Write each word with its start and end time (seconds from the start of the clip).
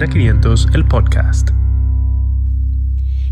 Ampicilina 0.00 0.32
500, 0.32 0.68
el 0.74 0.88
podcast. 0.88 1.50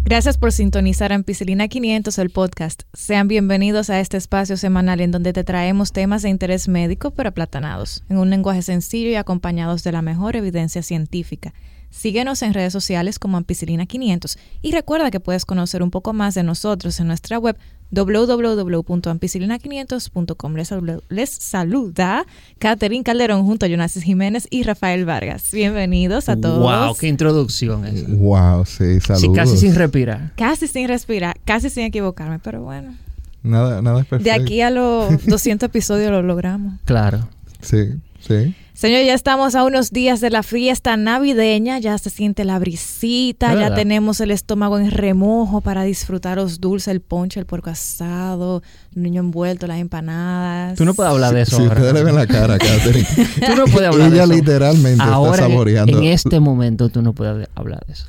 Gracias 0.04 0.36
por 0.36 0.52
sintonizar 0.52 1.14
Ampicilina 1.14 1.66
500, 1.66 2.18
el 2.18 2.28
podcast. 2.28 2.82
Sean 2.92 3.26
bienvenidos 3.26 3.88
a 3.88 4.00
este 4.00 4.18
espacio 4.18 4.58
semanal 4.58 5.00
en 5.00 5.10
donde 5.10 5.32
te 5.32 5.44
traemos 5.44 5.92
temas 5.92 6.20
de 6.20 6.28
interés 6.28 6.68
médico 6.68 7.12
pero 7.12 7.30
aplatanados, 7.30 8.04
en 8.10 8.18
un 8.18 8.28
lenguaje 8.28 8.60
sencillo 8.60 9.08
y 9.08 9.14
acompañados 9.14 9.82
de 9.82 9.92
la 9.92 10.02
mejor 10.02 10.36
evidencia 10.36 10.82
científica. 10.82 11.54
Síguenos 11.90 12.42
en 12.42 12.54
redes 12.54 12.72
sociales 12.72 13.18
como 13.18 13.38
Ampicilina 13.38 13.86
500 13.86 14.38
y 14.62 14.72
recuerda 14.72 15.10
que 15.10 15.20
puedes 15.20 15.44
conocer 15.44 15.82
un 15.82 15.90
poco 15.90 16.12
más 16.12 16.34
de 16.34 16.42
nosotros 16.42 17.00
en 17.00 17.08
nuestra 17.08 17.38
web 17.38 17.56
www.ampicilina500.com. 17.90 20.54
Les, 20.54 20.68
saluda, 20.68 20.98
les 21.08 21.30
saluda 21.30 22.26
Catherine 22.58 23.02
Calderón 23.02 23.44
junto 23.44 23.64
a 23.66 23.68
Jonasis 23.68 24.02
Jiménez 24.02 24.46
y 24.50 24.62
Rafael 24.62 25.06
Vargas. 25.06 25.50
Bienvenidos 25.52 26.28
a 26.28 26.36
todos. 26.36 26.60
¡Wow! 26.60 26.94
¡Qué 26.96 27.08
introducción 27.08 27.86
es! 27.86 28.06
Wow, 28.06 28.66
sí, 28.66 29.00
saludos. 29.00 29.20
Sí, 29.20 29.32
casi 29.34 29.56
sin 29.56 29.74
respirar. 29.74 30.32
Casi 30.36 30.68
sin 30.68 30.86
respirar, 30.88 31.40
casi 31.44 31.70
sin 31.70 31.84
equivocarme, 31.84 32.38
pero 32.38 32.62
bueno. 32.62 32.94
Nada, 33.42 33.80
nada 33.80 34.02
es 34.02 34.06
perfecto. 34.06 34.30
De 34.30 34.36
aquí 34.44 34.60
a 34.60 34.68
los 34.70 35.26
200 35.26 35.66
episodios 35.68 36.10
lo 36.10 36.20
logramos. 36.22 36.74
Claro. 36.84 37.26
Sí, 37.62 37.94
sí. 38.20 38.54
Señor, 38.78 39.02
ya 39.04 39.14
estamos 39.14 39.56
a 39.56 39.64
unos 39.64 39.90
días 39.90 40.20
de 40.20 40.30
la 40.30 40.44
fiesta 40.44 40.96
navideña, 40.96 41.80
ya 41.80 41.98
se 41.98 42.10
siente 42.10 42.44
la 42.44 42.60
brisita, 42.60 43.52
ya 43.56 43.74
tenemos 43.74 44.20
el 44.20 44.30
estómago 44.30 44.78
en 44.78 44.92
remojo 44.92 45.60
para 45.62 45.82
disfrutar 45.82 46.36
los 46.36 46.60
dulces, 46.60 46.86
el 46.86 47.00
ponche, 47.00 47.40
el 47.40 47.46
puerco 47.46 47.70
asado, 47.70 48.62
el 48.94 49.02
niño 49.02 49.18
envuelto, 49.18 49.66
las 49.66 49.80
empanadas. 49.80 50.78
Tú 50.78 50.84
no 50.84 50.94
puedes 50.94 51.12
hablar 51.12 51.34
de 51.34 51.42
eso. 51.42 51.56
Si 51.56 51.62
ahora. 51.62 51.74
ustedes 51.74 51.92
le 51.92 52.04
ven 52.04 52.14
la 52.14 52.28
cara, 52.28 52.56
Catherine. 52.56 53.08
tú 53.48 53.56
no 53.56 53.64
puedes 53.64 53.88
hablar 53.88 54.12
Ella 54.12 54.18
de 54.18 54.22
eso. 54.22 54.32
literalmente 54.32 55.02
ahora, 55.02 55.32
está 55.32 55.48
saboreando. 55.48 55.98
En 55.98 56.04
este 56.04 56.38
momento 56.38 56.88
tú 56.88 57.02
no 57.02 57.14
puedes 57.14 57.48
hablar 57.56 57.84
de 57.84 57.94
eso. 57.94 58.04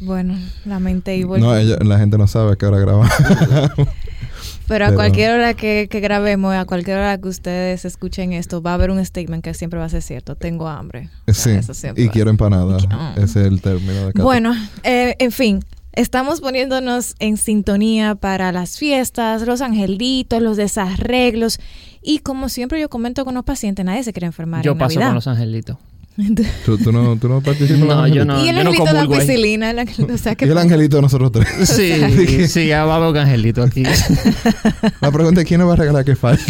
Bueno, 0.00 0.38
lamenté 0.66 1.18
No, 1.24 1.56
ella, 1.56 1.78
la 1.80 1.98
gente 1.98 2.18
no 2.18 2.26
sabe 2.26 2.52
a 2.52 2.56
qué 2.56 2.66
hora 2.66 2.78
grabamos. 2.78 3.08
Pero 4.70 4.86
a 4.86 4.94
cualquier 4.94 5.32
hora 5.32 5.54
que, 5.54 5.88
que 5.90 5.98
grabemos, 5.98 6.54
a 6.54 6.64
cualquier 6.64 6.98
hora 6.98 7.18
que 7.18 7.26
ustedes 7.28 7.84
escuchen 7.84 8.32
esto, 8.32 8.62
va 8.62 8.70
a 8.70 8.74
haber 8.74 8.92
un 8.92 9.04
statement 9.04 9.42
que 9.42 9.52
siempre 9.52 9.80
va 9.80 9.86
a 9.86 9.88
ser 9.88 10.00
cierto. 10.00 10.36
Tengo 10.36 10.68
hambre. 10.68 11.10
O 11.26 11.32
sea, 11.32 11.60
sí. 11.62 11.88
Y 11.96 12.08
quiero 12.08 12.30
empanada. 12.30 12.78
Y 12.78 13.20
Ese 13.20 13.40
es 13.40 13.46
el 13.46 13.60
término 13.60 13.92
de 13.92 13.98
Catherine. 14.12 14.22
Bueno, 14.22 14.54
eh, 14.84 15.16
en 15.18 15.32
fin, 15.32 15.64
estamos 15.92 16.40
poniéndonos 16.40 17.16
en 17.18 17.36
sintonía 17.36 18.14
para 18.14 18.52
las 18.52 18.78
fiestas, 18.78 19.42
los 19.42 19.60
angelitos, 19.60 20.40
los 20.40 20.56
desarreglos. 20.56 21.58
Y 22.00 22.20
como 22.20 22.48
siempre 22.48 22.80
yo 22.80 22.88
comento 22.88 23.24
con 23.24 23.34
los 23.34 23.44
pacientes, 23.44 23.84
nadie 23.84 24.04
se 24.04 24.12
quiere 24.12 24.26
enfermar 24.26 24.62
Yo 24.62 24.72
en 24.72 24.78
paso 24.78 24.94
Navidad. 24.94 25.08
con 25.08 25.14
los 25.16 25.26
angelitos. 25.26 25.76
¿Tú, 26.66 26.76
tú 26.76 26.92
no, 26.92 27.16
tú 27.16 27.28
no 27.28 27.40
participas 27.40 27.78
No, 27.80 28.06
yo 28.06 28.24
no. 28.24 28.44
y 28.44 28.48
el 28.48 28.56
yo 28.56 28.64
no 28.64 28.70
angelito 28.70 28.92
de 28.92 28.98
ampicilina, 29.00 29.70
el 29.70 29.78
ángel- 29.78 30.10
o 30.12 30.18
sea 30.18 30.34
que 30.34 30.44
Y 30.46 30.48
el 30.50 30.58
angelito 30.58 30.96
de 30.96 31.02
nosotros 31.02 31.32
tres. 31.32 31.48
Sí, 31.68 32.46
sí, 32.48 32.66
ya 32.66 32.84
va 32.84 32.94
a 32.94 32.96
haber 32.96 33.10
un 33.10 33.16
angelito 33.18 33.62
aquí. 33.62 33.84
La 35.00 35.10
pregunta 35.10 35.40
es: 35.40 35.46
¿quién 35.46 35.60
nos 35.60 35.68
va 35.68 35.74
a 35.74 35.76
regalar 35.76 36.04
qué 36.04 36.16
falta? 36.16 36.44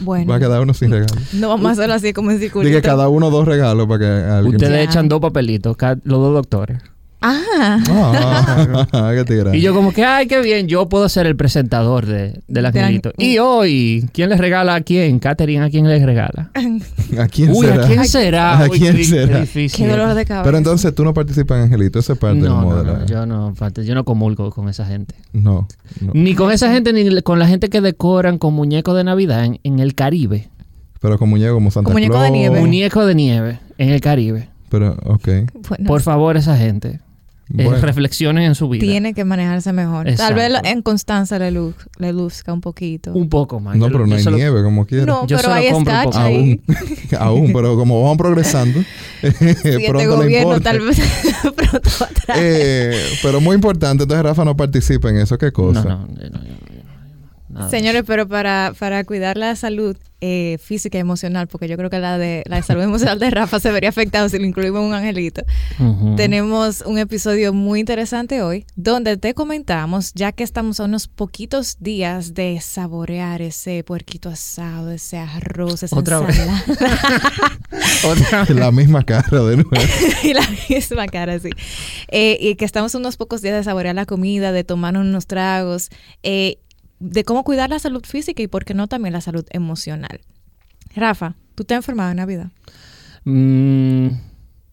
bueno, 0.00 0.30
Va 0.30 0.36
a 0.36 0.38
quedar 0.38 0.60
uno 0.60 0.74
sin 0.74 0.90
regalo. 0.92 1.12
no 1.32 1.48
vamos 1.48 1.66
a 1.66 1.72
hacerlo 1.72 1.94
así 1.94 2.12
como 2.12 2.30
en 2.30 2.38
circulito. 2.38 2.68
Dije 2.68 2.82
cada 2.82 3.08
uno 3.08 3.30
dos 3.30 3.46
regalos 3.48 3.88
para 3.88 3.98
que 3.98 4.06
alguien. 4.06 4.54
Ustedes 4.56 4.72
Ya. 4.72 4.82
echan 4.82 5.08
dos 5.08 5.20
papelitos, 5.20 5.76
los 6.04 6.20
dos 6.20 6.34
doctores. 6.34 6.78
Ah, 7.20 7.78
Ah, 8.92 9.12
qué. 9.26 9.56
Y 9.56 9.60
yo 9.60 9.74
como 9.74 9.92
que, 9.92 10.04
ay, 10.04 10.26
qué 10.28 10.40
bien, 10.40 10.68
yo 10.68 10.88
puedo 10.88 11.08
ser 11.08 11.26
el 11.26 11.34
presentador 11.36 12.06
de, 12.06 12.40
del 12.46 12.66
angelito. 12.66 13.10
Del- 13.16 13.26
Y 13.26 13.38
hoy, 13.38 14.08
¿quién 14.12 14.30
les 14.30 14.38
regala 14.38 14.76
a 14.76 14.80
quién? 14.82 15.18
Catherine, 15.18 15.64
¿a 15.64 15.70
quién 15.70 15.88
les 15.88 16.02
regala? 16.02 16.50
¿A 17.18 17.26
quién 17.28 17.50
Uy, 17.50 17.66
será? 17.66 17.84
¿a 17.84 17.86
quién 17.88 18.04
será? 18.04 18.58
¿A 18.60 18.68
Uy, 18.68 18.78
quién 18.78 18.92
qué- 18.92 18.98
qué 18.98 19.04
será? 19.04 19.40
difícil. 19.40 19.84
qué 19.86 19.90
dolor 19.90 20.14
de 20.14 20.24
cabeza. 20.24 20.44
Pero 20.44 20.58
entonces 20.58 20.94
tú 20.94 21.04
no 21.04 21.12
participas 21.12 21.58
en 21.58 21.64
Angelito, 21.64 21.98
esa 21.98 22.12
es 22.12 22.18
parte 22.18 22.36
del 22.40 22.48
No, 22.48 22.60
no, 22.60 22.66
modelo. 22.68 22.98
no, 22.98 23.06
yo 23.06 23.26
no, 23.26 23.54
yo 23.82 23.94
no 23.94 24.04
comulgo 24.04 24.50
con 24.50 24.68
esa 24.68 24.86
gente. 24.86 25.14
No, 25.32 25.66
no. 26.00 26.12
Ni 26.14 26.34
con 26.34 26.52
esa 26.52 26.72
gente, 26.72 26.92
ni 26.92 27.20
con 27.22 27.38
la 27.40 27.48
gente 27.48 27.68
que 27.68 27.80
decoran 27.80 28.38
con 28.38 28.54
muñecos 28.54 28.96
de 28.96 29.04
Navidad 29.04 29.44
en, 29.44 29.58
en 29.64 29.80
el 29.80 29.94
Caribe. 29.94 30.48
Pero 31.00 31.18
con 31.18 31.28
muñeco 31.30 31.54
como 31.54 31.70
Santa 31.70 31.86
Con 31.86 31.94
muñeco 31.94 32.12
Claus. 32.14 32.24
de 32.26 32.30
nieve. 32.30 32.60
Muñeco 32.60 33.06
de 33.06 33.14
nieve 33.14 33.58
en 33.78 33.88
el 33.90 34.00
Caribe. 34.00 34.48
Pero, 34.68 34.96
ok. 35.04 35.28
Bueno, 35.68 35.84
Por 35.86 36.02
favor, 36.02 36.36
esa 36.36 36.56
gente. 36.56 37.00
Eh, 37.56 37.64
Bueno. 37.64 37.80
reflexionen 37.80 38.44
en 38.44 38.54
su 38.54 38.68
vida. 38.68 38.80
tiene 38.82 39.14
que 39.14 39.24
manejarse 39.24 39.72
mejor. 39.72 40.06
Tal 40.16 40.34
vez 40.34 40.52
en 40.64 40.82
Constanza 40.82 41.38
le, 41.38 41.50
luz, 41.50 41.74
le 41.98 42.12
luzca 42.12 42.52
un 42.52 42.60
poquito. 42.60 43.12
Un 43.14 43.28
poco 43.28 43.58
más. 43.60 43.76
no, 43.76 43.86
pero 43.86 44.06
no 44.06 44.14
hay 44.16 44.22
solo- 44.22 44.36
nieve 44.36 44.62
como 44.62 44.84
quiera. 44.86 45.06
No, 45.06 45.26
Yo 45.26 45.36
pero 45.38 45.52
hay 45.52 45.70
poco. 45.70 45.90
ahí. 46.18 46.60
Aún, 46.68 46.76
aún, 47.18 47.52
pero 47.52 47.76
como 47.76 48.02
vamos 48.02 48.18
progresando, 48.18 48.80
Sí, 49.22 49.26
este 49.40 49.86
pronto 49.88 49.98
le 49.98 50.06
gobierno 50.06 50.56
importa. 50.56 50.70
tal 50.70 50.80
vez 50.80 51.00
pronto 51.56 51.90
va 52.00 52.06
a 52.06 52.10
traer. 52.10 52.42
Eh, 52.44 53.02
pero 53.22 53.40
muy 53.40 53.54
importante, 53.54 54.02
entonces 54.04 54.22
Rafa 54.24 54.44
no 54.44 54.56
participa 54.56 55.08
en 55.10 55.16
eso, 55.18 55.38
¿qué 55.38 55.50
cosa? 55.52 55.82
No, 55.84 55.88
no, 55.88 56.06
no, 56.06 56.38
no, 56.38 56.77
nada. 57.58 57.70
Señores, 57.70 58.02
pero 58.06 58.26
para, 58.28 58.72
para 58.78 59.04
cuidar 59.04 59.36
la 59.36 59.54
salud 59.56 59.96
eh, 60.20 60.58
física 60.60 60.98
y 60.98 61.00
emocional, 61.00 61.46
porque 61.46 61.68
yo 61.68 61.76
creo 61.76 61.90
que 61.90 61.98
la 62.00 62.18
de 62.18 62.42
la 62.46 62.60
salud 62.62 62.82
emocional 62.82 63.20
de 63.20 63.30
Rafa 63.30 63.60
se 63.60 63.70
vería 63.70 63.90
afectada 63.90 64.28
si 64.28 64.38
lo 64.38 64.46
incluimos 64.46 64.80
en 64.80 64.86
un 64.88 64.94
angelito. 64.94 65.42
Ujú. 65.78 66.16
Tenemos 66.16 66.80
un 66.80 66.98
episodio 66.98 67.52
muy 67.52 67.78
interesante 67.78 68.42
hoy, 68.42 68.66
donde 68.74 69.16
te 69.16 69.34
comentamos, 69.34 70.12
ya 70.14 70.32
que 70.32 70.42
estamos 70.42 70.80
a 70.80 70.84
unos 70.86 71.06
poquitos 71.06 71.76
días 71.78 72.34
de 72.34 72.58
saborear 72.60 73.42
ese 73.42 73.84
puerquito 73.84 74.28
asado, 74.28 74.90
ese 74.90 75.18
arroz, 75.18 75.84
esa 75.84 75.96
Otra 75.96 76.18
vez. 76.20 76.36
ensalada. 76.36 76.64
Otra 78.04 78.40
vez. 78.44 78.50
La 78.56 78.72
misma 78.72 79.04
cara 79.04 79.42
de 79.44 79.56
nuevo. 79.56 79.70
y 80.24 80.32
la 80.34 80.42
misma 80.68 81.06
cara, 81.06 81.38
sí. 81.38 81.50
Eh, 82.08 82.38
y 82.40 82.54
que 82.56 82.64
estamos 82.64 82.94
unos 82.96 83.16
pocos 83.16 83.40
días 83.42 83.54
de 83.54 83.62
saborear 83.62 83.94
la 83.94 84.06
comida, 84.06 84.50
de 84.52 84.64
tomar 84.64 84.96
unos 84.96 85.26
tragos, 85.26 85.90
eh, 86.22 86.58
de 87.00 87.24
cómo 87.24 87.44
cuidar 87.44 87.70
la 87.70 87.78
salud 87.78 88.02
física 88.04 88.42
y, 88.42 88.48
por 88.48 88.64
qué 88.64 88.74
no, 88.74 88.88
también 88.88 89.12
la 89.12 89.20
salud 89.20 89.44
emocional. 89.50 90.20
Rafa, 90.94 91.34
¿tú 91.54 91.64
te 91.64 91.74
has 91.74 91.78
enfermado 91.78 92.10
en 92.10 92.16
Navidad? 92.16 92.50
Mm, 93.24 94.08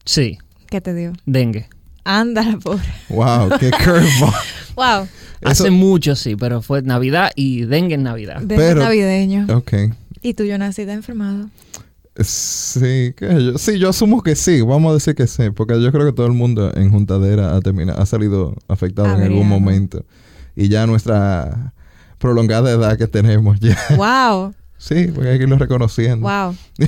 sí, 0.05 0.37
¿Qué 0.69 0.81
te 0.81 0.93
dio? 0.93 1.13
dengue. 1.25 1.67
Ándala, 2.03 2.57
pobre. 2.57 2.83
Wow, 3.09 3.49
qué 3.59 3.71
curveball. 3.83 4.33
Wow, 4.75 5.03
Eso- 5.41 5.63
Hace 5.63 5.71
mucho 5.71 6.15
sí, 6.15 6.35
pero 6.35 6.61
fue 6.61 6.81
Navidad 6.81 7.31
y 7.35 7.65
dengue 7.65 7.95
en 7.95 8.03
Navidad. 8.03 8.41
de 8.41 8.55
Pero- 8.55 8.81
navideño. 8.83 9.47
Ok. 9.55 9.73
¿Y 10.21 10.33
tú, 10.33 10.43
yo 10.43 10.57
nací 10.57 10.85
de 10.85 10.93
enfermado? 10.93 11.49
Sí, 12.19 13.13
que 13.17 13.43
yo, 13.43 13.57
sí, 13.57 13.77
yo 13.77 13.89
asumo 13.89 14.23
que 14.23 14.35
sí, 14.35 14.61
vamos 14.61 14.91
a 14.91 14.93
decir 14.95 15.15
que 15.15 15.27
sí, 15.27 15.49
porque 15.53 15.81
yo 15.81 15.91
creo 15.91 16.05
que 16.05 16.13
todo 16.13 16.25
el 16.27 16.31
mundo 16.31 16.71
en 16.75 16.89
juntadera 16.89 17.55
ha 17.55 17.61
terminado, 17.61 18.01
ha 18.01 18.05
salido 18.05 18.55
afectado 18.69 19.13
en 19.15 19.21
algún 19.23 19.47
momento. 19.47 20.05
Y 20.55 20.69
ya 20.69 20.87
nuestra 20.87 21.73
prolongada 22.17 22.71
edad 22.71 22.97
que 22.97 23.07
tenemos, 23.07 23.59
ya, 23.59 23.77
wow, 23.97 24.53
sí, 24.77 25.07
porque 25.13 25.29
hay 25.29 25.37
que 25.37 25.43
irlo 25.43 25.57
reconociendo. 25.57 26.27
wow. 26.27 26.55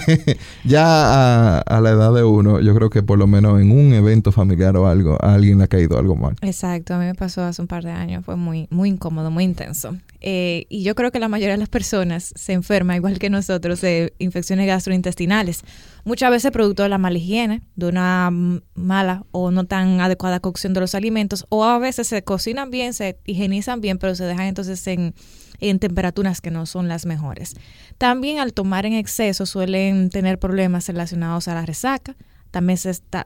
ya 0.65 0.85
a, 0.85 1.59
a 1.59 1.81
la 1.81 1.89
edad 1.91 2.13
de 2.13 2.23
uno, 2.23 2.59
yo 2.59 2.75
creo 2.75 2.89
que 2.89 3.03
por 3.03 3.17
lo 3.17 3.27
menos 3.27 3.59
en 3.61 3.71
un 3.71 3.93
evento 3.93 4.31
familiar 4.31 4.75
o 4.77 4.87
algo, 4.87 5.17
a 5.21 5.33
alguien 5.35 5.57
le 5.59 5.65
ha 5.65 5.67
caído 5.67 5.97
algo 5.97 6.15
mal. 6.15 6.35
Exacto, 6.41 6.93
a 6.93 6.99
mí 6.99 7.05
me 7.05 7.15
pasó 7.15 7.43
hace 7.43 7.61
un 7.61 7.67
par 7.67 7.83
de 7.83 7.91
años, 7.91 8.25
fue 8.25 8.35
muy, 8.35 8.67
muy 8.69 8.89
incómodo, 8.89 9.31
muy 9.31 9.43
intenso. 9.43 9.95
Eh, 10.29 10.65
y 10.67 10.83
yo 10.83 10.93
creo 10.93 11.09
que 11.09 11.21
la 11.21 11.29
mayoría 11.29 11.53
de 11.53 11.57
las 11.57 11.69
personas 11.69 12.33
se 12.35 12.51
enferma, 12.51 12.97
igual 12.97 13.17
que 13.17 13.29
nosotros, 13.29 13.79
de 13.79 14.13
infecciones 14.19 14.67
gastrointestinales. 14.67 15.61
Muchas 16.03 16.29
veces 16.31 16.51
producto 16.51 16.83
de 16.83 16.89
la 16.89 16.97
mala 16.97 17.17
higiene, 17.17 17.61
de 17.77 17.87
una 17.87 18.29
mala 18.75 19.23
o 19.31 19.51
no 19.51 19.63
tan 19.67 20.01
adecuada 20.01 20.41
cocción 20.41 20.73
de 20.73 20.81
los 20.81 20.95
alimentos, 20.95 21.45
o 21.47 21.63
a 21.63 21.79
veces 21.79 22.09
se 22.09 22.23
cocinan 22.25 22.71
bien, 22.71 22.93
se 22.93 23.17
higienizan 23.23 23.79
bien, 23.79 23.99
pero 23.99 24.15
se 24.15 24.25
dejan 24.25 24.47
entonces 24.47 24.85
en, 24.87 25.15
en 25.61 25.79
temperaturas 25.79 26.41
que 26.41 26.51
no 26.51 26.65
son 26.65 26.89
las 26.89 27.05
mejores. 27.05 27.53
También 27.97 28.39
al 28.39 28.51
tomar 28.51 28.85
en 28.85 28.95
exceso 28.95 29.45
suelen 29.45 30.09
tener 30.09 30.39
problemas 30.39 30.89
relacionados 30.89 31.47
a 31.47 31.53
la 31.53 31.65
resaca, 31.65 32.17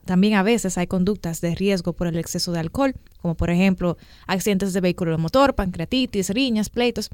también, 0.05 0.33
a 0.35 0.43
veces 0.43 0.77
hay 0.77 0.87
conductas 0.87 1.41
de 1.41 1.55
riesgo 1.55 1.93
por 1.93 2.07
el 2.07 2.17
exceso 2.17 2.51
de 2.51 2.59
alcohol, 2.59 2.95
como 3.21 3.35
por 3.35 3.49
ejemplo 3.49 3.97
accidentes 4.27 4.73
de 4.73 4.81
vehículo 4.81 5.11
de 5.11 5.17
motor, 5.17 5.55
pancreatitis, 5.55 6.29
riñas, 6.29 6.69
pleitos, 6.69 7.09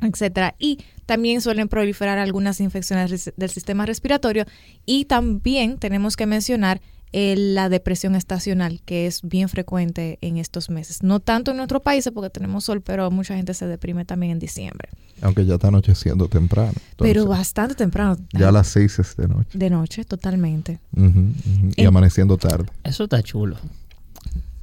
etcétera. 0.00 0.54
Y 0.58 0.78
también 1.06 1.40
suelen 1.40 1.68
proliferar 1.68 2.18
algunas 2.18 2.60
infecciones 2.60 3.32
del 3.36 3.50
sistema 3.50 3.86
respiratorio. 3.86 4.44
Y 4.84 5.06
también 5.06 5.78
tenemos 5.78 6.16
que 6.16 6.26
mencionar 6.26 6.80
eh, 7.12 7.34
la 7.36 7.68
depresión 7.68 8.14
estacional, 8.14 8.80
que 8.84 9.06
es 9.06 9.22
bien 9.22 9.48
frecuente 9.48 10.18
en 10.20 10.36
estos 10.36 10.68
meses. 10.70 11.02
No 11.02 11.20
tanto 11.20 11.52
en 11.52 11.56
nuestro 11.56 11.80
país 11.80 12.08
porque 12.12 12.30
tenemos 12.30 12.64
sol, 12.64 12.82
pero 12.82 13.10
mucha 13.10 13.36
gente 13.36 13.54
se 13.54 13.66
deprime 13.66 14.04
también 14.04 14.32
en 14.32 14.38
diciembre. 14.38 14.88
Aunque 15.22 15.46
ya 15.46 15.54
está 15.54 15.68
anocheciendo 15.68 16.28
temprano. 16.28 16.72
pero 16.98 17.24
bastante 17.26 17.74
temprano. 17.74 18.18
ya 18.32 18.48
a 18.48 18.52
las 18.52 18.66
seis 18.68 18.98
es 18.98 19.16
de 19.16 19.28
noche. 19.28 19.48
De 19.54 19.70
noche, 19.70 20.04
totalmente. 20.04 20.78
Y 20.94 21.80
En- 21.82 21.86
amaneciendo 21.86 22.36
tarde. 22.36 22.66
Eso 22.84 23.04
está 23.04 23.22
chulo. 23.22 23.56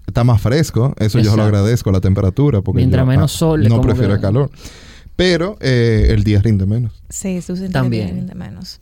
Está 0.06 0.24
más 0.24 0.42
fresco, 0.42 0.94
eso 1.00 1.18
yo 1.18 1.24
lo 1.36 1.42
Exacto. 1.44 1.44
agradezco, 1.44 1.92
la 1.92 2.02
temperatura, 2.02 2.62
porque 2.62 2.78
Mientras 2.82 3.02
yo, 3.02 3.08
menos 3.08 3.34
ah, 3.34 3.38
sol, 3.38 3.64
no 3.68 3.82
prefiero 3.82 4.10
que- 4.10 4.16
el 4.16 4.22
calor. 4.22 4.52
Pero 5.16 5.58
eh, 5.62 6.08
el 6.10 6.24
día 6.24 6.42
rinde 6.42 6.66
menos. 6.66 6.92
Sí, 7.10 7.42
su 7.42 7.54
También. 7.70 7.72
También. 7.72 8.28
de 8.28 8.36
menos. 8.36 8.80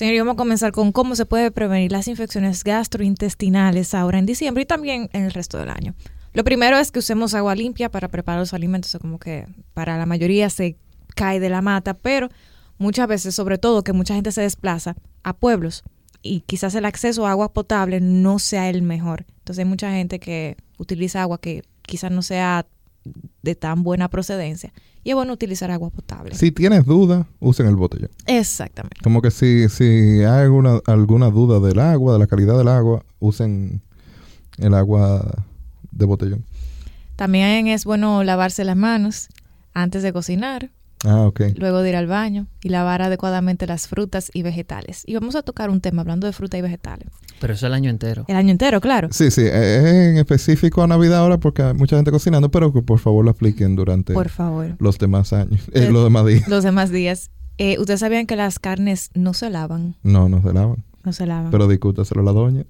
Señor, 0.00 0.16
vamos 0.16 0.32
a 0.32 0.36
comenzar 0.38 0.72
con 0.72 0.92
cómo 0.92 1.14
se 1.14 1.26
puede 1.26 1.50
prevenir 1.50 1.92
las 1.92 2.08
infecciones 2.08 2.64
gastrointestinales 2.64 3.92
ahora 3.92 4.18
en 4.18 4.24
diciembre 4.24 4.62
y 4.62 4.64
también 4.64 5.10
en 5.12 5.24
el 5.24 5.30
resto 5.30 5.58
del 5.58 5.68
año. 5.68 5.94
Lo 6.32 6.42
primero 6.42 6.78
es 6.78 6.90
que 6.90 7.00
usemos 7.00 7.34
agua 7.34 7.54
limpia 7.54 7.90
para 7.90 8.08
preparar 8.08 8.40
los 8.40 8.54
alimentos, 8.54 8.96
como 8.98 9.18
que 9.18 9.46
para 9.74 9.98
la 9.98 10.06
mayoría 10.06 10.48
se 10.48 10.78
cae 11.14 11.38
de 11.38 11.50
la 11.50 11.60
mata, 11.60 11.92
pero 11.92 12.30
muchas 12.78 13.08
veces, 13.08 13.34
sobre 13.34 13.58
todo 13.58 13.84
que 13.84 13.92
mucha 13.92 14.14
gente 14.14 14.32
se 14.32 14.40
desplaza 14.40 14.96
a 15.22 15.34
pueblos 15.34 15.82
y 16.22 16.44
quizás 16.46 16.74
el 16.74 16.86
acceso 16.86 17.26
a 17.26 17.32
agua 17.32 17.52
potable 17.52 18.00
no 18.00 18.38
sea 18.38 18.70
el 18.70 18.80
mejor. 18.80 19.26
Entonces 19.40 19.58
hay 19.58 19.68
mucha 19.68 19.90
gente 19.90 20.18
que 20.18 20.56
utiliza 20.78 21.20
agua 21.20 21.38
que 21.42 21.62
quizás 21.82 22.10
no 22.10 22.22
sea 22.22 22.64
de 23.42 23.54
tan 23.54 23.82
buena 23.82 24.08
procedencia 24.08 24.72
y 25.02 25.10
es 25.10 25.14
bueno 25.14 25.32
utilizar 25.32 25.70
agua 25.70 25.90
potable. 25.90 26.34
Si 26.34 26.52
tienes 26.52 26.84
duda, 26.84 27.26
usen 27.40 27.66
el 27.66 27.76
botellón. 27.76 28.10
Exactamente. 28.26 28.98
Como 29.02 29.22
que 29.22 29.30
si, 29.30 29.68
si 29.68 29.84
hay 29.84 30.44
alguna, 30.44 30.80
alguna 30.86 31.30
duda 31.30 31.58
del 31.60 31.78
agua, 31.78 32.14
de 32.14 32.18
la 32.18 32.26
calidad 32.26 32.58
del 32.58 32.68
agua, 32.68 33.04
usen 33.18 33.80
el 34.58 34.74
agua 34.74 35.44
de 35.90 36.04
botellón. 36.04 36.44
También 37.16 37.66
es 37.66 37.84
bueno 37.84 38.24
lavarse 38.24 38.64
las 38.64 38.76
manos 38.76 39.28
antes 39.72 40.02
de 40.02 40.12
cocinar 40.12 40.70
Ah, 41.04 41.22
ok. 41.22 41.40
luego 41.56 41.80
de 41.80 41.90
ir 41.90 41.96
al 41.96 42.06
baño 42.06 42.46
y 42.62 42.68
lavar 42.68 43.00
adecuadamente 43.02 43.66
las 43.66 43.88
frutas 43.88 44.30
y 44.34 44.42
vegetales. 44.42 45.02
Y 45.06 45.14
vamos 45.14 45.34
a 45.34 45.42
tocar 45.42 45.70
un 45.70 45.80
tema 45.80 46.02
hablando 46.02 46.26
de 46.26 46.32
fruta 46.34 46.58
y 46.58 46.60
vegetales. 46.62 47.08
Pero 47.40 47.54
eso 47.54 47.66
el 47.66 47.72
año 47.72 47.88
entero. 47.88 48.24
El 48.28 48.36
año 48.36 48.50
entero, 48.50 48.80
claro. 48.82 49.08
Sí, 49.10 49.30
sí, 49.30 49.40
eh, 49.42 49.76
es 49.78 49.84
en 49.84 50.18
específico 50.18 50.82
a 50.82 50.86
Navidad 50.86 51.20
ahora 51.20 51.38
porque 51.38 51.62
hay 51.62 51.72
mucha 51.74 51.96
gente 51.96 52.10
cocinando, 52.10 52.50
pero 52.50 52.72
que 52.72 52.82
por 52.82 52.98
favor 52.98 53.24
lo 53.24 53.30
apliquen 53.30 53.76
durante 53.76 54.12
Por 54.12 54.28
favor. 54.28 54.76
los 54.78 54.98
demás 54.98 55.32
años, 55.32 55.60
eh, 55.68 55.86
Eh, 55.86 55.90
los 55.90 56.04
demás 56.04 56.26
días. 56.26 56.48
Los 56.48 56.64
demás 56.64 56.90
días. 56.90 57.30
Eh, 57.56 57.78
¿Ustedes 57.78 58.00
sabían 58.00 58.26
que 58.26 58.36
las 58.36 58.58
carnes 58.58 59.10
no 59.14 59.32
se 59.34 59.48
lavan? 59.50 59.94
No, 60.02 60.28
no 60.28 60.42
se 60.42 60.52
lavan. 60.52 60.84
No 61.04 61.12
se 61.14 61.26
lavan. 61.26 61.50
Pero 61.50 61.66
discútaselo 61.66 62.20
a 62.20 62.24
la 62.24 62.32
doña, 62.32 62.64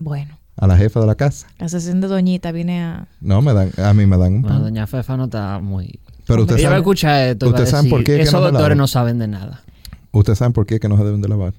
bueno, 0.00 0.38
a 0.56 0.66
la 0.66 0.76
jefa 0.76 0.98
de 1.00 1.06
la 1.06 1.14
casa. 1.14 1.46
la 1.58 1.66
asociación 1.66 2.00
de 2.00 2.08
Doñita 2.08 2.50
viene 2.50 2.82
a... 2.82 3.06
No, 3.20 3.42
me 3.42 3.52
dan, 3.54 3.70
a 3.78 3.94
mí 3.94 4.06
me 4.06 4.16
dan 4.18 4.34
un 4.34 4.42
Bueno, 4.42 4.56
pan. 4.56 4.62
doña 4.64 4.86
Fefa 4.88 5.16
no 5.16 5.24
está 5.26 5.60
muy... 5.60 6.00
Pero 6.26 6.42
ustedes 6.42 6.60
Ella 6.60 6.70
va 6.70 6.74
a 6.76 6.78
saben, 6.78 6.82
escuchar 6.82 7.28
esto. 7.28 7.46
y 7.46 7.48
va 7.48 7.50
a 7.50 7.54
ustedes 7.60 7.70
saben 7.70 7.90
por 7.90 8.04
qué 8.04 8.16
que 8.16 8.22
Esos 8.22 8.34
no 8.40 8.50
doctores 8.50 8.76
no 8.76 8.86
saben 8.86 9.18
de 9.18 9.28
nada. 9.28 9.62
ustedes 10.12 10.38
saben 10.38 10.52
por 10.52 10.66
qué 10.66 10.80
que 10.80 10.88
no 10.88 10.96
se 10.96 11.04
deben 11.04 11.20
de 11.22 11.28
lavar. 11.28 11.54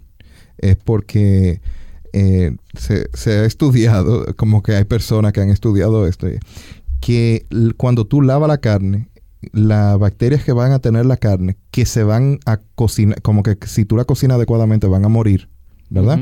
Es 0.58 0.76
porque 0.76 1.62
eh, 2.14 2.56
se, 2.78 3.08
se 3.14 3.32
ha 3.40 3.46
estudiado, 3.46 4.26
como 4.36 4.64
que 4.64 4.76
hay 4.76 4.84
personas 4.86 5.34
que 5.34 5.42
han 5.42 5.50
estudiado 5.50 6.08
esto, 6.08 6.28
eh, 6.28 6.40
que 7.00 7.46
cuando 7.78 8.06
tú 8.06 8.22
lavas 8.22 8.48
la 8.48 8.58
carne, 8.58 9.08
las 9.54 10.00
bacterias 10.00 10.44
que 10.44 10.52
van 10.52 10.72
a 10.72 10.80
tener 10.80 11.06
la 11.06 11.18
carne, 11.18 11.58
que 11.72 11.86
se 11.86 12.04
van 12.04 12.40
a 12.46 12.58
cocinar, 12.76 13.22
como 13.22 13.44
que 13.44 13.56
si 13.68 13.86
tú 13.86 13.96
la 13.96 14.04
cocinas 14.06 14.36
adecuadamente 14.38 14.88
van 14.88 15.06
a 15.06 15.10
morir, 15.10 15.48
¿verdad? 15.90 16.20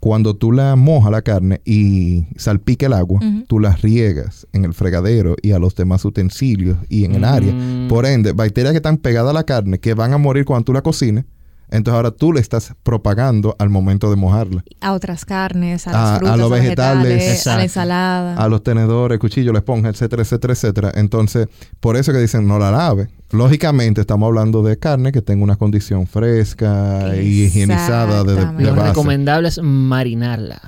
Cuando 0.00 0.36
tú 0.36 0.52
la 0.52 0.76
mojas 0.76 1.10
la 1.10 1.22
carne 1.22 1.60
y 1.64 2.26
salpica 2.36 2.86
el 2.86 2.92
agua, 2.92 3.20
tú 3.46 3.58
las 3.58 3.82
riegas 3.82 4.46
en 4.52 4.64
el 4.64 4.74
fregadero 4.74 5.36
y 5.42 5.52
a 5.52 5.58
los 5.58 5.74
demás 5.74 6.04
utensilios 6.04 6.78
y 6.88 7.04
en 7.04 7.14
el 7.14 7.24
área. 7.24 7.52
Mm. 7.52 7.88
Por 7.88 8.06
ende, 8.06 8.32
bacterias 8.32 8.72
que 8.72 8.78
están 8.78 8.98
pegadas 8.98 9.30
a 9.30 9.34
la 9.34 9.44
carne 9.44 9.78
que 9.80 9.94
van 9.94 10.12
a 10.12 10.18
morir 10.18 10.44
cuando 10.44 10.64
tú 10.64 10.72
la 10.72 10.82
cocines, 10.82 11.24
entonces 11.70 11.96
ahora 11.96 12.10
tú 12.10 12.32
le 12.32 12.40
estás 12.40 12.74
propagando 12.82 13.54
al 13.58 13.68
momento 13.68 14.10
de 14.10 14.16
mojarla. 14.16 14.64
a 14.80 14.92
otras 14.92 15.24
carnes, 15.24 15.86
a 15.86 15.92
las 15.92 16.00
A- 16.00 16.14
a 16.14 16.18
frutas, 16.18 16.38
los 16.38 16.50
a 16.50 16.54
vegetales. 16.54 17.02
vegetales, 17.14 17.46
a 17.46 17.56
la 17.56 17.62
ensalada. 17.64 18.36
A 18.36 18.48
los 18.48 18.62
tenedores, 18.62 19.18
cuchillos, 19.18 19.52
la 19.52 19.58
esponja, 19.60 19.88
etcétera, 19.88 20.22
etcétera, 20.22 20.52
etcétera. 20.54 20.92
Entonces, 20.94 21.48
por 21.80 21.96
eso 21.96 22.12
que 22.12 22.18
dicen 22.18 22.46
no 22.48 22.58
la 22.58 22.70
lave. 22.70 23.08
Lógicamente, 23.30 24.00
estamos 24.00 24.26
hablando 24.26 24.62
de 24.62 24.78
carne 24.78 25.12
que 25.12 25.20
tenga 25.22 25.44
una 25.44 25.56
condición 25.56 26.06
fresca 26.06 27.14
y 27.16 27.44
higienizada 27.44 28.24
de, 28.24 28.34
de-. 28.34 28.62
Lo 28.64 28.74
base. 28.74 28.88
recomendable 28.88 29.48
es 29.48 29.60
marinarla. 29.62 30.60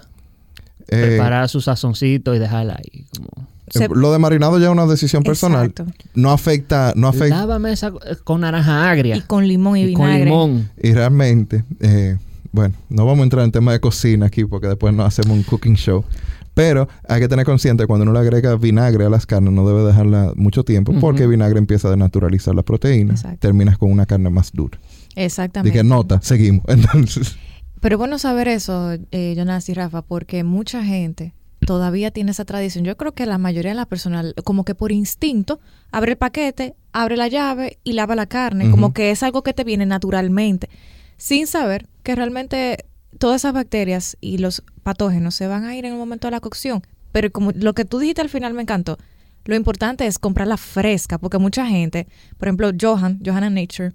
Eh, 0.88 1.06
preparar 1.06 1.49
su 1.49 1.61
sazoncito 1.61 2.35
y 2.35 2.38
dejarla 2.38 2.75
ahí. 2.79 3.06
Como... 3.17 3.49
Se- 3.70 3.84
eh, 3.84 3.88
lo 3.94 4.12
de 4.12 4.19
marinado 4.19 4.58
ya 4.58 4.67
es 4.67 4.72
una 4.72 4.87
decisión 4.87 5.22
personal. 5.22 5.67
Exacto. 5.67 5.93
No 6.14 6.31
afecta, 6.31 6.93
no 6.96 7.08
afecta. 7.08 7.37
Lávame 7.38 7.72
esa 7.72 7.93
con 8.25 8.40
naranja 8.43 8.90
agria. 8.90 9.17
Y 9.17 9.20
con 9.22 9.46
limón 9.46 9.76
y, 9.76 9.84
y 9.84 9.93
con 9.94 10.06
vinagre. 10.06 10.25
limón. 10.26 10.70
Y 10.82 10.93
realmente, 10.93 11.64
eh, 11.81 12.17
bueno, 12.52 12.75
no 12.88 13.06
vamos 13.06 13.20
a 13.20 13.22
entrar 13.25 13.44
en 13.44 13.52
tema 13.52 13.72
de 13.72 13.81
cocina 13.81 14.26
aquí 14.26 14.44
porque 14.44 14.67
después 14.67 14.93
nos 14.94 15.06
hacemos 15.06 15.37
un 15.37 15.43
cooking 15.44 15.75
show. 15.76 16.05
Pero 16.52 16.88
hay 17.08 17.20
que 17.20 17.28
tener 17.28 17.46
consciente 17.46 17.87
cuando 17.87 18.02
uno 18.02 18.12
le 18.12 18.19
agrega 18.19 18.56
vinagre 18.56 19.05
a 19.05 19.08
las 19.08 19.25
carnes, 19.25 19.52
no 19.52 19.67
debe 19.67 19.84
dejarla 19.84 20.32
mucho 20.34 20.64
tiempo 20.64 20.93
porque 21.00 21.23
el 21.23 21.28
vinagre 21.31 21.58
empieza 21.58 21.87
a 21.87 21.93
denaturalizar 21.93 22.55
la 22.55 22.62
proteína. 22.64 23.14
Exacto. 23.14 23.38
Terminas 23.38 23.78
con 23.78 23.90
una 23.90 24.05
carne 24.05 24.31
más 24.31 24.50
dura. 24.52 24.78
Exactamente. 25.14 25.73
Dije, 25.73 25.84
nota, 25.84 26.20
seguimos. 26.23 26.64
Entonces, 26.69 27.37
Pero 27.81 27.94
es 27.94 27.99
bueno 27.99 28.19
saber 28.19 28.49
eso, 28.49 28.93
eh, 29.12 29.34
Jonas 29.37 29.69
y 29.69 29.75
Rafa, 29.75 30.02
porque 30.02 30.43
mucha 30.43 30.84
gente 30.84 31.34
todavía 31.67 32.11
tiene 32.11 32.31
esa 32.31 32.45
tradición. 32.45 32.85
Yo 32.85 32.97
creo 32.97 33.12
que 33.12 33.27
la 33.27 33.39
mayoría 33.39 33.71
de 33.71 33.77
las 33.77 33.87
personas, 33.87 34.35
como 34.45 34.65
que 34.65 34.75
por 34.75 34.93
instinto, 34.93 35.61
abre 35.91 36.12
el 36.12 36.19
paquete, 36.19 36.75
abre 36.93 37.17
la 37.17 37.29
llave 37.29 37.79
y 37.85 37.93
lava 37.93 38.15
la 38.15 38.27
carne. 38.27 38.71
Como 38.71 38.93
que 38.93 39.11
es 39.11 39.23
algo 39.23 39.43
que 39.43 39.53
te 39.53 39.65
viene 39.65 39.87
naturalmente, 39.87 40.69
sin 41.17 41.47
saber 41.47 41.87
que 42.03 42.15
realmente 42.15 42.87
todas 43.19 43.43
esas 43.43 43.53
bacterias 43.53 44.17
y 44.21 44.39
los 44.39 44.62
patógenos 44.83 45.35
se 45.35 45.47
van 45.47 45.65
a 45.65 45.77
ir 45.77 45.85
en 45.85 45.93
el 45.93 45.99
momento 45.99 46.27
de 46.27 46.33
la 46.33 46.41
cocción. 46.41 46.83
Pero 47.12 47.31
como 47.31 47.53
lo 47.53 47.75
que 47.75 47.85
tú 47.85 47.99
dijiste 47.99 48.23
al 48.23 48.29
final 48.29 48.55
me 48.55 48.62
encantó. 48.62 48.99
Lo 49.45 49.57
importante 49.57 50.07
es 50.07 50.19
comprarla 50.19 50.59
fresca, 50.59 51.19
porque 51.19 51.39
mucha 51.39 51.67
gente, 51.67 52.07
por 52.37 52.49
ejemplo, 52.49 52.71
Johan, 52.79 53.21
Johanna 53.25 53.49
Nature, 53.49 53.93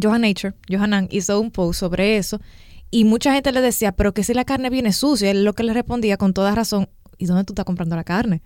Johan 0.00 0.22
Nature, 0.22 0.54
Johanan 0.68 1.08
hizo 1.10 1.40
un 1.40 1.50
post 1.50 1.80
sobre 1.80 2.16
eso 2.16 2.40
y 2.92 3.04
mucha 3.04 3.32
gente 3.32 3.50
le 3.50 3.60
decía, 3.60 3.90
pero 3.90 4.14
que 4.14 4.22
si 4.22 4.34
la 4.34 4.44
carne 4.44 4.70
viene 4.70 4.92
sucia, 4.92 5.30
él 5.30 5.44
lo 5.44 5.54
que 5.54 5.64
le 5.64 5.72
respondía 5.72 6.16
con 6.18 6.34
toda 6.34 6.54
razón, 6.54 6.88
¿y 7.18 7.26
dónde 7.26 7.42
tú 7.42 7.54
estás 7.54 7.64
comprando 7.64 7.96
la 7.96 8.04
carne? 8.04 8.42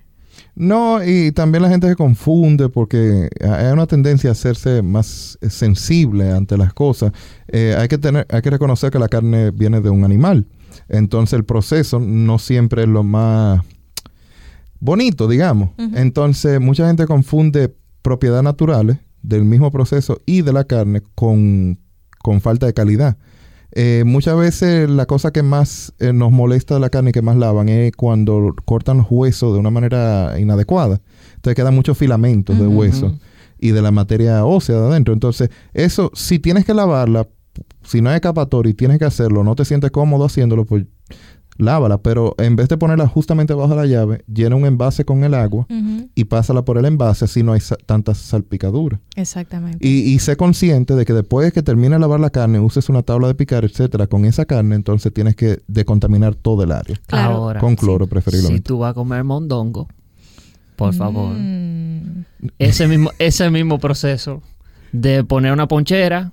no, 0.55 1.05
y 1.05 1.33
también 1.33 1.63
la 1.63 1.69
gente 1.69 1.89
se 1.89 1.97
confunde 1.97 2.69
porque 2.69 3.29
hay 3.41 3.73
una 3.73 3.87
tendencia 3.87 4.31
a 4.31 4.33
hacerse 4.33 4.83
más 4.83 5.39
sensible 5.49 6.31
ante 6.31 6.57
las 6.57 6.73
cosas. 6.73 7.13
Eh, 7.49 7.75
hay, 7.79 7.89
que 7.89 7.99
tener, 7.99 8.27
hay 8.31 8.43
que 8.43 8.51
reconocer 8.51 8.91
que 8.91 8.99
la 8.99 9.09
carne 9.09 9.51
viene 9.51 9.81
de 9.81 9.91
un 9.91 10.05
animal. 10.05 10.47
Entonces 10.89 11.35
el 11.35 11.45
proceso 11.45 12.01
no 12.01 12.39
siempre 12.39 12.83
es 12.83 12.89
lo 12.89 13.03
más 13.03 13.63
bonito, 14.79 15.29
digamos. 15.29 15.71
Entonces 15.95 16.61
mucha 16.61 16.87
gente 16.87 17.07
confunde 17.07 17.75
propiedades 18.03 18.45
naturales 18.45 18.99
del 19.23 19.45
mismo 19.45 19.71
proceso 19.71 20.21
y 20.27 20.43
de 20.43 20.53
la 20.53 20.65
carne 20.65 21.03
con, 21.15 21.79
con 22.19 22.41
falta 22.41 22.67
de 22.67 22.75
calidad. 22.75 23.17
Eh, 23.73 24.05
muchas 24.07 24.37
veces 24.37 24.89
la 24.89 25.07
cosa 25.07 25.33
que 25.33 25.43
más 25.43 25.93
eh, 25.99 26.13
nos 26.13 26.33
molesta 26.33 26.75
de 26.75 26.81
la 26.81 26.91
carne 26.91 27.11
y 27.11 27.13
que 27.13 27.23
más 27.23 27.37
lavan 27.37 27.69
es 27.69 27.93
cuando 27.93 28.55
cortan 28.65 28.99
los 28.99 29.07
huesos 29.11 29.53
de 29.53 29.61
una 29.61 29.71
manera 29.71 30.39
inadecuada. 30.39 31.01
Entonces 31.35 31.55
quedan 31.57 31.75
muchos 31.75 31.99
filamentos 31.99 32.59
de 32.59 32.67
hueso 32.67 33.19
y 33.59 33.71
de 33.71 33.83
la 33.83 33.91
materia 33.91 34.45
ósea 34.45 34.77
de 34.77 34.87
adentro. 34.87 35.15
Entonces, 35.15 35.51
eso, 35.75 36.11
si 36.15 36.39
tienes 36.39 36.65
que 36.65 36.75
lavarla, 36.75 37.29
si 37.83 38.01
no 38.01 38.11
hay 38.11 38.17
escapatoria 38.17 38.71
y 38.71 38.75
tienes 38.75 38.99
que 38.99 39.05
hacerlo, 39.05 39.45
no 39.45 39.55
te 39.55 39.65
sientes 39.65 39.91
cómodo 39.91 40.25
haciéndolo, 40.25 40.65
pues 40.65 40.85
lávala. 41.59 41.99
Pero 41.99 42.35
en 42.39 42.57
vez 42.57 42.69
de 42.69 42.77
ponerla 42.77 43.07
justamente 43.07 43.55
bajo 43.55 43.75
la 43.75 43.87
llave, 43.87 44.25
llena 44.33 44.57
un 44.57 44.67
envase 44.67 45.05
con 45.05 45.25
el 45.25 45.35
agua 45.35 45.67
y 46.15 46.25
pásala 46.25 46.65
por 46.65 46.79
el 46.79 46.85
envase, 46.85 47.25
así 47.27 47.43
no 47.43 47.53
hay 47.53 47.61
sa- 47.61 47.77
tantas 47.87 48.19
salpicaduras. 48.19 49.01
Exactamente. 49.17 49.79
Y, 49.87 50.01
y 50.13 50.19
sé 50.19 50.37
consciente 50.37 50.95
de 50.95 51.05
que 51.05 51.13
después 51.13 51.47
de 51.47 51.53
que 51.53 51.63
termine 51.63 51.97
de 51.97 52.01
lavar 52.01 52.21
la 52.21 52.31
carne, 52.31 52.61
uses 52.61 52.89
una 52.89 53.03
tabla 53.03 53.29
de 53.29 53.35
picar, 53.35 53.65
etcétera, 53.65 54.07
con 54.07 54.25
esa 54.25 54.45
carne, 54.45 54.75
entonces 54.77 55.13
tienes 55.13 55.37
que 55.37 55.61
decontaminar 55.67 56.35
todo 56.35 56.63
el 56.63 56.73
área. 56.73 56.97
Claro. 57.07 57.35
Ahora, 57.35 57.61
Con 57.61 57.77
cloro, 57.77 58.05
si 58.07 58.11
preferiblemente. 58.11 58.63
tú 58.63 58.79
vas 58.79 58.91
a 58.93 58.95
comer 58.95 59.25
mondongo, 59.25 59.89
por 60.77 60.93
favor, 60.95 61.35
Mm. 61.35 62.25
ese 62.59 62.87
mismo 62.87 63.11
ese 63.19 63.49
mismo 63.51 63.79
proceso 63.79 64.43
de 64.93 65.25
poner 65.25 65.53
una 65.53 65.67
ponchera 65.69 66.33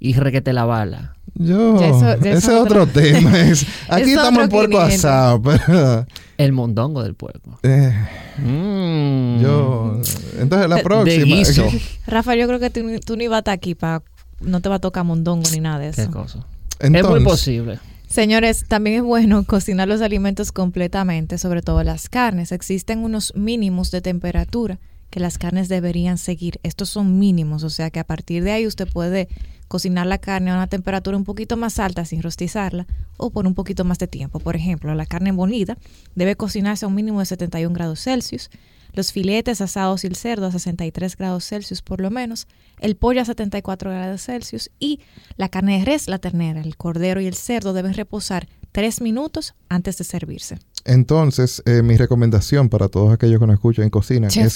y 0.00 0.14
requete 0.14 0.52
lavarla. 0.52 1.16
Yo, 1.36 1.80
Ya 1.80 1.86
eso- 1.88 2.20
ya 2.22 2.30
ese 2.32 2.38
es 2.38 2.48
otro 2.48 2.82
otro- 2.82 2.86
tema. 3.02 3.38
es- 3.40 3.66
aquí 3.88 4.02
Es 4.02 4.08
estamos 4.16 4.44
en 4.44 4.48
puerco 4.48 4.78
500. 4.78 5.04
asado, 5.04 5.42
pero 5.42 6.06
El 6.38 6.52
mondongo 6.52 7.02
del 7.02 7.14
pueblo. 7.14 7.58
eh, 7.62 7.92
Mm. 8.38 9.40
yo. 9.42 10.00
Entonces 10.38 10.68
la 10.68 10.76
De 10.76 10.82
próxima. 10.82 11.24
guiso. 11.24 11.66
Rafa, 12.06 12.34
yo 12.34 12.46
creo 12.46 12.60
que 12.60 12.70
tú, 12.70 12.82
ni- 12.82 12.98
tú 12.98 13.16
ni 13.16 13.28
vas 13.28 13.36
a 13.36 13.38
estar 13.40 13.54
aquí 13.54 13.74
para... 13.74 14.02
No 14.40 14.60
te 14.60 14.68
va 14.68 14.76
a 14.76 14.78
tocar 14.80 15.04
mondongo 15.04 15.48
ni 15.52 15.60
nada 15.60 15.78
de 15.78 15.90
Qué 15.92 16.02
eso. 16.02 16.10
cosa. 16.10 16.44
Entonces, 16.80 17.04
es 17.04 17.10
muy 17.10 17.24
posible. 17.24 17.78
Señores, 18.08 18.64
también 18.68 18.96
es 18.96 19.02
bueno 19.02 19.44
cocinar 19.44 19.88
los 19.88 20.00
alimentos 20.02 20.52
completamente, 20.52 21.38
sobre 21.38 21.62
todo 21.62 21.82
las 21.82 22.08
carnes. 22.08 22.52
Existen 22.52 23.00
unos 23.00 23.32
mínimos 23.34 23.90
de 23.90 24.00
temperatura 24.02 24.78
que 25.14 25.20
las 25.20 25.38
carnes 25.38 25.68
deberían 25.68 26.18
seguir. 26.18 26.58
Estos 26.64 26.88
son 26.88 27.20
mínimos, 27.20 27.62
o 27.62 27.70
sea 27.70 27.88
que 27.90 28.00
a 28.00 28.04
partir 28.04 28.42
de 28.42 28.50
ahí 28.50 28.66
usted 28.66 28.88
puede 28.88 29.28
cocinar 29.68 30.08
la 30.08 30.18
carne 30.18 30.50
a 30.50 30.54
una 30.54 30.66
temperatura 30.66 31.16
un 31.16 31.22
poquito 31.22 31.56
más 31.56 31.78
alta 31.78 32.04
sin 32.04 32.20
rostizarla 32.20 32.88
o 33.16 33.30
por 33.30 33.46
un 33.46 33.54
poquito 33.54 33.84
más 33.84 34.00
de 34.00 34.08
tiempo. 34.08 34.40
Por 34.40 34.56
ejemplo, 34.56 34.92
la 34.96 35.06
carne 35.06 35.30
molida 35.30 35.78
debe 36.16 36.34
cocinarse 36.34 36.84
a 36.84 36.88
un 36.88 36.96
mínimo 36.96 37.20
de 37.20 37.26
71 37.26 37.72
grados 37.72 38.00
Celsius. 38.02 38.50
los 38.92 39.12
filetes 39.12 39.60
asados 39.60 40.02
y 40.02 40.08
el 40.08 40.16
cerdo 40.16 40.46
a 40.46 40.50
63 40.50 41.16
grados 41.16 41.46
Celsius 41.46 41.80
por 41.80 42.00
lo 42.00 42.10
menos, 42.10 42.48
el 42.80 42.96
pollo 42.96 43.20
a 43.20 43.24
74 43.24 43.90
grados 43.90 44.24
Celsius 44.24 44.72
y 44.80 44.98
la 45.36 45.48
carne 45.48 45.78
de 45.78 45.84
res, 45.84 46.08
la 46.08 46.18
ternera, 46.18 46.60
el 46.60 46.76
cordero 46.76 47.20
y 47.20 47.26
el 47.26 47.34
cerdo 47.34 47.72
deben 47.72 47.94
reposar 47.94 48.48
3 48.72 49.00
minutos 49.00 49.54
antes 49.68 49.96
de 49.96 50.02
servirse. 50.02 50.58
Entonces, 50.84 51.62
eh, 51.66 51.82
mi 51.82 51.96
recomendación 51.96 52.68
para 52.68 52.88
todos 52.88 53.12
aquellos 53.12 53.40
que 53.40 53.46
nos 53.46 53.54
escuchan 53.54 53.84
en 53.84 53.90
cocina 53.90 54.28
Chef 54.28 54.44
es 54.46 54.54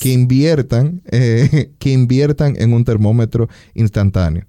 que 0.00 0.12
inviertan, 0.12 1.02
eh, 1.10 1.72
que 1.78 1.92
inviertan 1.92 2.56
en 2.58 2.72
un 2.72 2.84
termómetro 2.84 3.48
instantáneo. 3.74 4.46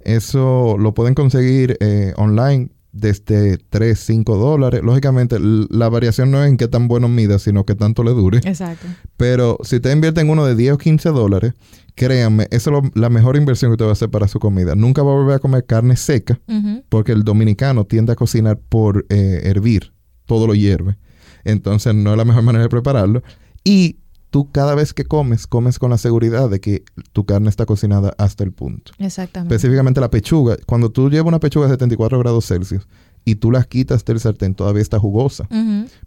Eso 0.00 0.76
lo 0.78 0.94
pueden 0.94 1.14
conseguir 1.14 1.76
eh, 1.80 2.12
online 2.16 2.70
desde 2.92 3.58
3, 3.58 3.98
5 3.98 4.36
dólares. 4.36 4.80
Lógicamente, 4.82 5.38
la 5.38 5.88
variación 5.88 6.30
no 6.30 6.42
es 6.42 6.48
en 6.50 6.56
qué 6.56 6.66
tan 6.68 6.88
bueno 6.88 7.08
mida, 7.08 7.38
sino 7.38 7.64
que 7.64 7.74
tanto 7.74 8.02
le 8.02 8.10
dure. 8.12 8.38
Exacto. 8.38 8.86
Pero 9.16 9.58
si 9.62 9.76
usted 9.76 9.92
invierte 9.92 10.20
en 10.22 10.30
uno 10.30 10.44
de 10.46 10.56
10 10.56 10.72
o 10.72 10.78
15 10.78 11.10
dólares, 11.10 11.52
créanme, 11.94 12.44
esa 12.50 12.70
es 12.70 12.74
lo- 12.82 12.90
la 12.94 13.10
mejor 13.10 13.36
inversión 13.36 13.70
que 13.70 13.74
usted 13.74 13.84
va 13.84 13.90
a 13.90 13.92
hacer 13.92 14.10
para 14.10 14.26
su 14.26 14.40
comida. 14.40 14.74
Nunca 14.74 15.02
va 15.02 15.12
a 15.12 15.16
volver 15.16 15.36
a 15.36 15.38
comer 15.38 15.66
carne 15.66 15.96
seca, 15.96 16.40
porque 16.88 17.12
el 17.12 17.22
dominicano 17.22 17.84
tiende 17.84 18.12
a 18.12 18.16
cocinar 18.16 18.58
por 18.58 19.06
eh, 19.10 19.42
hervir, 19.44 19.92
todo 20.30 20.46
lo 20.46 20.54
hierve. 20.54 20.96
Entonces 21.42 21.92
no 21.92 22.12
es 22.12 22.16
la 22.16 22.24
mejor 22.24 22.44
manera 22.44 22.62
de 22.62 22.68
prepararlo. 22.68 23.20
Y 23.64 23.96
tú 24.30 24.48
cada 24.52 24.76
vez 24.76 24.94
que 24.94 25.04
comes, 25.04 25.48
comes 25.48 25.80
con 25.80 25.90
la 25.90 25.98
seguridad 25.98 26.48
de 26.48 26.60
que 26.60 26.84
tu 27.12 27.26
carne 27.26 27.48
está 27.48 27.66
cocinada 27.66 28.14
hasta 28.16 28.44
el 28.44 28.52
punto. 28.52 28.92
Exactamente. 29.00 29.52
Específicamente 29.52 30.00
la 30.00 30.08
pechuga. 30.08 30.56
Cuando 30.66 30.92
tú 30.92 31.10
llevas 31.10 31.26
una 31.26 31.40
pechuga 31.40 31.66
a 31.66 31.70
74 31.70 32.16
grados 32.20 32.46
Celsius 32.46 32.86
y 33.24 33.34
tú 33.34 33.50
las 33.50 33.66
quitas 33.66 34.04
del 34.04 34.20
sartén, 34.20 34.54
todavía 34.54 34.82
está 34.82 35.00
jugosa. 35.00 35.48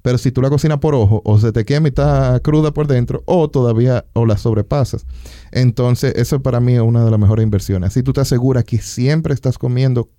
Pero 0.01 0.17
si 0.17 0.31
tú 0.31 0.41
la 0.41 0.49
cocinas 0.49 0.77
por 0.77 0.95
ojo, 0.95 1.21
o 1.25 1.37
se 1.37 1.51
te 1.51 1.65
quema 1.65 1.89
y 1.89 1.89
está 1.89 2.39
cruda 2.39 2.73
por 2.73 2.87
dentro, 2.87 3.23
o 3.25 3.49
todavía, 3.49 4.05
o 4.13 4.25
la 4.25 4.37
sobrepasas. 4.37 5.05
Entonces, 5.51 6.13
eso 6.15 6.41
para 6.41 6.61
mí 6.61 6.75
es 6.75 6.81
una 6.81 7.03
de 7.03 7.11
las 7.11 7.19
mejores 7.19 7.43
inversiones. 7.43 7.87
Así 7.87 8.03
tú 8.03 8.13
te 8.13 8.21
aseguras 8.21 8.63
que 8.63 8.77
siempre 8.77 9.33
estás 9.33 9.57
comiendo 9.57 10.09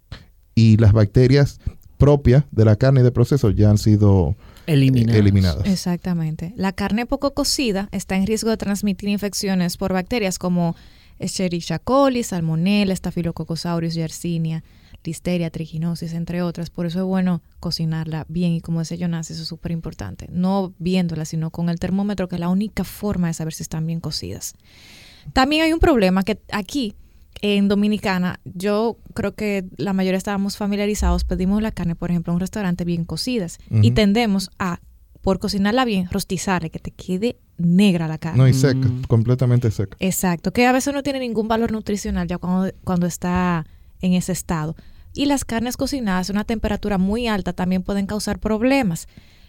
y 0.55 0.77
las 0.77 0.93
bacterias 0.93 1.59
propias 2.05 2.45
de 2.51 2.67
la 2.67 2.77
carne 2.77 3.01
y 3.01 3.03
de 3.03 3.13
proceso 3.13 3.49
ya 3.49 3.71
han 3.71 3.79
sido 3.79 4.37
Eliminadas. 4.67 5.19
eliminadas. 5.19 5.67
Exactamente. 5.67 6.53
La 6.55 6.73
carne 6.73 7.07
poco 7.07 7.33
cocida 7.33 7.89
está 7.93 8.15
en 8.17 8.27
riesgo 8.27 8.51
de 8.51 8.59
transmitir 8.59 9.09
infecciones 9.09 9.79
por 9.79 9.95
bacterias 9.95 10.39
como 10.39 10.77
Escherichia 11.19 11.79
coli, 11.79 12.23
Salmonella, 12.23 12.95
Staphylococcus 12.95 13.65
aureus, 13.65 13.95
Yersinia, 13.95 14.63
Listeria, 15.03 15.49
Triginosis, 15.49 16.13
entre 16.13 16.43
otras. 16.43 16.69
Por 16.69 16.85
eso 16.85 16.99
es 16.99 17.07
bueno 17.07 17.41
cocinarla 17.59 18.27
bien 18.29 18.53
y 18.53 18.61
como 18.61 18.81
decía 18.81 18.99
Jonas, 18.99 19.31
eso 19.31 19.41
es 19.41 19.49
súper 19.49 19.73
importante. 19.73 20.27
No 20.31 20.75
viéndola, 20.79 21.25
sino 21.25 21.49
con 21.49 21.71
el 21.71 21.79
termómetro, 21.79 22.29
que 22.29 22.37
es 22.37 22.41
la 22.41 22.51
única 22.51 22.85
forma 22.85 23.29
de 23.29 23.35
saber 23.35 23.55
si 23.55 23.63
están 23.63 23.87
bien 23.87 24.01
cocidas. 24.01 24.55
También 25.33 25.63
hay 25.63 25.73
un 25.73 25.81
problema 25.81 26.23
que 26.23 26.39
aquí 26.53 26.95
en 27.43 27.69
Dominicana, 27.69 28.41
yo 28.45 28.97
creo 29.15 29.35
que 29.35 29.65
la 29.77 29.93
mayoría 29.93 30.19
estábamos 30.19 30.57
familiarizados, 30.57 31.25
pedimos 31.25 31.61
la 31.63 31.73
carne, 31.73 31.95
por 31.97 32.11
ejemplo, 32.11 32.33
en 32.33 32.35
un 32.37 32.41
restaurante 32.41 32.85
bien 32.85 33.05
cocidas 33.05 33.59
y 33.71 33.91
tendemos 33.93 34.51
a, 34.59 34.81
por 35.21 35.39
cocinarla 35.39 35.85
bien, 35.85 36.09
rostizarle, 36.11 36.71
que 36.71 36.79
te 36.79 36.91
quede 36.91 37.37
negra 37.59 38.09
la 38.09 38.19
carne. 38.19 38.39
No, 38.39 38.49
y 38.49 38.55
seca, 38.55 38.89
Mm. 38.89 39.03
completamente 39.05 39.71
seca. 39.71 39.97
Exacto, 40.01 40.53
que 40.53 40.67
a 40.67 40.73
veces 40.73 40.93
no 40.95 41.03
tiene 41.03 41.19
ningún 41.21 41.49
valor 41.49 41.71
nutricional 41.73 42.27
ya 42.29 42.39
cuando, 42.39 42.73
cuando 42.85 43.07
está 43.07 43.67
en 44.01 44.13
ese 44.15 44.33
estado. 44.33 44.75
Y 45.13 45.27
las 45.27 45.45
carnes 45.45 45.77
cocinadas 45.77 46.29
a 46.29 46.33
una 46.33 46.45
temperatura 46.45 46.99
muy 46.99 47.29
alta 47.29 47.53
también 47.53 47.83
pueden 47.83 48.07
causar 48.07 48.39
problemas. 48.41 49.07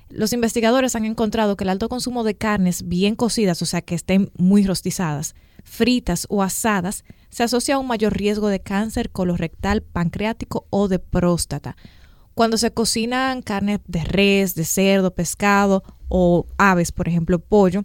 Los 0.10 0.34
investigadores 0.34 0.96
han 0.96 1.06
encontrado 1.06 1.58
que 1.58 1.64
el 1.64 1.70
alto 1.72 1.90
consumo 1.90 2.24
de 2.24 2.36
carnes 2.36 2.88
bien 2.88 3.16
cocidas, 3.16 3.62
o 3.64 3.66
sea, 3.66 3.82
que 3.82 3.96
estén 3.96 4.30
muy 4.38 4.64
rostizadas, 4.66 5.34
fritas 5.66 6.26
o 6.30 6.42
asadas, 6.42 7.04
se 7.30 7.44
asocia 7.44 7.76
a 7.76 7.80
un 7.80 7.88
mayor 7.88 8.14
riesgo 8.16 8.48
de 8.48 8.62
cáncer 8.62 9.10
colorectal, 9.10 9.82
pancreático 9.82 10.66
o 10.70 10.88
de 10.88 11.00
próstata. 11.00 11.76
Cuando 12.34 12.58
se 12.58 12.72
cocinan 12.72 13.42
carnes 13.42 13.80
de 13.88 14.04
res, 14.06 14.56
de 14.56 14.64
cerdo, 14.64 15.14
pescado 15.14 15.84
o 16.08 16.46
aves, 16.58 16.92
por 16.94 17.10
ejemplo, 17.10 17.40
pollo, 17.40 17.84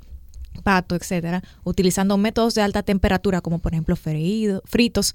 pato, 0.62 0.94
etcétera, 0.94 1.42
utilizando 1.64 2.16
métodos 2.16 2.54
de 2.54 2.62
alta 2.62 2.82
temperatura 2.82 3.40
como 3.40 3.58
por 3.60 3.72
ejemplo 3.72 3.96
fritos, 3.96 5.14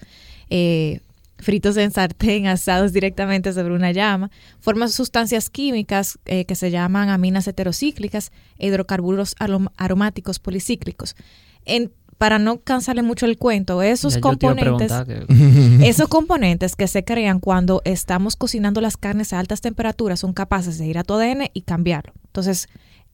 eh, 0.50 1.00
fritos 1.38 1.78
en 1.78 1.92
sartén, 1.92 2.48
asados 2.56 2.94
directamente 2.94 3.54
sobre 3.54 3.74
una 3.74 3.92
llama, 3.92 4.32
forman 4.60 4.90
sustancias 4.90 5.50
químicas 5.50 6.18
eh, 6.26 6.46
que 6.46 6.56
se 6.56 6.72
llaman 6.72 7.10
aminas 7.10 7.48
heterocíclicas 7.48 8.32
hidrocarburos 8.58 9.36
arom- 9.38 9.72
aromáticos 9.78 10.40
policíclicos. 10.40 11.16
En, 11.66 11.92
para 12.18 12.40
no 12.40 12.60
cansarle 12.62 13.02
mucho 13.02 13.26
el 13.26 13.38
cuento, 13.38 13.82
esos 13.82 14.16
Ya 14.16 14.22
componentes 14.22 14.92
que- 15.06 15.26
esos 15.88 16.08
componentes 16.08 16.76
que 16.76 16.88
se 16.88 17.04
crean 17.04 17.40
cuando 17.40 17.82
estamos 17.86 18.36
cocinando 18.36 18.80
las 18.82 18.96
carnes 18.98 19.34
a 19.34 19.40
altas 19.40 19.62
temperaturas 19.62 20.20
son 20.22 20.34
capaces 20.34 20.78
de 20.78 20.86
ir 20.88 20.98
a 20.98 21.04
tu 21.04 21.14
ADN 21.16 21.50
y 21.54 21.62
cambiarlo. 21.62 22.14
Entonces, 22.28 22.68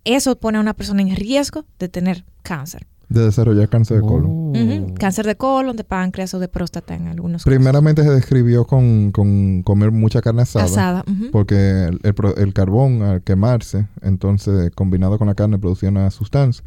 eso 0.06 0.36
pone 0.38 0.58
a 0.58 0.62
una 0.62 0.74
persona 0.74 1.02
en 1.02 1.16
riesgo 1.16 1.66
de 1.80 1.90
tener 1.90 2.24
cáncer. 2.44 2.86
De 3.10 3.26
desarrollar 3.26 3.68
cáncer 3.68 3.98
de 3.98 4.04
colon. 4.08 4.32
Oh. 4.56 4.94
Cáncer 4.98 5.26
de 5.26 5.36
colon, 5.36 5.76
de 5.76 5.84
páncreas 5.84 6.34
o 6.34 6.40
de 6.40 6.48
próstata 6.48 6.96
en 6.96 7.08
algunos 7.10 7.44
Primeramente 7.44 8.04
se 8.04 8.10
describió 8.10 8.66
con, 8.66 9.12
con 9.12 9.64
comer 9.64 9.92
mucha 9.92 10.22
carne 10.22 10.44
asada. 10.44 11.04
Porque 11.34 11.56
el, 11.90 12.00
el 12.04 12.14
pro- 12.14 12.36
el 12.38 12.54
carbón 12.54 13.02
al 13.02 13.22
quemarse, 13.22 13.88
entonces 14.02 14.72
combinado 14.74 15.18
con 15.18 15.28
la 15.28 15.36
carne 15.36 15.60
producía 15.60 15.90
una 15.90 16.10
sustancia. 16.10 16.64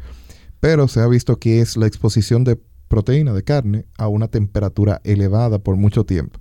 Pero 0.59 0.87
se 0.87 0.99
ha 1.01 1.07
visto 1.07 1.37
que 1.39 1.61
es 1.61 1.77
la 1.77 1.87
exposición 1.87 2.43
de 2.43 2.59
proteína 2.87 3.33
de 3.33 3.43
carne 3.43 3.85
a 3.97 4.07
una 4.07 4.27
temperatura 4.27 5.01
elevada 5.03 5.59
por 5.59 5.75
mucho 5.75 6.05
tiempo. 6.05 6.39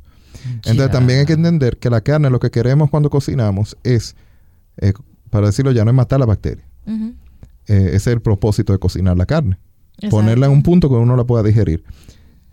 Entonces 0.56 0.76
Ya. 0.86 0.90
también 0.90 1.20
hay 1.20 1.26
que 1.26 1.32
entender 1.34 1.78
que 1.78 1.88
la 1.90 2.00
carne 2.02 2.28
lo 2.30 2.38
que 2.40 2.50
queremos 2.50 2.90
cuando 2.90 3.08
cocinamos 3.10 3.76
es, 3.82 4.14
eh, 4.76 4.92
para 5.30 5.46
decirlo 5.46 5.72
ya, 5.72 5.84
no 5.84 5.90
es 5.90 5.96
matar 5.96 6.20
la 6.20 6.26
bacteria. 6.26 6.64
Eh, 6.86 7.06
ese 7.66 7.96
es 7.96 8.06
el 8.08 8.20
propósito 8.20 8.72
de 8.72 8.78
cocinar 8.78 9.16
la 9.16 9.24
carne. 9.26 9.58
Exacto. 9.96 10.16
Ponerla 10.16 10.46
en 10.46 10.52
un 10.52 10.62
punto 10.62 10.88
que 10.88 10.96
uno 10.96 11.16
la 11.16 11.24
pueda 11.24 11.42
digerir. 11.42 11.82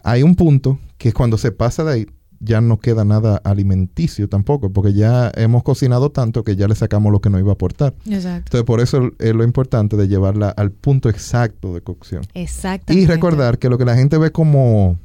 Hay 0.03 0.23
un 0.23 0.35
punto 0.35 0.79
que 0.97 1.11
cuando 1.11 1.37
se 1.37 1.51
pasa 1.51 1.83
de 1.83 1.91
ahí 1.93 2.07
ya 2.43 2.59
no 2.59 2.79
queda 2.79 3.05
nada 3.05 3.37
alimenticio 3.43 4.27
tampoco, 4.27 4.71
porque 4.73 4.93
ya 4.93 5.31
hemos 5.35 5.61
cocinado 5.63 6.09
tanto 6.11 6.43
que 6.43 6.55
ya 6.55 6.67
le 6.67 6.73
sacamos 6.75 7.11
lo 7.11 7.21
que 7.21 7.29
nos 7.29 7.39
iba 7.39 7.51
a 7.51 7.53
aportar. 7.53 7.93
Exacto. 8.09 8.57
Entonces 8.57 8.63
por 8.63 8.81
eso 8.81 9.11
es 9.19 9.35
lo 9.35 9.43
importante 9.43 9.95
de 9.95 10.07
llevarla 10.07 10.49
al 10.49 10.71
punto 10.71 11.07
exacto 11.09 11.73
de 11.75 11.81
cocción. 11.81 12.23
Exactamente. 12.33 13.03
Y 13.03 13.05
recordar 13.05 13.59
que 13.59 13.69
lo 13.69 13.77
que 13.77 13.85
la 13.85 13.95
gente 13.95 14.17
ve 14.17 14.31
como 14.31 14.97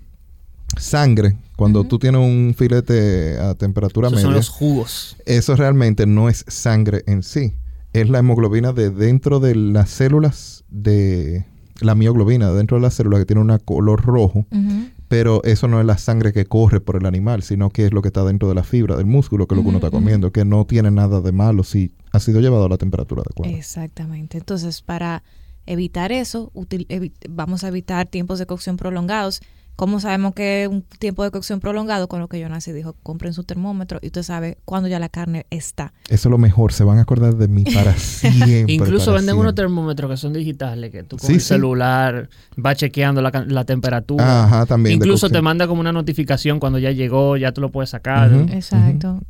sangre, 0.78 1.37
cuando 1.57 1.81
Ujú. 1.81 1.88
tú 1.88 1.99
tienes 1.99 2.21
un 2.21 2.55
filete 2.57 3.38
a 3.38 3.55
temperatura 3.55 4.09
Esos 4.09 4.16
media, 4.16 4.26
son 4.26 4.35
los 4.35 4.49
jugos. 4.49 5.16
eso 5.26 5.57
realmente 5.57 6.07
no 6.07 6.28
es 6.28 6.45
sangre 6.49 7.02
en 7.07 7.23
sí. 7.23 7.55
Es 7.93 8.09
la 8.11 8.19
hemoglobina 8.19 8.73
de 8.73 8.90
dentro 8.90 9.40
de 9.40 9.55
las 9.55 9.88
células 9.90 10.64
de 10.69 11.47
la 11.81 11.95
mioglobina, 11.95 12.50
dentro 12.52 12.76
de 12.78 12.83
las 12.83 12.95
células 12.95 13.21
que 13.21 13.26
tiene 13.26 13.43
un 13.43 13.59
color 13.64 14.02
rojo, 14.05 14.40
Ujú. 14.50 14.88
Pero 15.09 15.43
eso 15.45 15.69
no 15.69 15.79
es 15.81 15.87
la 15.87 15.99
sangre 15.99 16.33
que 16.33 16.47
corre 16.47 16.81
por 16.81 16.97
el 16.97 17.07
animal, 17.07 17.43
sino 17.43 17.71
que 17.71 17.87
es 17.87 17.93
lo 17.93 18.03
que 18.03 18.09
está 18.09 18.25
dentro 18.25 18.49
de 18.49 18.55
la 18.55 18.65
fibra 18.65 18.97
del 18.97 19.07
músculo, 19.07 19.47
que 19.47 19.55
es 19.55 19.57
lo 19.57 19.63
que 19.63 19.69
uno 19.69 19.79
está 19.79 19.91
comiendo, 19.91 20.33
que 20.33 20.45
no 20.45 20.65
tiene 20.67 20.91
nada 20.91 21.21
de 21.21 21.33
malo 21.33 21.63
si 21.63 21.93
ha 22.13 22.21
sido 22.21 22.41
llevado 22.41 22.65
a 22.65 22.69
la 22.69 22.79
temperatura 22.79 23.23
adecuada. 23.25 23.53
Exactamente. 23.57 24.39
Entonces, 24.39 24.83
para 24.83 25.23
evitar 25.67 26.13
eso, 26.13 26.51
util- 26.55 26.87
evi- 26.89 27.13
vamos 27.29 27.65
a 27.65 27.69
evitar 27.69 28.07
tiempos 28.07 28.39
de 28.39 28.47
cocción 28.47 28.77
prolongados. 28.77 29.41
¿Cómo 29.76 30.00
sabemos 30.00 30.35
que 30.35 30.62
es 30.64 30.68
un 30.68 30.83
tiempo 30.99 31.23
de 31.23 31.30
cocción 31.30 31.61
prolongado? 31.61 32.09
Con 32.09 32.21
lo 32.21 32.28
que 32.28 32.40
Jonas 32.40 32.64
dijo, 32.64 32.97
compren 33.02 33.35
su 33.35 33.45
termómetro 33.45 33.99
y 34.02 34.06
usted 34.06 34.23
sabe 34.23 34.56
cuándo 34.64 34.88
ya 34.88 34.99
la 34.99 35.11
carne 35.11 35.45
está. 35.50 35.92
Eso 36.09 36.28
es 36.28 36.30
lo 36.30 36.38
mejor, 36.38 36.73
se 36.73 36.83
van 36.83 36.99
a 36.99 37.02
acordar 37.02 37.37
de 37.37 37.47
mí 37.47 37.64
para 37.64 37.92
siempre. 37.97 38.73
Incluso 38.73 39.06
para 39.06 39.18
venden 39.18 39.37
unos 39.37 39.54
termómetros 39.54 40.11
que 40.11 40.16
son 40.16 40.33
digitales, 40.33 40.90
que 40.90 41.02
tú 41.02 41.18
con 41.18 41.26
Sí, 41.26 41.35
el 41.35 41.40
sí. 41.40 41.49
celular 41.49 42.28
vas 42.56 42.76
chequeando 42.76 43.21
la, 43.21 43.30
la 43.47 43.64
temperatura. 43.64 44.45
Ajá, 44.45 44.66
también. 44.66 44.97
Incluso 44.97 45.28
te 45.28 45.42
manda 45.42 45.66
como 45.68 45.80
una 45.80 45.92
notificación 45.92 46.59
cuando 46.59 46.78
ya 46.78 46.90
llegó, 46.92 47.37
ya 47.37 47.52
tú 47.52 47.61
lo 47.61 47.71
puedes 47.71 47.90
sacar. 47.90 48.33
Exacto. 48.50 49.21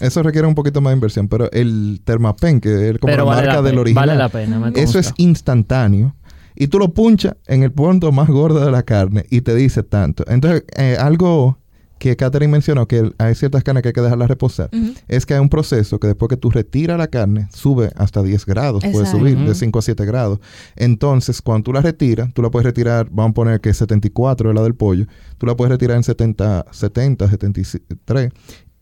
Eso 0.00 0.22
requiere 0.22 0.46
un 0.46 0.54
poquito 0.54 0.80
más 0.80 0.92
de 0.92 0.94
inversión, 0.94 1.26
pero 1.28 1.50
el 1.50 2.00
Termapen, 2.04 2.60
que 2.60 2.90
es 2.90 2.98
como 2.98 3.10
Pero 3.10 3.24
la 3.24 3.30
vale 3.30 3.46
marca 3.48 3.62
la, 3.62 3.68
del 3.68 3.78
original, 3.78 4.06
vale 4.08 4.18
la 4.18 4.28
pena. 4.28 4.58
me 4.60 4.80
Eso 4.80 4.98
es 4.98 5.12
instantáneo. 5.16 6.14
Y 6.56 6.68
tú 6.68 6.78
lo 6.78 6.92
punchas 6.94 7.36
en 7.46 7.62
el 7.62 7.70
punto 7.72 8.10
más 8.12 8.28
gordo 8.28 8.64
de 8.64 8.70
la 8.72 8.82
carne 8.82 9.24
y 9.30 9.42
te 9.42 9.54
dice 9.54 9.82
tanto. 9.82 10.24
Entonces, 10.26 10.64
eh, 10.76 10.96
algo 10.98 11.58
que 11.98 12.14
Catherine 12.16 12.52
mencionó, 12.52 12.86
que 12.86 13.10
hay 13.18 13.34
ciertas 13.34 13.62
carnes 13.64 13.82
que 13.82 13.88
hay 13.88 13.92
que 13.94 14.02
dejarlas 14.02 14.28
reposar, 14.28 14.68
es 15.08 15.24
que 15.24 15.32
hay 15.34 15.40
un 15.40 15.48
proceso 15.48 15.98
que 15.98 16.08
después 16.08 16.28
que 16.28 16.36
tú 16.36 16.50
retiras 16.50 16.98
la 16.98 17.06
carne, 17.08 17.48
sube 17.52 17.90
hasta 17.96 18.22
10 18.22 18.44
grados, 18.44 18.84
puede 18.92 19.06
subir 19.06 19.36
de 19.38 19.44
Ujú. 19.44 19.54
5 19.54 19.78
a 19.78 19.82
7 19.82 20.04
grados. 20.04 20.40
Entonces, 20.76 21.40
cuando 21.40 21.64
tú 21.64 21.72
la 21.72 21.80
retiras, 21.80 22.32
tú 22.34 22.42
la 22.42 22.50
puedes 22.50 22.66
retirar, 22.66 23.08
vamos 23.10 23.30
a 23.30 23.34
poner 23.34 23.60
que 23.60 23.72
74 23.72 24.50
es 24.50 24.54
la 24.54 24.62
del 24.62 24.74
pollo, 24.74 25.06
tú 25.38 25.46
la 25.46 25.56
puedes 25.56 25.70
retirar 25.70 25.96
en 25.96 26.02
70, 26.02 26.66
70 26.70 27.30
73, 27.30 28.30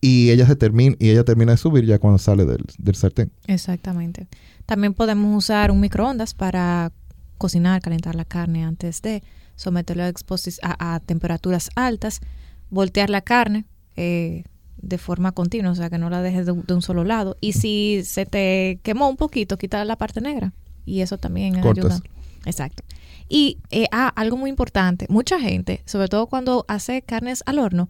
y 0.01 0.29
ella, 0.29 0.45
se 0.45 0.55
termina, 0.57 0.95
y 0.99 1.09
ella 1.09 1.23
termina 1.23 1.53
de 1.53 1.57
subir 1.57 1.85
ya 1.85 1.99
cuando 1.99 2.17
sale 2.17 2.45
del, 2.45 2.63
del 2.77 2.95
sartén. 2.95 3.31
Exactamente. 3.47 4.27
También 4.65 4.93
podemos 4.93 5.35
usar 5.37 5.71
un 5.71 5.79
microondas 5.79 6.33
para 6.33 6.91
cocinar, 7.37 7.81
calentar 7.81 8.15
la 8.15 8.25
carne 8.25 8.63
antes 8.63 9.01
de 9.01 9.23
someterlo 9.55 10.03
a, 10.03 10.95
a, 10.95 10.99
temperaturas 10.99 11.69
altas, 11.75 12.21
voltear 12.69 13.09
la 13.09 13.21
carne 13.21 13.65
eh, 13.95 14.43
de 14.77 14.97
forma 14.97 15.31
continua, 15.31 15.71
o 15.71 15.75
sea 15.75 15.89
que 15.89 15.97
no 15.97 16.09
la 16.09 16.21
dejes 16.21 16.45
de, 16.45 16.51
un- 16.51 16.65
de 16.65 16.73
un 16.73 16.81
solo 16.81 17.03
lado. 17.03 17.37
Y 17.41 17.53
si 17.53 18.01
se 18.03 18.25
te 18.25 18.79
quemó 18.83 19.09
un 19.09 19.17
poquito, 19.17 19.57
quita 19.57 19.83
la 19.85 19.97
parte 19.97 20.21
negra. 20.21 20.53
Y 20.85 21.01
eso 21.01 21.17
también 21.17 21.59
Cortas. 21.61 21.85
ayuda. 21.85 21.99
Exacto. 22.45 22.83
Y 23.27 23.57
eh, 23.71 23.87
ah, 23.91 24.11
algo 24.15 24.37
muy 24.37 24.49
importante, 24.51 25.07
mucha 25.09 25.39
gente, 25.39 25.81
sobre 25.85 26.09
todo 26.09 26.27
cuando 26.27 26.63
hace 26.67 27.01
carnes 27.01 27.41
al 27.47 27.57
horno, 27.57 27.89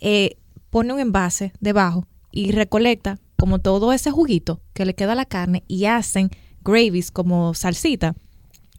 eh, 0.00 0.36
pone 0.70 0.92
un 0.92 1.00
envase 1.00 1.52
debajo 1.60 2.06
y 2.30 2.52
recolecta 2.52 3.18
como 3.36 3.58
todo 3.58 3.92
ese 3.92 4.10
juguito 4.12 4.60
que 4.74 4.84
le 4.84 4.94
queda 4.94 5.12
a 5.12 5.16
la 5.16 5.24
carne 5.24 5.64
y 5.66 5.86
hacen 5.86 6.30
gravies 6.62 7.10
como 7.10 7.54
salsita. 7.54 8.14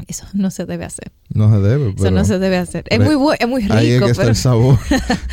Eso 0.08 0.26
no 0.34 0.50
se 0.52 0.66
debe 0.66 0.86
hacer. 0.86 1.12
No 1.34 1.52
se 1.52 1.60
debe, 1.60 1.90
Eso 1.90 1.96
pero 1.98 2.12
no 2.12 2.26
se 2.26 2.40
debe 2.40 2.58
hacer. 2.58 2.86
Es 2.90 3.00
muy, 3.00 3.36
es 3.40 3.48
muy 3.48 3.68
ahí 3.70 3.92
es 3.92 3.94
rico, 3.96 4.06
que 4.06 4.12
está 4.12 4.24
pero 4.24 4.30
el 4.32 4.36
sabor. 4.36 4.80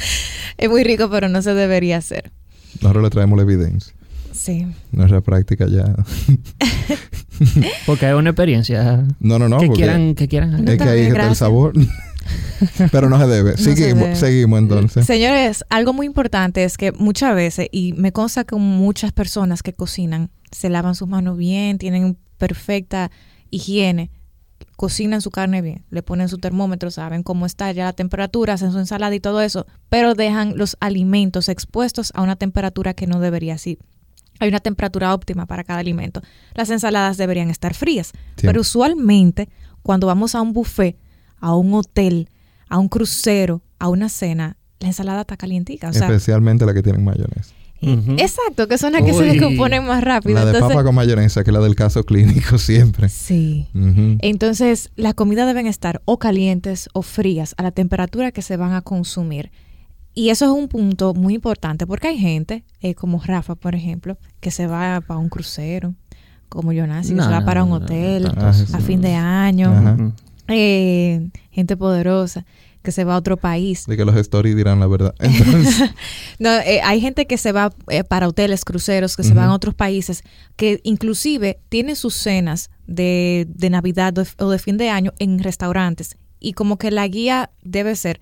es 0.58 0.68
muy 0.68 0.84
rico, 0.84 1.08
pero 1.10 1.28
no 1.28 1.40
se 1.42 1.54
debería 1.54 1.98
hacer. 1.98 2.32
Nosotros 2.80 3.04
le 3.04 3.10
traemos 3.10 3.36
la 3.36 3.42
evidencia. 3.44 3.94
Sí. 4.32 4.66
Nuestra 4.92 5.20
práctica 5.22 5.66
ya. 5.66 5.94
Porque 7.86 8.06
hay 8.06 8.12
una 8.14 8.30
experiencia 8.30 9.04
No, 9.18 9.38
no, 9.38 9.48
no. 9.48 9.58
que, 9.58 9.66
porque 9.66 9.82
quieran, 9.82 10.14
que 10.14 10.28
quieran. 10.28 10.64
No, 10.64 10.70
es 10.70 10.78
que 10.78 10.84
ahí 10.84 11.00
es 11.00 11.06
que 11.06 11.12
está 11.12 11.28
el 11.28 11.36
sabor. 11.36 11.72
pero 12.92 13.08
no 13.08 13.18
se 13.18 13.26
debe. 13.26 13.52
No 13.52 13.56
se 13.56 13.74
seguimos, 13.74 14.02
debe. 14.04 14.16
seguimos 14.16 14.58
entonces. 14.58 15.06
Señores, 15.06 15.64
algo 15.70 15.92
muy 15.92 16.06
importante 16.06 16.64
es 16.64 16.76
que 16.76 16.92
muchas 16.92 17.34
veces, 17.34 17.68
y 17.70 17.92
me 17.94 18.12
consta 18.12 18.44
que 18.44 18.56
muchas 18.56 19.12
personas 19.12 19.62
que 19.62 19.72
cocinan 19.72 20.30
se 20.50 20.68
lavan 20.68 20.94
sus 20.94 21.08
manos 21.08 21.36
bien, 21.36 21.78
tienen 21.78 22.18
perfecta 22.38 23.10
higiene, 23.50 24.10
cocinan 24.76 25.22
su 25.22 25.30
carne 25.30 25.62
bien, 25.62 25.84
le 25.90 26.02
ponen 26.02 26.28
su 26.28 26.38
termómetro, 26.38 26.90
saben 26.90 27.22
cómo 27.22 27.46
está 27.46 27.72
ya 27.72 27.84
la 27.84 27.92
temperatura, 27.94 28.54
hacen 28.54 28.72
su 28.72 28.78
ensalada 28.78 29.14
y 29.14 29.20
todo 29.20 29.40
eso, 29.40 29.66
pero 29.88 30.14
dejan 30.14 30.56
los 30.56 30.76
alimentos 30.80 31.48
expuestos 31.48 32.12
a 32.14 32.22
una 32.22 32.36
temperatura 32.36 32.94
que 32.94 33.06
no 33.06 33.18
debería 33.20 33.56
ser. 33.58 33.78
Hay 34.38 34.48
una 34.50 34.60
temperatura 34.60 35.14
óptima 35.14 35.46
para 35.46 35.64
cada 35.64 35.78
alimento. 35.80 36.20
Las 36.54 36.68
ensaladas 36.68 37.16
deberían 37.16 37.48
estar 37.48 37.72
frías, 37.72 38.12
Sí. 38.36 38.46
pero 38.46 38.60
usualmente 38.60 39.48
cuando 39.82 40.06
vamos 40.06 40.34
a 40.34 40.42
un 40.42 40.52
buffet, 40.52 40.98
a 41.40 41.54
un 41.54 41.72
hotel, 41.74 42.28
a 42.68 42.78
un 42.78 42.88
crucero, 42.88 43.62
a 43.78 43.88
una 43.88 44.08
cena, 44.10 44.58
la 44.80 44.88
ensalada 44.88 45.24
está. 45.24 45.88
O 45.88 45.92
sea, 45.94 46.06
Especialmente 46.06 46.66
la 46.66 46.74
que 46.74 46.82
tienen 46.82 47.02
mayonesa. 47.02 47.54
Exacto, 47.80 48.68
que 48.68 48.78
son 48.78 48.92
las 48.92 49.02
que 49.02 49.12
se 49.12 49.22
descomponen 49.22 49.84
más 49.84 50.02
rápido. 50.02 50.34
La 50.34 50.44
de 50.44 50.52
Entonces, 50.52 50.74
papa 50.74 50.84
con 50.84 50.94
mayonesa, 50.94 51.44
que 51.44 51.50
es 51.50 51.54
la 51.54 51.60
del 51.60 51.74
caso 51.74 52.04
clínico 52.04 52.58
siempre. 52.58 53.08
Sí. 53.08 53.68
Entonces, 54.20 54.90
las 54.96 55.14
comidas 55.14 55.46
deben 55.46 55.66
estar 55.66 56.02
o 56.04 56.18
calientes 56.18 56.88
o 56.92 57.02
frías 57.02 57.54
a 57.58 57.62
la 57.62 57.70
temperatura 57.70 58.32
que 58.32 58.42
se 58.42 58.56
van 58.56 58.72
a 58.72 58.82
consumir. 58.82 59.50
Y 60.14 60.30
eso 60.30 60.46
es 60.46 60.50
un 60.50 60.68
punto 60.68 61.12
muy 61.12 61.34
importante 61.34 61.86
porque 61.86 62.08
hay 62.08 62.18
gente, 62.18 62.64
eh, 62.80 62.94
como 62.94 63.20
Rafa, 63.22 63.54
por 63.54 63.74
ejemplo, 63.74 64.16
que 64.40 64.50
se 64.50 64.66
va 64.66 65.02
para 65.02 65.20
un 65.20 65.28
crucero, 65.28 65.94
como 66.48 66.72
Jonas, 66.72 67.08
que 67.08 67.14
No, 67.14 67.24
se 67.24 67.30
va 67.30 67.44
para 67.44 67.64
un 67.64 67.70
no, 67.70 67.80
no, 67.80 67.84
hotel 67.84 68.26
a 68.26 68.80
fin 68.80 69.02
de 69.02 69.14
año, 69.14 70.14
eh, 70.48 71.28
gente 71.50 71.76
poderosa 71.76 72.46
que 72.86 72.92
se 72.92 73.02
va 73.02 73.14
a 73.14 73.18
otro 73.18 73.36
país. 73.36 73.84
De 73.86 73.96
que 73.96 74.04
los 74.04 74.14
stories 74.14 74.54
dirán 74.54 74.78
la 74.78 74.86
verdad. 74.86 75.12
Entonces, 75.18 75.90
No, 76.38 76.50
eh, 76.60 76.80
hay 76.84 77.00
gente 77.00 77.26
que 77.26 77.36
se 77.36 77.50
va 77.50 77.74
eh, 77.88 78.04
para 78.04 78.28
hoteles, 78.28 78.64
cruceros, 78.64 79.16
que 79.16 79.24
se 79.24 79.34
van 79.34 79.48
a 79.48 79.54
otros 79.54 79.74
países, 79.74 80.22
que 80.54 80.80
inclusive 80.84 81.58
tienen 81.68 81.96
sus 81.96 82.14
cenas 82.14 82.70
de, 82.86 83.48
de 83.48 83.70
Navidad 83.70 84.12
de, 84.12 84.24
o 84.38 84.50
de 84.50 84.60
fin 84.60 84.76
de 84.76 84.88
año 84.88 85.12
en 85.18 85.40
restaurantes. 85.40 86.16
Y 86.38 86.52
como 86.52 86.78
que 86.78 86.92
la 86.92 87.08
guía 87.08 87.50
debe 87.64 87.96
ser 87.96 88.20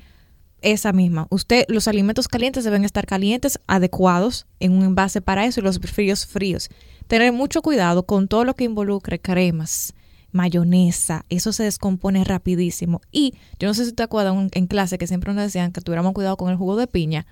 esa 0.63 0.95
misma. 0.95 1.27
Usted, 1.29 1.67
los 1.69 1.87
alimentos 1.87 2.27
calientes 2.27 2.65
deben 2.65 2.85
estar 2.85 3.07
calientes, 3.07 3.61
adecuados, 3.67 4.47
en 4.61 4.73
un 4.73 4.83
envase 4.83 5.21
para 5.21 5.45
eso, 5.45 5.61
y 5.61 5.63
los 5.63 5.79
fríos 5.79 6.25
fríos. 6.25 6.71
Tener 7.07 7.33
mucho 7.35 7.61
cuidado 7.61 8.07
con 8.07 8.29
todo 8.29 8.45
lo 8.45 8.55
que 8.55 8.65
involucre 8.65 9.21
cremas, 9.21 9.94
mayonesa, 10.35 11.25
eso 11.31 11.53
se 11.53 11.63
descompone 11.63 12.25
rapidísimo. 12.25 13.01
Y 13.13 13.35
yo 13.59 13.69
no 13.69 13.75
sé 13.75 13.87
si 13.87 13.93
te 13.93 14.03
acuerdas 14.03 14.35
un- 14.35 14.51
en 14.53 14.67
clase 14.67 14.99
que 14.99 15.07
siempre 15.07 15.33
nos 15.33 15.43
decían 15.45 15.73
que 15.73 15.81
tuviéramos 15.81 16.13
cuidado 16.13 16.37
con 16.37 16.51
el 16.51 16.57
jugo 16.57 16.77
de 16.77 16.87
piña, 16.87 17.27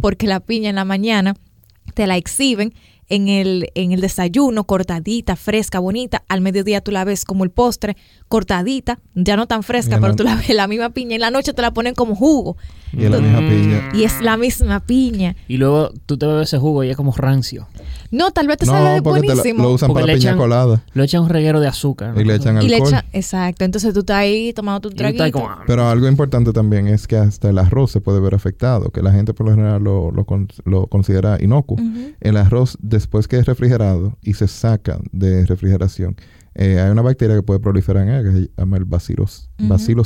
porque 0.00 0.26
la 0.26 0.40
piña 0.40 0.70
en 0.70 0.76
la 0.76 0.84
mañana 0.84 1.36
te 1.94 2.06
la 2.06 2.16
exhiben 2.16 2.74
en 3.08 3.28
el, 3.28 3.70
en 3.74 3.92
el 3.92 4.00
desayuno, 4.00 4.64
cortadita, 4.64 5.36
fresca, 5.36 5.78
bonita. 5.78 6.22
Al 6.28 6.40
mediodía 6.40 6.80
tú 6.80 6.90
la 6.90 7.04
ves 7.04 7.24
como 7.24 7.44
el 7.44 7.50
postre, 7.50 7.96
cortadita, 8.28 8.98
ya 9.14 9.36
no 9.36 9.46
tan 9.46 9.62
fresca, 9.62 9.98
pero 10.00 10.16
tú 10.16 10.24
la 10.24 10.34
ves 10.36 10.48
la 10.50 10.66
misma 10.66 10.90
piña. 10.90 11.14
En 11.14 11.20
la 11.20 11.30
noche 11.30 11.52
te 11.52 11.62
la 11.62 11.72
ponen 11.72 11.94
como 11.94 12.14
jugo. 12.16 12.56
y 12.92 13.04
es 13.04 13.10
la 13.10 13.18
misma 13.18 13.38
piña. 13.38 13.88
Y 13.94 14.04
es 14.04 14.20
la 14.20 14.36
misma 14.36 14.80
piña. 14.80 15.36
Y 15.48 15.56
luego 15.58 15.90
tú 16.06 16.16
te 16.18 16.26
bebes 16.26 16.48
ese 16.48 16.58
jugo 16.58 16.82
y 16.84 16.90
es 16.90 16.96
como 16.96 17.12
rancio. 17.12 17.68
No, 18.10 18.30
tal 18.30 18.46
vez 18.48 18.58
te 18.58 18.66
No, 18.66 18.72
sale 18.72 18.94
te 18.96 19.00
buenísimo. 19.08 19.62
lo 19.64 19.72
usan 19.72 19.88
Porque 19.88 20.02
para 20.02 20.12
le 20.12 20.18
piña 20.18 20.32
echan- 20.32 20.36
colada. 20.38 20.82
Lo 20.94 21.02
echan 21.02 21.22
un 21.22 21.28
reguero 21.28 21.60
de 21.60 21.68
azúcar. 21.68 22.14
Y 22.20 22.24
le 22.24 22.34
echan 22.36 22.60
y 22.62 22.68
le 22.68 22.76
alcohol. 22.76 22.92
echan, 22.94 23.04
exacto. 23.12 23.64
Entonces 23.64 23.92
tú 23.94 24.00
estás 24.00 24.16
ahí 24.18 24.52
tomando 24.52 24.80
tu 24.80 24.88
Y 24.88 24.90
tú 24.96 25.04
estás 25.04 25.16
traguito. 25.16 25.38
como, 25.40 25.50
ah, 25.50 25.62
Pero 25.66 25.88
algo 25.88 26.08
importante 26.08 26.52
también 26.52 26.86
es 26.88 27.06
que 27.06 27.16
hasta 27.16 27.50
el 27.50 27.58
arroz 27.58 27.90
se 27.92 28.00
puede 28.00 28.20
ver 28.20 28.34
afectado, 28.34 28.90
que 28.90 29.02
la 29.02 29.12
gente 29.12 29.34
por 29.34 29.46
lo 29.46 29.52
general 29.54 29.82
lo, 29.82 30.10
lo, 30.10 30.24
con- 30.24 30.48
lo 30.64 30.86
considera 30.86 31.38
inocuo. 31.42 31.76
El 32.20 32.36
arroz, 32.36 32.78
después 32.96 33.28
que 33.28 33.36
es 33.38 33.46
refrigerado 33.46 34.16
y 34.22 34.34
se 34.34 34.48
saca 34.48 34.98
de 35.12 35.46
refrigeración, 35.46 36.16
eh, 36.54 36.80
hay 36.80 36.90
una 36.90 37.02
bacteria 37.02 37.36
que 37.36 37.42
puede 37.42 37.60
proliferar 37.60 38.02
en 38.04 38.14
él 38.14 38.24
que 38.24 38.32
se 38.32 38.50
llama 38.56 38.78
el 38.78 38.86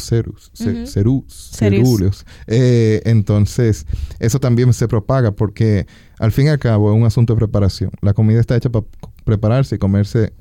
cerus, 0.01 0.51
Cereus. 0.55 1.51
ceruleus. 1.55 2.27
Eh, 2.47 3.03
entonces, 3.05 3.87
eso 4.19 4.41
también 4.41 4.73
se 4.73 4.89
propaga 4.89 5.31
porque 5.31 5.87
al 6.19 6.33
fin 6.33 6.47
y 6.47 6.49
al 6.49 6.59
cabo 6.59 6.91
es 6.93 6.97
un 6.99 7.05
asunto 7.07 7.35
de 7.35 7.39
preparación. 7.39 7.91
La 8.01 8.15
comida 8.15 8.41
está 8.41 8.57
hecha 8.57 8.69
para 8.71 8.85
prepararse 9.25 9.77
y 9.77 9.79
comerse. 9.79 10.33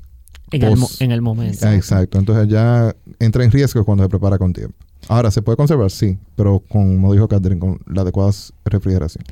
en, 0.50 0.62
el, 0.64 0.70
mo- 0.76 0.86
pos- 0.88 1.00
en 1.00 1.12
el 1.12 1.22
momento. 1.22 1.58
Ah, 1.66 1.74
exacto. 1.76 2.18
Entonces 2.18 2.48
ya 2.48 2.94
entra 3.20 3.44
en 3.44 3.52
riesgo 3.52 3.84
cuando 3.84 4.02
se 4.04 4.08
prepara 4.08 4.36
con 4.36 4.52
tiempo. 4.52 4.74
Ahora, 5.08 5.30
¿se 5.30 5.42
puede 5.42 5.56
conservar? 5.56 5.90
Sí, 5.92 6.18
pero 6.36 6.58
con, 6.68 6.94
como 6.96 7.12
dijo 7.12 7.28
Catherine, 7.28 7.60
con 7.60 7.80
la 7.86 8.02
adecuada 8.02 8.32
refrigeración. 8.64 9.24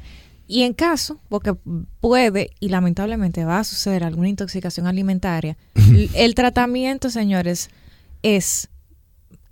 Y 0.48 0.62
en 0.62 0.72
caso, 0.72 1.20
porque 1.28 1.54
puede 2.00 2.50
y 2.58 2.70
lamentablemente 2.70 3.44
va 3.44 3.60
a 3.60 3.64
suceder 3.64 4.02
alguna 4.02 4.30
intoxicación 4.30 4.86
alimentaria, 4.86 5.58
el 6.14 6.34
tratamiento, 6.34 7.10
señores, 7.10 7.68
es 8.22 8.70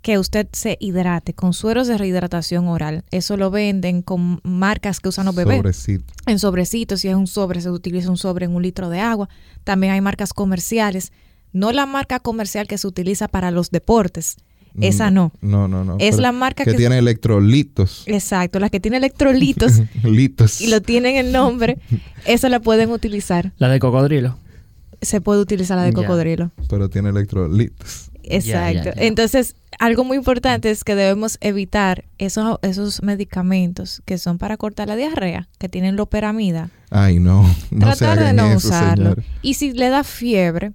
que 0.01 0.17
usted 0.17 0.47
se 0.53 0.77
hidrate 0.79 1.33
con 1.33 1.53
sueros 1.53 1.87
de 1.87 1.97
rehidratación 1.97 2.67
oral. 2.67 3.03
Eso 3.11 3.37
lo 3.37 3.51
venden 3.51 4.01
con 4.01 4.39
marcas 4.43 4.99
que 4.99 5.09
usan 5.09 5.25
los 5.27 5.35
bebés. 5.35 5.57
Sobrecito. 5.57 6.13
En 6.25 6.39
sobrecitos, 6.39 7.01
si 7.01 7.09
es 7.09 7.15
un 7.15 7.27
sobre, 7.27 7.61
se 7.61 7.69
utiliza 7.69 8.09
un 8.09 8.17
sobre 8.17 8.45
en 8.45 8.55
un 8.55 8.63
litro 8.63 8.89
de 8.89 8.99
agua. 8.99 9.29
También 9.63 9.93
hay 9.93 10.01
marcas 10.01 10.33
comerciales. 10.33 11.11
No 11.51 11.73
la 11.73 11.85
marca 11.85 12.19
comercial 12.19 12.67
que 12.67 12.77
se 12.77 12.87
utiliza 12.87 13.27
para 13.27 13.51
los 13.51 13.69
deportes. 13.69 14.37
Esa 14.81 15.11
no. 15.11 15.31
No, 15.41 15.67
no, 15.67 15.83
no. 15.83 15.97
Es 15.99 16.17
la 16.17 16.31
marca 16.31 16.63
que, 16.63 16.71
que... 16.71 16.77
tiene 16.77 16.97
electrolitos. 16.97 18.03
Exacto, 18.05 18.59
la 18.59 18.69
que 18.69 18.79
tiene 18.79 18.97
electrolitos 18.97 19.81
litos. 20.03 20.61
y 20.61 20.67
lo 20.67 20.81
tienen 20.81 21.15
el 21.15 21.31
nombre, 21.31 21.77
esa 22.25 22.49
la 22.49 22.59
pueden 22.59 22.91
utilizar. 22.91 23.53
La 23.57 23.69
de 23.69 23.79
cocodrilo. 23.79 24.37
Se 25.01 25.21
puede 25.21 25.41
utilizar 25.41 25.77
la 25.77 25.83
de 25.83 25.93
cocodrilo. 25.93 26.51
Pero 26.69 26.89
tiene 26.89 27.09
electrolitos. 27.09 28.09
Exacto. 28.29 28.91
Entonces, 28.95 29.55
algo 29.79 30.03
muy 30.03 30.17
importante 30.17 30.69
es 30.69 30.83
que 30.83 30.95
debemos 30.95 31.37
evitar 31.41 32.05
esos, 32.17 32.57
esos 32.61 33.03
medicamentos 33.03 34.01
que 34.05 34.17
son 34.17 34.37
para 34.37 34.57
cortar 34.57 34.87
la 34.87 34.95
diarrea, 34.95 35.47
que 35.59 35.69
tienen 35.69 35.95
loperamida. 35.95 36.69
Ay, 36.89 37.19
no. 37.19 37.43
No 37.71 37.93
se 37.93 38.05
Tratar 38.05 38.25
de 38.25 38.33
no 38.33 38.47
eso, 38.47 38.67
usarlo. 38.67 39.15
Y 39.41 39.53
si 39.55 39.73
le 39.73 39.89
da 39.89 40.03
fiebre 40.03 40.73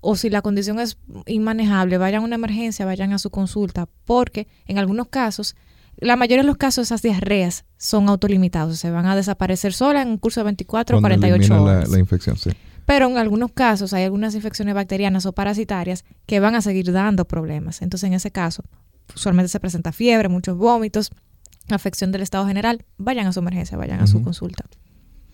o 0.00 0.16
si 0.16 0.30
la 0.30 0.42
condición 0.42 0.80
es 0.80 0.98
inmanejable, 1.26 1.98
vayan 1.98 2.22
a 2.22 2.24
una 2.24 2.36
emergencia, 2.36 2.86
vayan 2.86 3.12
a 3.12 3.18
su 3.18 3.30
consulta, 3.30 3.88
porque 4.04 4.48
en 4.66 4.78
algunos 4.78 5.08
casos, 5.08 5.56
la 5.98 6.16
mayoría 6.16 6.42
de 6.42 6.46
los 6.46 6.56
casos, 6.56 6.88
esas 6.88 7.02
diarreas 7.02 7.64
son 7.76 8.08
autolimitados, 8.08 8.78
se 8.78 8.90
van 8.90 9.06
a 9.06 9.16
desaparecer 9.16 9.72
solas 9.72 10.04
en 10.06 10.12
un 10.12 10.18
curso 10.18 10.40
de 10.40 10.44
24 10.44 10.96
o 10.96 11.00
Cuando 11.00 11.18
48 11.18 11.36
elimina 11.36 11.62
horas. 11.62 11.88
La, 11.88 11.94
la 11.96 12.00
infección, 12.00 12.36
sí. 12.36 12.50
Pero 12.86 13.08
en 13.08 13.18
algunos 13.18 13.52
casos 13.52 13.92
hay 13.92 14.04
algunas 14.04 14.34
infecciones 14.34 14.74
bacterianas 14.74 15.26
o 15.26 15.32
parasitarias 15.32 16.04
que 16.26 16.40
van 16.40 16.54
a 16.54 16.60
seguir 16.60 16.90
dando 16.90 17.24
problemas. 17.24 17.82
Entonces, 17.82 18.08
en 18.08 18.14
ese 18.14 18.32
caso, 18.32 18.64
usualmente 19.14 19.48
se 19.48 19.60
presenta 19.60 19.92
fiebre, 19.92 20.28
muchos 20.28 20.56
vómitos, 20.56 21.10
afección 21.68 22.10
del 22.10 22.22
estado 22.22 22.46
general. 22.46 22.84
Vayan 22.98 23.26
a 23.26 23.32
su 23.32 23.40
emergencia, 23.40 23.76
vayan 23.76 24.00
a 24.00 24.06
su 24.06 24.22
consulta. 24.22 24.64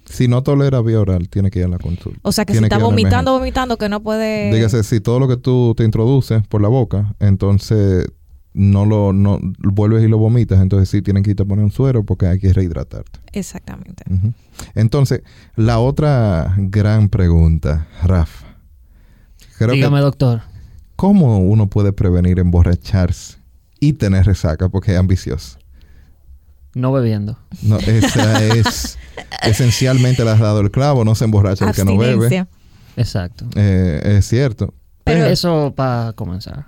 Si 0.09 0.29
no 0.29 0.43
tolera 0.43 0.81
vía 0.83 1.01
oral, 1.01 1.29
tiene 1.29 1.51
que 1.51 1.61
ir 1.61 1.65
a 1.65 1.69
la 1.69 1.79
consulta. 1.79 2.19
O 2.23 2.33
sea, 2.33 2.45
que 2.45 2.53
Tiene 2.53 2.69
si 2.69 2.75
está 2.75 2.85
vomitando, 2.85 3.33
vomitando, 3.33 3.77
que 3.77 3.89
no 3.89 4.03
puede... 4.03 4.53
Dígase, 4.53 4.83
si 4.85 5.01
todo 5.01 5.19
lo 5.19 5.29
que 5.29 5.37
tú 5.37 5.75
te 5.77 5.85
introduces 5.85 6.47
por 6.47 6.63
la 6.63 6.69
boca, 6.69 7.15
entonces 7.19 8.07
no 8.55 8.87
lo 8.87 9.13
no 9.13 9.39
vuelves 9.59 10.03
y 10.03 10.09
lo 10.09 10.17
vomitas, 10.17 10.63
entonces 10.63 10.89
sí 10.89 11.03
tienen 11.03 11.23
que 11.23 11.31
irte 11.31 11.43
a 11.43 11.47
poner 11.47 11.63
un 11.63 11.71
suero 11.71 12.05
porque 12.05 12.27
hay 12.27 12.39
que 12.39 12.53
rehidratarte. 12.53 13.21
Exactamente. 13.33 14.05
Entonces, 14.75 15.23
la 15.57 15.79
otra 15.79 16.55
gran 16.57 17.11
pregunta, 17.11 17.87
Rafa. 18.03 18.47
Creo 19.59 19.75
Dígame, 19.75 20.01
doctor. 20.01 20.43
¿cómo 20.97 21.39
uno 21.39 21.69
puede 21.69 21.93
prevenir 21.93 22.39
emborracharse 22.39 23.37
y 23.79 23.93
tener 23.93 24.25
resaca? 24.25 24.69
Porque 24.69 24.93
es 24.93 24.99
ambicioso. 24.99 25.59
No 26.77 26.93
bebiendo. 26.93 27.39
No, 27.63 27.79
esa 27.79 28.45
es 28.55 28.99
esencialmente 29.43 30.25
le 30.25 30.31
has 30.31 30.39
dado 30.41 30.61
el 30.61 30.71
clavo, 30.71 31.05
no 31.07 31.15
se 31.15 31.25
emborracha 31.25 31.65
el 31.71 31.75
que 31.75 31.85
no 31.87 31.97
bebe. 31.97 32.47
Exacto. 32.99 33.47
Eh, 33.57 34.17
es 34.19 34.29
cierto. 34.29 34.75
Pero- 35.05 35.25
Eso 35.25 35.73
para 35.75 36.13
comenzar. 36.13 36.67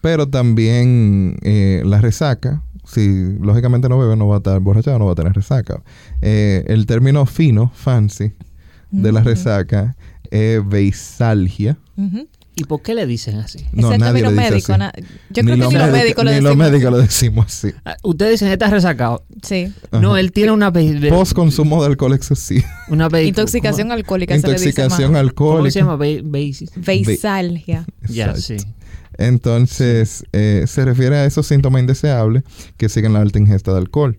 Pero 0.00 0.28
también 0.28 1.36
eh, 1.42 1.82
la 1.84 2.00
resaca, 2.00 2.62
si 2.84 3.36
lógicamente 3.40 3.88
no 3.88 3.98
bebe, 3.98 4.14
no 4.14 4.28
va 4.28 4.36
a 4.36 4.38
estar 4.38 4.60
borrachado, 4.60 4.96
no 5.00 5.06
va 5.06 5.12
a 5.12 5.16
tener 5.16 5.32
resaca. 5.32 5.82
Eh, 6.22 6.64
el 6.68 6.86
término 6.86 7.26
fino, 7.26 7.72
fancy, 7.74 8.32
de 8.92 9.10
la 9.10 9.22
resaca 9.24 9.96
es 10.30 10.64
beisalgia. 10.66 11.78
¿Y 12.60 12.64
por 12.64 12.82
qué 12.82 12.94
le 12.94 13.06
dicen 13.06 13.36
así? 13.36 13.58
No, 13.72 13.88
es 13.88 13.94
el 13.94 14.00
nadie 14.00 14.22
término 14.22 14.30
le 14.42 14.54
dice 14.56 14.72
médico. 14.72 14.72
así. 14.72 14.78
na- 14.78 14.92
Yo 15.30 15.42
creo 15.42 15.44
que 15.44 15.74
ni 15.74 15.78
los 15.78 15.92
médicos 15.92 16.24
lo 16.24 16.30
ni 16.30 16.40
los 16.40 16.44
decimos. 16.50 16.56
médicos 16.70 16.90
lo 16.92 16.98
decimos 16.98 17.46
así. 17.46 17.68
Ah, 17.84 17.96
Ustedes 18.02 18.32
dicen, 18.32 18.48
está 18.48 18.68
resacado. 18.70 19.24
Sí. 19.42 19.72
No, 19.92 20.16
él 20.16 20.32
tiene 20.32 20.52
una... 20.52 20.70
be- 20.70 21.08
Post 21.08 21.32
consumo 21.34 21.80
de 21.82 21.88
alcohol 21.88 22.14
excesivo. 22.14 22.66
una 22.88 23.08
Intoxicación 23.22 23.92
alcohólica 23.92 24.34
se 24.38 24.46
le 24.46 24.52
dice 24.54 24.68
Intoxicación 24.70 25.12
más. 25.12 25.20
¿Cómo 25.34 25.52
alcohólica. 25.52 25.70
se 25.72 25.78
llama? 25.80 25.96
Be- 25.96 26.22
basis. 26.24 26.70
Beisalgia. 26.76 27.86
Ya, 28.08 28.26
Exacto. 28.30 28.40
sí. 28.42 28.56
Entonces, 29.18 30.24
eh, 30.32 30.64
se 30.66 30.84
refiere 30.84 31.16
a 31.16 31.24
esos 31.24 31.46
síntomas 31.46 31.80
indeseables 31.80 32.44
que 32.76 32.88
siguen 32.88 33.12
la 33.12 33.20
alta 33.20 33.38
ingesta 33.38 33.72
de 33.72 33.78
alcohol. 33.78 34.18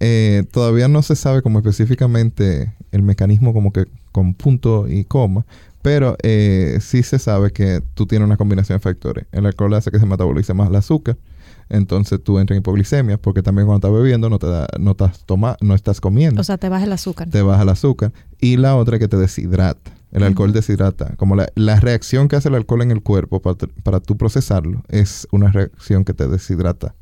Eh, 0.00 0.44
todavía 0.52 0.86
no 0.88 1.02
se 1.02 1.16
sabe 1.16 1.40
como 1.42 1.58
específicamente 1.58 2.72
el 2.92 3.02
mecanismo 3.02 3.52
como 3.54 3.72
que 3.72 3.86
con 4.12 4.34
punto 4.34 4.86
y 4.88 5.04
coma, 5.04 5.46
pero 5.84 6.16
eh, 6.22 6.78
sí 6.80 7.02
se 7.02 7.18
sabe 7.18 7.50
que 7.50 7.82
tú 7.92 8.06
tienes 8.06 8.24
una 8.24 8.38
combinación 8.38 8.78
de 8.78 8.80
factores. 8.80 9.26
El 9.32 9.44
alcohol 9.44 9.74
hace 9.74 9.90
que 9.90 9.98
se 9.98 10.06
metabolice 10.06 10.54
más 10.54 10.70
el 10.70 10.76
azúcar, 10.76 11.18
entonces 11.68 12.24
tú 12.24 12.38
entras 12.38 12.56
en 12.56 12.62
hipoglicemia, 12.62 13.18
porque 13.18 13.42
también 13.42 13.66
cuando 13.66 13.86
estás 13.86 14.02
bebiendo 14.02 14.30
no 14.30 14.38
te 14.38 14.46
da, 14.46 14.66
no 14.80 14.92
estás 14.92 15.26
toma, 15.26 15.58
no 15.60 15.74
estás 15.74 16.00
comiendo, 16.00 16.40
O 16.40 16.44
sea, 16.44 16.56
te 16.56 16.70
baja 16.70 16.84
el 16.86 16.92
azúcar. 16.94 17.28
te 17.28 17.42
baja 17.42 17.64
el 17.64 17.68
azúcar. 17.68 18.14
Y 18.40 18.56
la 18.56 18.76
otra 18.76 18.96
es 18.96 19.00
que 19.00 19.08
te 19.08 19.18
deshidrata. 19.18 19.92
El 20.10 20.22
alcohol 20.22 20.54
deshidrata. 20.54 21.16
Como 21.16 21.36
la, 21.36 21.48
la 21.54 21.78
reacción 21.80 22.28
que 22.28 22.36
hace 22.36 22.48
el 22.48 22.54
alcohol 22.54 22.80
en 22.80 22.90
el 22.90 23.02
cuerpo 23.02 23.42
para, 23.42 23.56
para 23.82 24.00
tú 24.00 24.16
procesarlo 24.16 24.82
es 24.88 25.28
una 25.32 25.52
reacción 25.52 26.04
que 26.06 26.14
te 26.14 26.28
deshidrata. 26.28 26.94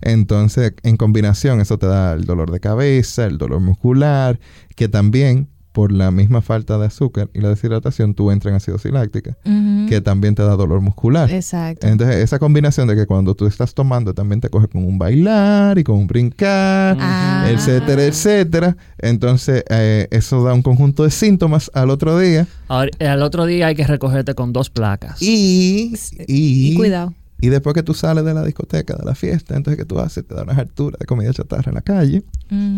Entonces, 0.00 0.72
en 0.84 0.96
combinación, 0.96 1.60
eso 1.60 1.76
te 1.76 1.86
da 1.86 2.14
el 2.14 2.24
dolor 2.24 2.50
de 2.50 2.60
cabeza, 2.60 3.26
el 3.26 3.36
dolor 3.36 3.60
muscular, 3.60 4.40
que 4.74 4.88
también, 4.88 5.48
por 5.72 5.90
la 5.90 6.10
misma 6.10 6.42
falta 6.42 6.78
de 6.78 6.86
azúcar 6.86 7.30
y 7.34 7.40
la 7.40 7.48
deshidratación, 7.48 8.14
tú 8.14 8.30
entras 8.30 8.50
en 8.52 8.56
acidosis 8.56 8.92
láctica, 8.92 9.36
Ujú. 9.44 9.86
que 9.88 10.00
también 10.00 10.34
te 10.34 10.42
da 10.42 10.54
dolor 10.56 10.80
muscular. 10.80 11.30
Exacto. 11.30 11.86
Entonces, 11.86 12.16
esa 12.16 12.38
combinación 12.38 12.86
de 12.88 12.94
que 12.94 13.06
cuando 13.06 13.34
tú 13.34 13.46
estás 13.46 13.72
tomando 13.74 14.12
también 14.14 14.40
te 14.40 14.50
coge 14.50 14.68
con 14.68 14.84
un 14.84 14.98
bailar 14.98 15.78
y 15.78 15.84
con 15.84 15.96
un 15.96 16.06
brincar, 16.06 16.96
Ah. 17.00 17.46
etcétera, 17.50 18.04
etcétera. 18.04 18.76
Entonces, 18.98 19.64
eh, 19.70 20.08
eso 20.10 20.44
da 20.44 20.52
un 20.54 20.62
conjunto 20.62 21.04
de 21.04 21.10
síntomas 21.10 21.70
al 21.74 21.90
otro 21.90 22.18
día. 22.18 22.46
Ahora, 22.68 22.90
al 23.00 23.22
otro 23.22 23.46
día 23.46 23.66
hay 23.68 23.74
que 23.74 23.86
recogerte 23.86 24.34
con 24.34 24.52
dos 24.52 24.70
placas. 24.70 25.20
Y, 25.22 25.94
y, 26.28 26.72
Y 26.72 26.74
cuidado. 26.74 27.14
Y 27.42 27.48
después 27.48 27.74
que 27.74 27.82
tú 27.82 27.92
sales 27.92 28.24
de 28.24 28.34
la 28.34 28.44
discoteca, 28.44 28.94
de 28.94 29.04
la 29.04 29.16
fiesta, 29.16 29.56
entonces 29.56 29.76
que 29.76 29.84
tú 29.84 29.98
haces, 29.98 30.24
te 30.24 30.32
da 30.32 30.44
unas 30.44 30.56
alturas 30.56 30.96
de 31.00 31.06
comida 31.06 31.32
chatarra 31.32 31.70
en 31.70 31.74
la 31.74 31.80
calle, 31.80 32.22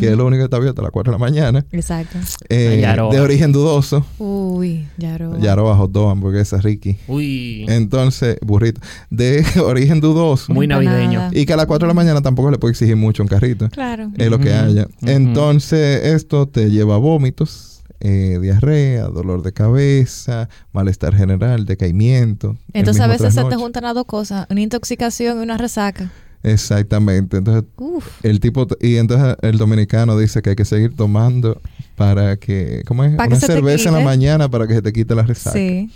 que 0.00 0.09
es 0.09 0.16
lo 0.16 0.24
único 0.24 0.40
que 0.40 0.44
está 0.44 0.57
abierto 0.57 0.81
a 0.81 0.85
las 0.85 0.90
4 0.90 1.12
de 1.12 1.18
la 1.18 1.22
mañana. 1.22 1.66
Exacto. 1.70 2.16
Eh, 2.48 2.79
Yaroa. 2.81 3.12
de 3.14 3.20
origen 3.20 3.53
dudoso. 3.53 4.07
Uy, 4.18 4.87
Yaro. 4.96 5.38
Ya 5.38 5.55
bajo 5.55 5.87
dos 5.87 6.11
hamburguesas, 6.11 6.62
Ricky. 6.62 6.96
Uy. 7.09 7.66
Entonces, 7.68 8.38
burrito. 8.40 8.81
De 9.11 9.44
origen 9.62 10.00
dudoso. 10.00 10.55
Muy 10.55 10.66
navideño. 10.66 11.29
Y 11.33 11.44
que 11.44 11.53
a 11.53 11.57
las 11.57 11.66
4 11.66 11.87
de 11.87 11.90
la 11.90 11.94
mañana 11.94 12.22
tampoco 12.22 12.50
le 12.50 12.57
puede 12.57 12.72
exigir 12.72 12.96
mucho 12.96 13.22
un 13.22 13.29
carrito. 13.29 13.68
Claro. 13.68 14.11
Es 14.16 14.31
lo 14.31 14.38
que 14.38 14.55
haya. 14.55 14.88
Entonces, 15.03 16.07
esto 16.07 16.48
te 16.48 16.70
lleva 16.70 16.94
a 16.94 16.98
vómitos, 16.98 17.73
eh, 18.07 18.38
diarrea, 18.38 19.05
dolor 19.05 19.43
de 19.43 19.55
cabeza, 19.55 20.51
malestar 20.75 21.17
general, 21.17 21.64
decaimiento. 21.64 22.55
Entonces 22.75 23.03
a 23.03 23.07
veces 23.07 23.33
se 23.33 23.43
te 23.45 23.57
juntan 23.57 23.85
las 23.85 23.95
dos 23.95 24.05
cosas, 24.05 24.47
una 24.51 24.61
intoxicación 24.61 25.38
y 25.38 25.43
una 25.43 25.57
resaca. 25.57 26.12
Exactamente. 26.43 27.38
Entonces, 27.38 27.64
Uf. 27.79 28.07
el 28.23 28.40
tipo, 28.40 28.67
y 28.83 28.97
entonces 28.97 29.37
el 29.40 29.57
dominicano 29.57 30.19
dice 30.19 30.43
que 30.43 30.51
hay 30.51 30.57
que 30.57 30.67
seguir 30.67 30.95
tomando 30.95 31.62
para 31.97 32.37
que, 32.37 32.83
¿cómo 32.87 33.05
es? 33.05 33.17
Para 33.17 33.29
Una 33.29 33.40
cerveza 33.40 33.88
en 33.88 33.95
la 33.95 34.03
mañana 34.03 34.51
para 34.51 34.67
que 34.67 34.75
se 34.75 34.83
te 34.83 34.93
quite 34.93 35.14
la 35.14 35.23
resaca. 35.23 35.57
Sí. 35.59 35.90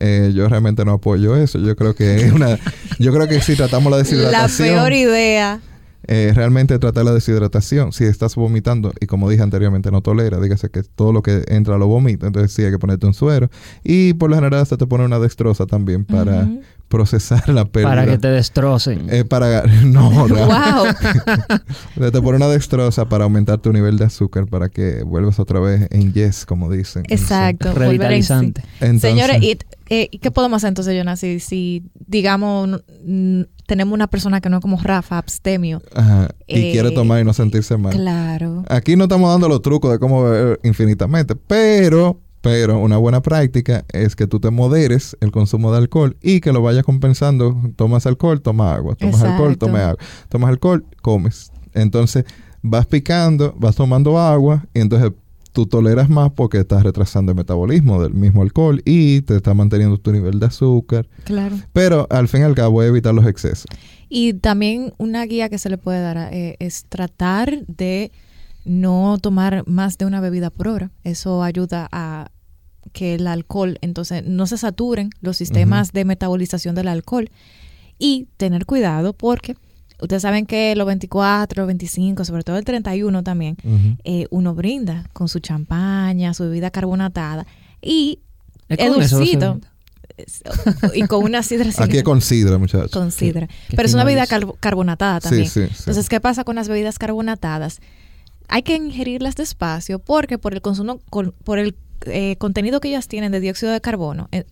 Eh, 0.00 0.32
yo 0.34 0.48
realmente 0.48 0.84
no 0.84 0.94
apoyo 0.94 1.36
eso. 1.36 1.60
Yo 1.60 1.76
creo 1.76 1.94
que 1.94 2.16
es 2.16 2.32
una, 2.32 2.58
yo 2.98 3.12
creo 3.12 3.28
que 3.28 3.40
si 3.40 3.54
tratamos 3.54 3.88
la 3.88 3.98
La 3.98 4.02
deshidratación, 4.02 4.68
peor 4.68 4.92
idea. 4.92 5.60
Eh, 6.08 6.32
realmente 6.34 6.78
tratar 6.78 7.04
la 7.04 7.12
deshidratación. 7.12 7.92
Si 7.92 8.04
estás 8.04 8.34
vomitando 8.34 8.92
y 9.00 9.06
como 9.06 9.30
dije 9.30 9.42
anteriormente 9.42 9.90
no 9.90 10.00
tolera, 10.00 10.40
dígase 10.40 10.70
que 10.70 10.82
todo 10.82 11.12
lo 11.12 11.22
que 11.22 11.44
entra 11.48 11.78
lo 11.78 11.86
vomita, 11.86 12.26
entonces 12.26 12.52
sí 12.52 12.62
hay 12.62 12.70
que 12.70 12.78
ponerte 12.78 13.06
un 13.06 13.14
suero 13.14 13.50
y 13.84 14.14
por 14.14 14.30
lo 14.30 14.36
general 14.36 14.60
hasta 14.60 14.76
te 14.76 14.86
pone 14.86 15.04
una 15.04 15.18
dextrosa 15.18 15.66
también 15.66 16.04
para 16.04 16.48
procesar 16.92 17.48
la 17.48 17.64
pérdida. 17.64 17.88
Para 17.88 18.04
que 18.04 18.18
te 18.18 18.28
destrocen. 18.28 19.06
Eh, 19.08 19.24
para 19.24 19.62
no, 19.84 20.28
no. 20.28 20.42
Wow. 20.52 22.10
Te 22.10 22.20
pone 22.20 22.36
una 22.36 22.48
dextrosa 22.48 23.08
para 23.08 23.24
aumentar 23.24 23.58
tu 23.58 23.72
nivel 23.72 23.96
de 23.96 24.04
azúcar 24.04 24.46
para 24.46 24.68
que 24.68 25.02
vuelvas 25.02 25.38
otra 25.38 25.58
vez 25.58 25.88
en 25.90 26.12
yes, 26.12 26.44
como 26.44 26.70
dicen. 26.70 27.04
Exacto. 27.08 27.68
volver 27.68 27.82
en 27.82 27.88
sí. 27.88 27.88
Revitalizante. 27.88 28.62
Entonces, 28.80 29.00
Señores, 29.00 29.42
¿y, 29.42 29.58
eh, 29.88 30.08
¿y 30.10 30.18
qué 30.18 30.30
podemos 30.30 30.58
hacer 30.58 30.68
entonces, 30.68 30.94
Jonas? 30.94 31.20
Si, 31.20 31.40
si 31.40 31.84
digamos, 32.06 32.82
tenemos 33.72 33.94
una 33.94 34.06
persona 34.06 34.42
que 34.42 34.50
no 34.50 34.58
es 34.58 34.60
como 34.60 34.76
Rafa, 34.76 35.16
abstemio. 35.16 35.80
ajá, 35.94 36.28
y 36.46 36.60
eh, 36.60 36.72
quiere 36.72 36.90
tomar 36.90 37.22
y 37.22 37.24
no 37.24 37.32
sentirse 37.32 37.78
mal. 37.78 37.94
Claro. 37.94 38.64
Aquí 38.68 38.96
no 38.96 39.04
estamos 39.04 39.30
dando 39.30 39.48
los 39.48 39.62
trucos 39.62 39.90
de 39.90 39.98
cómo 39.98 40.24
beber 40.24 40.60
infinitamente, 40.62 41.34
pero, 41.34 42.20
pero 42.42 42.78
una 42.80 42.98
buena 42.98 43.22
práctica 43.22 43.86
es 43.90 44.14
que 44.14 44.26
tú 44.26 44.40
te 44.40 44.50
moderes 44.50 45.16
el 45.22 45.32
consumo 45.32 45.72
de 45.72 45.78
alcohol 45.78 46.18
y 46.20 46.40
que 46.42 46.52
lo 46.52 46.60
vayas 46.60 46.84
compensando. 46.84 47.58
Tomas 47.76 48.04
alcohol, 48.04 48.42
toma 48.42 48.74
agua. 48.74 48.94
Tomas 48.94 49.22
alcohol, 49.22 49.52
Exacto. 49.52 49.66
toma 49.66 49.84
agua. 49.88 49.98
Tomas 50.28 50.50
alcohol, 50.50 50.84
comes. 51.00 51.50
Entonces 51.72 52.26
vas 52.60 52.84
picando, 52.84 53.54
vas 53.58 53.74
tomando 53.74 54.18
agua 54.18 54.66
y 54.74 54.80
entonces 54.80 55.12
tú 55.52 55.66
toleras 55.66 56.08
más 56.08 56.32
porque 56.32 56.58
estás 56.58 56.82
retrasando 56.82 57.32
el 57.32 57.36
metabolismo 57.36 58.02
del 58.02 58.14
mismo 58.14 58.42
alcohol 58.42 58.82
y 58.84 59.20
te 59.22 59.36
está 59.36 59.54
manteniendo 59.54 59.98
tu 59.98 60.12
nivel 60.12 60.40
de 60.40 60.46
azúcar. 60.46 61.08
Claro. 61.24 61.56
Pero 61.72 62.06
al 62.10 62.28
fin 62.28 62.40
y 62.40 62.44
al 62.44 62.54
cabo 62.54 62.82
evitar 62.82 63.14
los 63.14 63.26
excesos. 63.26 63.66
Y 64.08 64.34
también 64.34 64.92
una 64.98 65.24
guía 65.24 65.48
que 65.48 65.58
se 65.58 65.70
le 65.70 65.78
puede 65.78 66.00
dar 66.00 66.32
eh, 66.32 66.56
es 66.58 66.84
tratar 66.88 67.64
de 67.66 68.12
no 68.64 69.18
tomar 69.20 69.66
más 69.66 69.98
de 69.98 70.06
una 70.06 70.20
bebida 70.20 70.50
por 70.50 70.68
hora. 70.68 70.90
Eso 71.04 71.42
ayuda 71.42 71.88
a 71.92 72.30
que 72.92 73.14
el 73.14 73.26
alcohol, 73.26 73.78
entonces, 73.80 74.24
no 74.26 74.46
se 74.46 74.58
saturen 74.58 75.10
los 75.20 75.36
sistemas 75.36 75.92
de 75.92 76.04
metabolización 76.04 76.74
del 76.74 76.88
alcohol. 76.88 77.30
Y 77.98 78.28
tener 78.36 78.66
cuidado 78.66 79.12
porque 79.12 79.56
ustedes 80.02 80.22
saben 80.22 80.44
que 80.46 80.74
los 80.76 80.86
24, 80.86 81.66
25, 81.66 82.24
sobre 82.24 82.42
todo 82.42 82.58
el 82.58 82.64
31 82.64 83.22
también, 83.22 83.56
Ujú. 83.64 83.96
eh, 84.04 84.26
uno 84.30 84.54
brinda 84.54 85.08
con 85.12 85.28
su 85.28 85.40
champaña, 85.40 86.34
su 86.34 86.44
bebida 86.44 86.70
carbonatada 86.70 87.46
y 87.80 88.18
eso, 88.68 88.94
dulcito. 89.18 89.60
y 90.94 91.02
con 91.06 91.24
una 91.24 91.42
sidra 91.42 91.70
Aquí 91.78 91.96
es 91.98 92.02
con 92.02 92.20
sidra, 92.20 92.58
muchachos. 92.58 92.90
con 92.90 93.10
sidra. 93.10 93.48
Pero 93.70 93.82
es 93.84 93.94
una 93.94 94.04
bebida 94.04 94.26
carbonatada 94.60 95.20
también. 95.20 95.48
sí, 95.48 95.66
sí. 95.66 95.74
Entonces, 95.78 96.08
¿qué 96.08 96.20
pasa 96.20 96.44
con 96.44 96.56
las 96.56 96.68
bebidas 96.68 96.98
carbonatadas? 96.98 97.80
Hay 98.48 98.62
que 98.62 98.76
ingerirlas 98.76 99.34
despacio 99.36 99.98
porque 99.98 100.36
por 100.38 100.52
el 100.54 100.60
consumo, 100.60 101.00
con- 101.10 101.32
por 101.44 101.58
el 101.58 101.74
eh, 102.06 102.36
contenido 102.36 102.80
que 102.80 102.88
ellas 102.88 103.08
tienen 103.08 103.32
de 103.32 103.40
dióxido 103.40 103.72
de 103.72 103.80
carbono 103.80 104.28
en, 104.32 104.44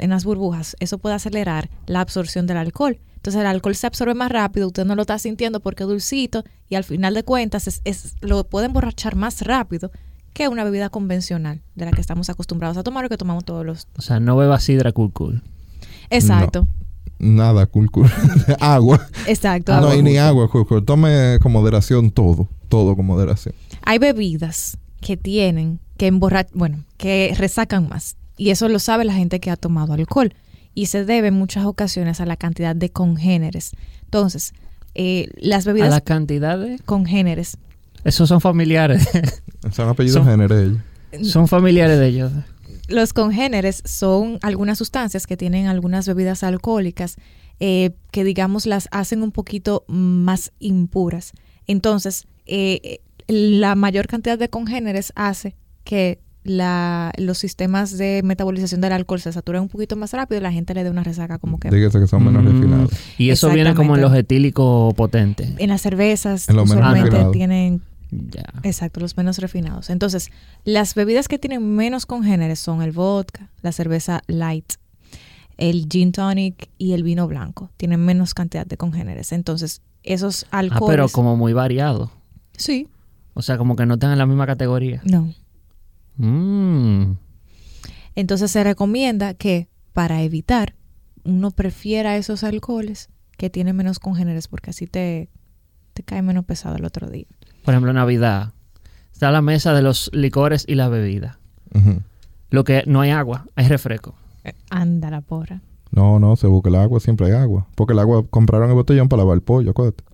en 0.00 0.10
las 0.10 0.24
burbujas, 0.24 0.76
eso 0.80 0.98
puede 0.98 1.14
acelerar 1.14 1.68
la 1.86 2.00
absorción 2.00 2.46
del 2.46 2.56
alcohol. 2.56 2.98
Entonces 3.16 3.40
el 3.40 3.46
alcohol 3.46 3.74
se 3.74 3.86
absorbe 3.86 4.14
más 4.14 4.30
rápido, 4.30 4.68
usted 4.68 4.84
no 4.84 4.94
lo 4.94 5.02
está 5.02 5.18
sintiendo 5.18 5.60
porque 5.60 5.82
es 5.82 5.88
dulcito 5.88 6.44
y 6.68 6.76
al 6.76 6.84
final 6.84 7.14
de 7.14 7.24
cuentas 7.24 7.66
es, 7.68 7.80
es- 7.84 8.14
lo 8.20 8.44
puede 8.44 8.66
emborrachar 8.66 9.16
más 9.16 9.42
rápido 9.42 9.90
que 10.32 10.46
una 10.48 10.62
bebida 10.62 10.88
convencional 10.88 11.60
de 11.74 11.84
la 11.86 11.90
que 11.90 12.00
estamos 12.00 12.30
acostumbrados 12.30 12.76
a 12.76 12.82
tomar 12.84 13.04
o 13.04 13.08
que 13.08 13.16
tomamos 13.16 13.44
todos 13.44 13.66
los... 13.66 13.88
O 13.98 14.02
sea, 14.02 14.20
no 14.20 14.36
beba 14.36 14.60
sidra 14.60 14.92
cool 14.92 15.12
cool. 15.12 15.42
Exacto, 16.10 16.66
Nada, 17.20 17.66
cool, 17.66 17.90
cool. 17.90 18.08
agua. 18.60 19.04
exacto. 19.26 19.72
no 19.72 19.78
agua 19.78 19.92
hay 19.92 20.02
ni 20.02 20.10
justa. 20.10 20.28
agua, 20.28 20.48
cool, 20.48 20.66
cool. 20.68 20.84
Tome 20.84 21.38
con 21.42 21.50
moderación 21.50 22.12
todo. 22.12 22.48
Todo 22.68 22.94
con 22.94 23.06
moderación. 23.06 23.56
Hay 23.82 23.98
bebidas 23.98 24.78
que 25.00 25.16
tienen 25.16 25.80
que 25.96 26.06
emborrachar, 26.06 26.52
bueno, 26.54 26.84
que 26.96 27.34
resacan 27.36 27.88
más. 27.88 28.16
Y 28.38 28.50
eso 28.50 28.68
lo 28.68 28.78
sabe 28.78 29.04
la 29.04 29.12
gente 29.12 29.40
que 29.40 29.50
ha 29.50 29.56
tomado 29.56 29.92
alcohol. 29.92 30.32
Y 30.74 30.86
se 30.86 31.04
debe 31.04 31.28
en 31.28 31.34
muchas 31.34 31.64
ocasiones 31.66 32.20
a 32.20 32.26
la 32.26 32.36
cantidad 32.36 32.74
de 32.76 32.90
congéneres. 32.90 33.72
Entonces, 34.04 34.52
eh, 34.94 35.28
las 35.36 35.66
A 35.66 35.72
bebidas 35.72 35.90
la 35.90 36.00
cantidad 36.00 36.58
de... 36.58 36.78
congéneres. 36.84 37.58
Esos 38.04 38.28
son 38.28 38.40
familiares. 38.40 39.06
Son 39.72 39.88
apellidos 39.88 40.18
Son- 40.24 40.28
género 40.30 40.56
ellos. 40.58 40.78
son 41.28 41.48
familiares 41.48 41.98
de 41.98 42.06
ellos. 42.06 42.30
los 42.86 43.12
congéneres 43.12 43.82
son 43.84 44.38
algunas 44.40 44.78
sustancias 44.78 45.26
que 45.26 45.36
tienen 45.36 45.66
algunas 45.66 46.06
bebidas 46.06 46.42
alcohólicas 46.44 47.16
eh, 47.60 47.90
que 48.12 48.22
digamos 48.22 48.66
las 48.66 48.88
hacen 48.92 49.22
un 49.24 49.32
poquito 49.32 49.84
más 49.88 50.52
impuras. 50.60 51.32
Entonces, 51.66 52.28
eh, 52.46 53.00
la 53.26 53.74
mayor 53.74 54.06
cantidad 54.06 54.38
de 54.38 54.48
congéneres 54.48 55.12
hace 55.16 55.56
que 55.82 56.20
la, 56.44 57.12
los 57.18 57.38
sistemas 57.38 57.98
de 57.98 58.22
metabolización 58.24 58.80
del 58.80 58.92
alcohol 58.92 59.20
se 59.20 59.32
saturen 59.32 59.62
un 59.62 59.68
poquito 59.68 59.96
más 59.96 60.12
rápido 60.12 60.40
y 60.40 60.42
la 60.42 60.52
gente 60.52 60.72
le 60.74 60.84
dé 60.84 60.90
una 60.90 61.02
resaca 61.04 61.38
como 61.38 61.58
que... 61.58 61.68
Dígase 61.70 61.98
que 62.00 62.06
son 62.06 62.24
menos 62.24 62.42
Mm, 62.42 62.46
refinados. 62.46 62.90
Y 63.18 63.30
eso 63.30 63.50
viene 63.50 63.74
como 63.74 63.96
en 63.96 64.02
los 64.02 64.14
etílicos 64.14 64.94
potentes. 64.94 65.50
En 65.58 65.68
las 65.68 65.82
cervezas 65.82 66.48
En 66.48 66.56
los 66.56 66.68
menos 66.68 67.32
tienen 67.32 67.82
Ya. 68.10 68.44
Exacto, 68.62 69.00
los 69.00 69.16
menos 69.18 69.36
refinados. 69.38 69.90
Entonces, 69.90 70.30
las 70.64 70.94
bebidas 70.94 71.28
que 71.28 71.38
tienen 71.38 71.74
menos 71.76 72.06
congéneres 72.06 72.58
son 72.58 72.80
el 72.80 72.92
vodka, 72.92 73.50
la 73.60 73.70
cerveza 73.72 74.22
light, 74.28 74.72
el 75.58 75.86
gin 75.90 76.12
tonic 76.12 76.70
y 76.78 76.92
el 76.92 77.02
vino 77.02 77.26
blanco. 77.28 77.68
Tienen 77.76 78.00
menos 78.00 78.32
cantidad 78.32 78.64
de 78.64 78.78
congéneres. 78.78 79.32
Entonces, 79.32 79.82
esos 80.04 80.46
Ah, 80.50 80.60
alcoholes... 80.60 80.90
pero 80.96 81.08
como 81.10 81.36
muy 81.36 81.52
variado. 81.52 82.10
Sí, 82.56 82.88
O 83.34 83.42
sea, 83.42 83.58
como 83.58 83.76
que 83.76 83.84
no 83.84 83.94
están 83.94 84.12
en 84.12 84.18
la 84.18 84.26
misma 84.26 84.46
categoría. 84.46 85.02
no. 85.04 85.34
Mm. 86.18 87.12
Entonces, 88.14 88.50
se 88.50 88.64
recomienda 88.64 89.34
que 89.34 89.68
para 89.92 90.22
evitar, 90.22 90.74
uno 91.24 91.50
prefiera 91.50 92.16
esos 92.16 92.44
alcoholes 92.44 93.10
que 93.36 93.50
tienen 93.50 93.76
menos 93.76 93.98
congéneres 93.98 94.48
porque 94.48 94.70
así 94.70 94.86
te, 94.86 95.30
te 95.94 96.02
cae 96.02 96.22
menos 96.22 96.44
pesado 96.44 96.76
el 96.76 96.84
otro 96.84 97.08
día. 97.08 97.26
Por 97.64 97.74
ejemplo, 97.74 97.90
en 97.90 97.96
Navidad. 97.96 98.52
Está 99.12 99.30
la 99.30 99.42
mesa 99.42 99.72
de 99.72 99.82
los 99.82 100.10
licores 100.12 100.64
y 100.68 100.74
la 100.74 100.88
bebida. 100.88 101.38
Ujú. 101.74 102.02
Lo 102.50 102.64
que 102.64 102.84
no 102.86 103.00
hay 103.00 103.10
agua, 103.10 103.46
hay 103.56 103.68
refresco. 103.68 104.14
Anda 104.70 105.10
la 105.10 105.20
porra. 105.20 105.60
No, 105.90 106.18
no, 106.18 106.36
se 106.36 106.46
busca 106.46 106.68
el 106.68 106.76
agua, 106.76 107.00
siempre 107.00 107.26
hay 107.26 107.32
agua. 107.32 107.66
Porque 107.74 107.92
el 107.92 107.98
agua 107.98 108.24
compraron 108.28 108.68
el 108.68 108.74
botellón 108.74 109.08
para 109.08 109.22
lavar 109.22 109.36
el 109.36 109.42
pollo, 109.42 109.70
acuérdate. 109.70 110.04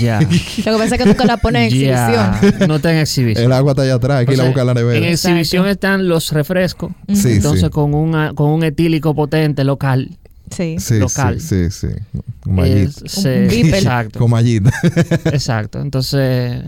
Ya. 0.00 0.20
Lo 0.20 0.28
que 0.28 0.62
pasa 0.64 0.96
es 0.96 0.98
que 1.02 1.04
nunca 1.06 1.24
la 1.24 1.36
ponen 1.36 1.62
en 1.64 1.70
Ya. 1.70 2.30
exhibición. 2.40 2.68
No 2.68 2.76
está 2.76 2.92
en 2.92 2.98
exhibición. 2.98 3.44
El 3.46 3.52
agua 3.52 3.72
está 3.72 3.82
allá 3.82 3.94
atrás, 3.94 4.18
hay 4.18 4.26
que 4.26 4.32
O 4.32 4.34
ir 4.34 4.40
a 4.40 4.42
sea, 4.42 4.50
buscar 4.50 4.66
la 4.66 4.72
En 4.72 4.76
nevera. 4.78 5.06
exhibición 5.08 5.62
Exacto. 5.66 5.70
están 5.70 6.08
los 6.08 6.32
refrescos. 6.32 6.92
Sí, 7.14 7.32
Entonces, 7.34 7.60
sí. 7.66 7.70
con, 7.70 7.94
una, 7.94 8.32
con 8.34 8.50
un 8.50 8.64
etílico 8.64 9.14
potente 9.14 9.62
local. 9.64 10.18
Sí. 10.50 10.76
Sí, 10.80 10.98
local. 10.98 11.40
sí, 11.40 11.70
sí, 11.70 11.88
sí. 11.88 12.20
Con 12.40 12.58
es- 12.60 13.02
se- 13.06 13.44
Un 13.46 13.52
exacto. 13.74 14.18
Con 14.18 14.30
mallita. 14.30 14.72
exacto. 15.26 15.80
Entonces, 15.80 16.64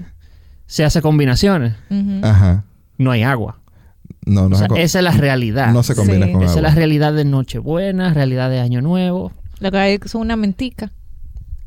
se 0.66 0.84
hace 0.84 1.02
combinaciones. 1.02 1.74
Ajá. 2.22 2.64
No 2.98 3.10
hay 3.10 3.22
agua. 3.24 3.58
No, 4.26 4.48
no, 4.48 4.54
O 4.54 4.58
sea, 4.58 4.68
esa 4.76 4.98
es 4.98 5.04
la 5.04 5.12
realidad. 5.12 5.72
no 5.72 5.82
se 5.82 5.94
combina 5.96 6.26
Sí. 6.26 6.32
con 6.32 6.42
esa 6.42 6.56
es 6.56 6.62
la 6.62 6.74
realidad 6.74 7.12
de 7.14 7.24
Nochebuena, 7.24 8.12
realidad 8.14 8.50
de 8.50 8.60
Año 8.60 8.82
Nuevo. 8.82 9.32
Lo 9.58 9.70
que 9.72 9.78
hay 9.78 9.98
son 10.06 10.20
una 10.20 10.36
mentica. 10.36 10.92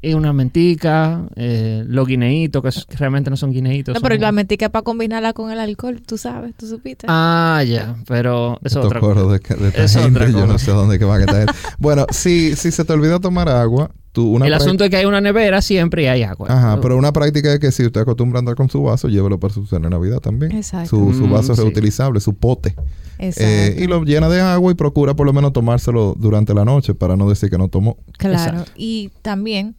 Y 0.04 0.14
una 0.16 0.34
mentica, 0.34 1.22
eh, 1.38 1.84
los 1.88 2.06
guineitos, 2.08 2.86
que 2.88 2.98
realmente 2.98 3.30
no 3.30 3.38
son 3.38 3.52
guineitos. 3.52 3.96
No, 3.96 4.02
pero 4.02 4.16
son- 4.16 4.22
la 4.22 4.32
mentica 4.34 4.66
es 4.66 4.72
para 4.72 4.84
combinarla 4.84 5.32
con 5.34 5.50
el 5.50 5.60
alcohol, 5.60 6.02
tú 6.06 6.18
sabes, 6.18 6.54
tú 6.56 6.68
supiste. 6.68 7.06
Ah, 7.10 7.64
ya, 7.66 7.96
pero 8.08 8.60
es 8.64 8.74
Estos 8.74 8.86
otra 8.86 9.00
cosa. 9.00 9.22
de, 9.22 9.40
de 9.40 9.68
esta 9.70 9.84
Es 9.84 9.96
otra 9.96 10.26
gente, 10.26 10.32
yo 10.40 10.46
no 10.46 10.60
sé 10.60 10.72
dónde 10.72 11.00
que 11.00 11.06
va 11.06 11.16
a 11.16 11.20
estar. 11.22 11.46
bueno, 11.80 12.06
si, 12.12 12.56
si 12.58 12.72
se 12.72 12.84
te 12.84 12.92
olvida 12.94 13.20
tomar 13.22 13.48
agua, 13.48 13.92
tú 14.12 14.28
una 14.36 14.46
El 14.46 14.54
asunto 14.54 14.84
es 14.84 14.90
que 14.90 14.98
hay 14.98 15.06
una 15.06 15.22
nevera 15.22 15.62
siempre 15.62 16.04
y 16.04 16.08
hay 16.08 16.24
agua. 16.24 16.48
Ajá, 16.50 16.80
pero 16.82 16.98
una 16.98 17.14
práctica 17.14 17.54
es 17.54 17.60
que 17.60 17.72
si 17.72 17.86
usted 17.86 18.02
acostumbra 18.02 18.38
a 18.38 18.42
andar 18.42 18.56
con 18.56 18.70
su 18.70 18.84
vaso, 18.84 19.08
llévelo 19.08 19.40
para 19.40 19.54
su 19.54 19.66
cena 19.66 19.88
de 19.88 19.92
Navidad 19.92 20.20
también. 20.20 20.52
Exacto. 20.52 20.90
Su, 20.90 21.14
su 21.14 21.28
Mm, 21.28 21.32
vaso 21.32 21.54
es 21.54 21.58
sí. 21.60 21.64
reutilizable, 21.64 22.20
su 22.20 22.34
pote. 22.36 22.76
Exacto. 23.20 23.42
Eh, 23.50 23.78
y 23.80 23.88
lo 23.88 24.04
llena 24.04 24.28
de 24.28 24.42
agua 24.42 24.70
y 24.72 24.76
procura 24.76 25.14
por 25.16 25.26
lo 25.26 25.32
menos 25.32 25.54
tomárselo 25.54 26.14
durante 26.20 26.54
la 26.54 26.66
noche 26.66 26.94
para 26.94 27.16
no 27.16 27.30
decir 27.30 27.50
que 27.50 27.58
no 27.58 27.70
tomó. 27.70 27.96
claro. 28.18 28.36
exacto. 28.60 28.72
Y 28.76 29.12
también 29.22 29.76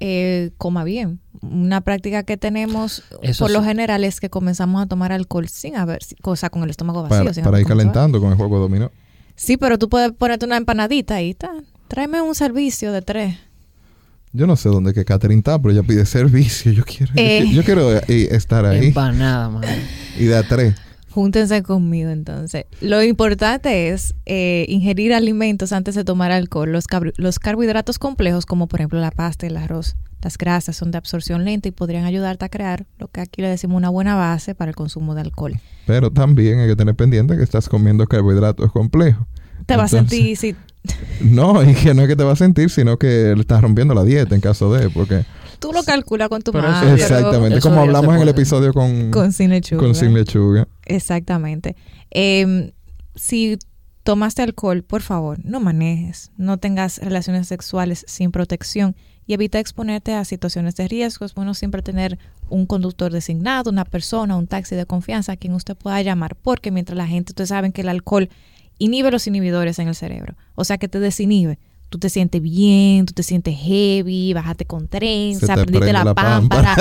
eh, 0.00 0.50
coma 0.58 0.84
bien. 0.84 1.20
Una 1.42 1.80
práctica 1.80 2.22
que 2.22 2.36
tenemos 2.36 3.02
Eso 3.22 3.44
por 3.44 3.50
lo 3.50 3.62
general 3.62 4.04
es 4.04 4.20
que 4.20 4.28
comenzamos 4.28 4.82
a 4.82 4.86
tomar 4.86 5.12
alcohol 5.12 5.48
sin 5.48 5.76
haber, 5.76 6.00
cosa 6.20 6.50
con 6.50 6.62
el 6.64 6.70
estómago 6.70 7.02
vacío. 7.02 7.18
Para, 7.18 7.34
sin 7.34 7.44
para 7.44 7.60
ir 7.60 7.66
calentando 7.66 8.20
con 8.20 8.30
el 8.30 8.36
juego 8.36 8.56
de 8.56 8.62
dominó. 8.62 8.90
Sí, 9.36 9.56
pero 9.56 9.78
tú 9.78 9.88
puedes 9.88 10.12
ponerte 10.12 10.44
una 10.44 10.56
empanadita 10.56 11.14
ahí, 11.16 11.30
está. 11.30 11.50
Tráeme 11.88 12.20
un 12.20 12.34
servicio 12.34 12.92
de 12.92 13.02
tres. 13.02 13.36
Yo 14.32 14.46
no 14.46 14.54
sé 14.56 14.68
dónde 14.68 14.92
que 14.94 15.04
Catherine 15.04 15.38
está, 15.40 15.58
pero 15.58 15.72
ella 15.72 15.82
pide 15.82 16.04
servicio. 16.06 16.70
Yo 16.72 16.84
quiero, 16.84 17.12
yo 17.14 17.20
Eh. 17.22 17.50
yo 17.52 17.64
quiero 17.64 17.96
eh, 17.96 18.02
estar 18.30 18.64
ahí 18.64 18.88
Empanada, 18.88 19.48
man. 19.50 19.64
y 20.18 20.24
de 20.24 20.36
a 20.36 20.42
tres. 20.46 20.74
Júntense 21.10 21.62
conmigo 21.62 22.10
entonces. 22.10 22.66
Lo 22.80 23.02
importante 23.02 23.88
es 23.88 24.14
eh, 24.26 24.64
ingerir 24.68 25.12
alimentos 25.12 25.72
antes 25.72 25.94
de 25.94 26.04
tomar 26.04 26.30
alcohol. 26.30 26.70
Los, 26.70 27.38
carbohidratos 27.38 27.98
complejos, 27.98 28.46
como 28.46 28.68
por 28.68 28.80
ejemplo 28.80 29.00
la 29.00 29.10
pasta 29.10 29.46
y 29.46 29.48
el 29.48 29.56
arroz, 29.56 29.96
las 30.22 30.38
grasas 30.38 30.76
son 30.76 30.90
de 30.90 30.98
absorción 30.98 31.44
lenta 31.44 31.68
y 31.68 31.72
podrían 31.72 32.04
ayudarte 32.04 32.44
a 32.44 32.48
crear 32.48 32.86
lo 32.98 33.08
que 33.08 33.20
aquí 33.20 33.42
le 33.42 33.48
decimos 33.48 33.76
una 33.76 33.88
buena 33.88 34.14
base 34.14 34.54
para 34.54 34.68
el 34.68 34.76
consumo 34.76 35.14
de 35.14 35.22
alcohol. 35.22 35.58
Pero 35.86 36.12
también 36.12 36.60
hay 36.60 36.68
que 36.68 36.76
tener 36.76 36.94
pendiente 36.94 37.36
que 37.36 37.42
estás 37.42 37.68
comiendo 37.68 38.06
carbohidratos 38.06 38.70
complejos. 38.70 39.26
Te 39.66 39.76
vas 39.76 39.92
a 39.94 39.98
sentir, 39.98 40.36
si 40.36 40.54
No, 41.20 41.62
y 41.68 41.74
que 41.74 41.92
no 41.94 42.02
es 42.02 42.08
que 42.08 42.16
te 42.16 42.24
va 42.24 42.32
a 42.32 42.36
sentir, 42.36 42.70
sino 42.70 42.98
que 42.98 43.32
le 43.34 43.40
estás 43.40 43.60
rompiendo 43.62 43.94
la 43.94 44.04
dieta 44.04 44.34
en 44.34 44.40
caso 44.40 44.72
de, 44.72 44.90
porque... 44.90 45.24
tú 45.60 45.72
lo 45.72 45.82
calculas 45.82 46.28
con 46.28 46.42
tu 46.42 46.52
mano. 46.52 46.92
Exactamente, 46.92 47.60
como 47.60 47.80
hablamos 47.80 48.16
en 48.16 48.22
el 48.22 48.28
episodio 48.28 48.72
con, 48.72 49.10
Con 49.10 49.32
sin 49.32 49.50
lechuga. 49.50 49.80
con 49.80 49.94
sin 49.94 50.14
lechuga. 50.14 50.66
Exactamente. 50.86 51.76
Eh, 52.10 52.72
si 53.14 53.58
tomaste 54.02 54.42
alcohol, 54.42 54.82
por 54.82 55.02
favor, 55.02 55.38
no 55.44 55.60
manejes, 55.60 56.32
no 56.36 56.58
tengas 56.58 56.98
relaciones 56.98 57.46
sexuales 57.48 58.04
sin 58.08 58.32
protección 58.32 58.96
y 59.26 59.34
evita 59.34 59.60
exponerte 59.60 60.14
a 60.14 60.24
situaciones 60.24 60.74
de 60.74 60.88
riesgo. 60.88 61.24
Es 61.24 61.34
bueno 61.34 61.54
siempre 61.54 61.82
tener 61.82 62.18
un 62.48 62.66
conductor 62.66 63.12
designado, 63.12 63.70
una 63.70 63.84
persona, 63.84 64.36
un 64.36 64.48
taxi 64.48 64.74
de 64.74 64.86
confianza 64.86 65.32
a 65.32 65.36
quien 65.36 65.52
usted 65.54 65.76
pueda 65.76 66.00
llamar, 66.02 66.34
porque 66.34 66.70
mientras 66.70 66.96
la 66.96 67.06
gente, 67.06 67.30
ustedes 67.30 67.50
saben 67.50 67.70
que 67.72 67.82
el 67.82 67.88
alcohol 67.88 68.28
inhibe 68.78 69.10
los 69.10 69.26
inhibidores 69.26 69.78
en 69.78 69.88
el 69.88 69.94
cerebro, 69.94 70.34
o 70.54 70.64
sea 70.64 70.78
que 70.78 70.88
te 70.88 70.98
desinhibe. 70.98 71.58
Tú 71.90 71.98
te 71.98 72.08
sientes 72.08 72.40
bien, 72.40 73.04
tú 73.04 73.12
te 73.12 73.22
sientes 73.22 73.54
heavy, 73.58 74.32
bájate 74.32 74.64
con 74.64 74.88
trenza, 74.88 75.46
te 75.46 75.52
aprendiste 75.52 75.78
prende 75.80 75.92
la, 75.92 76.04
la 76.04 76.14
pámpara, 76.14 76.76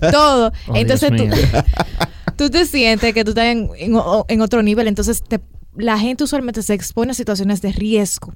todo. 0.10 0.52
Oh, 0.68 0.74
Entonces 0.74 1.10
tú, 1.16 1.24
tú 2.36 2.50
te 2.50 2.66
sientes 2.66 3.14
que 3.14 3.24
tú 3.24 3.30
estás 3.30 3.44
en, 3.46 3.68
en 3.78 3.94
o- 3.94 4.24
en 4.26 4.40
otro 4.40 4.62
nivel, 4.62 4.88
entonces 4.88 5.22
te- 5.22 5.40
la 5.76 5.98
gente 5.98 6.24
usualmente 6.24 6.62
se 6.62 6.74
expone 6.74 7.10
a 7.12 7.14
situaciones 7.14 7.60
de 7.62 7.72
riesgo. 7.72 8.34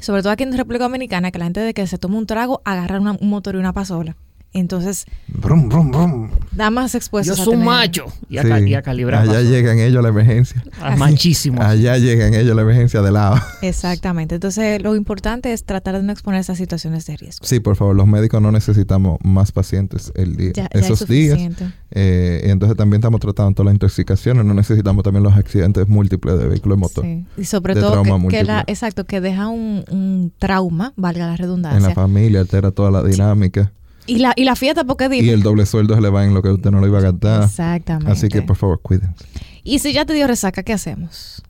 Sobre 0.00 0.22
todo 0.22 0.32
aquí 0.32 0.44
en 0.44 0.56
República 0.56 0.84
Dominicana, 0.84 1.30
que 1.32 1.38
la 1.38 1.46
gente 1.46 1.60
de 1.60 1.74
que 1.74 1.86
se 1.86 1.98
toma 1.98 2.16
un 2.18 2.26
trago 2.26 2.62
agarra 2.64 3.00
una- 3.00 3.16
un 3.20 3.28
motor 3.28 3.54
y 3.54 3.58
una 3.58 3.72
pasola. 3.72 4.16
Entonces, 4.52 5.04
Brum, 5.28 5.68
brum, 5.68 5.90
brum. 5.90 6.30
damas 6.52 6.92
Yo 6.92 7.36
soy 7.36 7.50
tener- 7.50 7.64
macho. 7.66 8.06
Y 8.30 8.38
a, 8.38 8.42
Sí. 8.42 8.48
ca- 8.48 8.60
y 8.60 8.72
a 8.74 8.80
calibrar. 8.80 9.28
Allá 9.28 9.42
llegan 9.42 9.78
ellos 9.80 9.98
a 9.98 10.02
la 10.02 10.08
emergencia. 10.08 10.64
Ah, 10.80 10.96
Machísimo. 10.96 11.60
Allá 11.60 11.98
llegan 11.98 12.32
ellos 12.32 12.52
a 12.52 12.54
la 12.54 12.62
emergencia 12.62 13.02
de 13.02 13.12
lado. 13.12 13.36
Exactamente. 13.62 14.36
Entonces, 14.36 14.80
lo 14.82 14.96
importante 14.96 15.52
es 15.52 15.64
tratar 15.64 15.96
de 15.96 16.02
no 16.02 16.10
exponerse 16.12 16.52
a 16.52 16.54
situaciones 16.54 17.04
de 17.04 17.18
riesgo. 17.18 17.44
Sí, 17.46 17.60
por 17.60 17.76
favor, 17.76 17.94
los 17.94 18.06
médicos 18.06 18.40
no 18.40 18.50
necesitamos 18.50 19.18
más 19.22 19.52
pacientes 19.52 20.10
el 20.14 20.36
día, 20.36 20.52
Ya, 20.54 20.62
ya 20.62 20.68
es 20.80 20.86
esos 20.86 21.06
días. 21.06 21.32
suficiente. 21.38 21.66
Eh, 21.90 22.44
y 22.46 22.50
entonces 22.50 22.78
también 22.78 23.00
estamos 23.00 23.20
tratando 23.20 23.52
todas 23.52 23.66
las 23.66 23.74
intoxicaciones. 23.74 24.44
No 24.46 24.54
necesitamos 24.54 25.02
también 25.04 25.22
los 25.22 25.34
accidentes 25.36 25.86
múltiples 25.86 26.38
de 26.38 26.48
vehículos 26.48 26.78
de 26.78 26.80
motor. 26.80 27.04
Sí. 27.04 27.26
Y 27.36 27.44
sobre 27.44 27.74
de 27.74 27.80
todo 27.82 27.92
trauma 27.92 28.06
que, 28.08 28.16
que 28.16 28.22
múltiple. 28.22 28.44
la, 28.44 28.64
exacto, 28.66 29.04
que 29.04 29.20
deja 29.20 29.48
un, 29.48 29.84
un 29.90 30.32
trauma, 30.38 30.94
valga 30.96 31.26
la 31.26 31.26
En 31.26 31.30
la 31.32 31.36
redundancia. 31.36 31.94
familia 31.94 32.40
altera 32.40 32.70
toda 32.70 32.90
la 32.90 33.02
dinámica. 33.02 33.72
Y 34.06 34.18
la 34.18 34.32
y 34.36 34.44
la 34.44 34.56
fiesta 34.56 34.84
porque 34.84 35.08
dime. 35.08 35.26
Y 35.26 35.30
el 35.30 35.42
doble 35.42 35.66
sueldo 35.66 35.94
se 35.94 36.00
le 36.00 36.10
va 36.10 36.24
en 36.24 36.34
lo 36.34 36.42
que 36.42 36.50
usted 36.50 36.70
no 36.70 36.80
lo 36.80 36.86
iba 36.86 36.98
a 36.98 37.02
gastar. 37.02 37.44
Exactamente. 37.44 38.10
Así 38.12 38.28
que 38.28 38.42
por 38.42 38.56
favor, 38.56 38.80
cuídense. 38.80 39.24
Y 39.64 39.78
si 39.80 39.92
ya 39.92 40.04
te 40.04 40.12
dio 40.14 40.26
resaca, 40.26 40.62
¿qué 40.62 40.72
hacemos? 40.72 41.42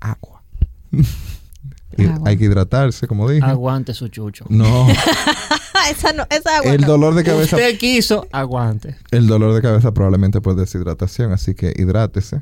Agua. 0.00 0.42
Y 1.94 2.06
Agua. 2.06 2.30
Hay 2.30 2.38
que 2.38 2.44
hidratarse, 2.44 3.06
como 3.06 3.28
dije. 3.28 3.44
Aguante 3.44 3.92
su 3.92 4.08
chucho. 4.08 4.46
No, 4.48 4.88
esa 5.90 6.14
no, 6.14 6.26
esa 6.30 6.56
agua 6.56 6.72
el 6.72 6.80
no. 6.80 6.86
dolor 6.86 7.14
de 7.14 7.22
cabeza, 7.22 7.56
Usted 7.56 7.76
quiso, 7.78 8.26
aguante. 8.32 8.96
el 9.10 9.26
dolor 9.26 9.54
de 9.54 9.60
cabeza 9.60 9.92
probablemente 9.92 10.40
por 10.40 10.54
deshidratación, 10.56 11.32
así 11.32 11.54
que 11.54 11.74
hidrátese. 11.76 12.40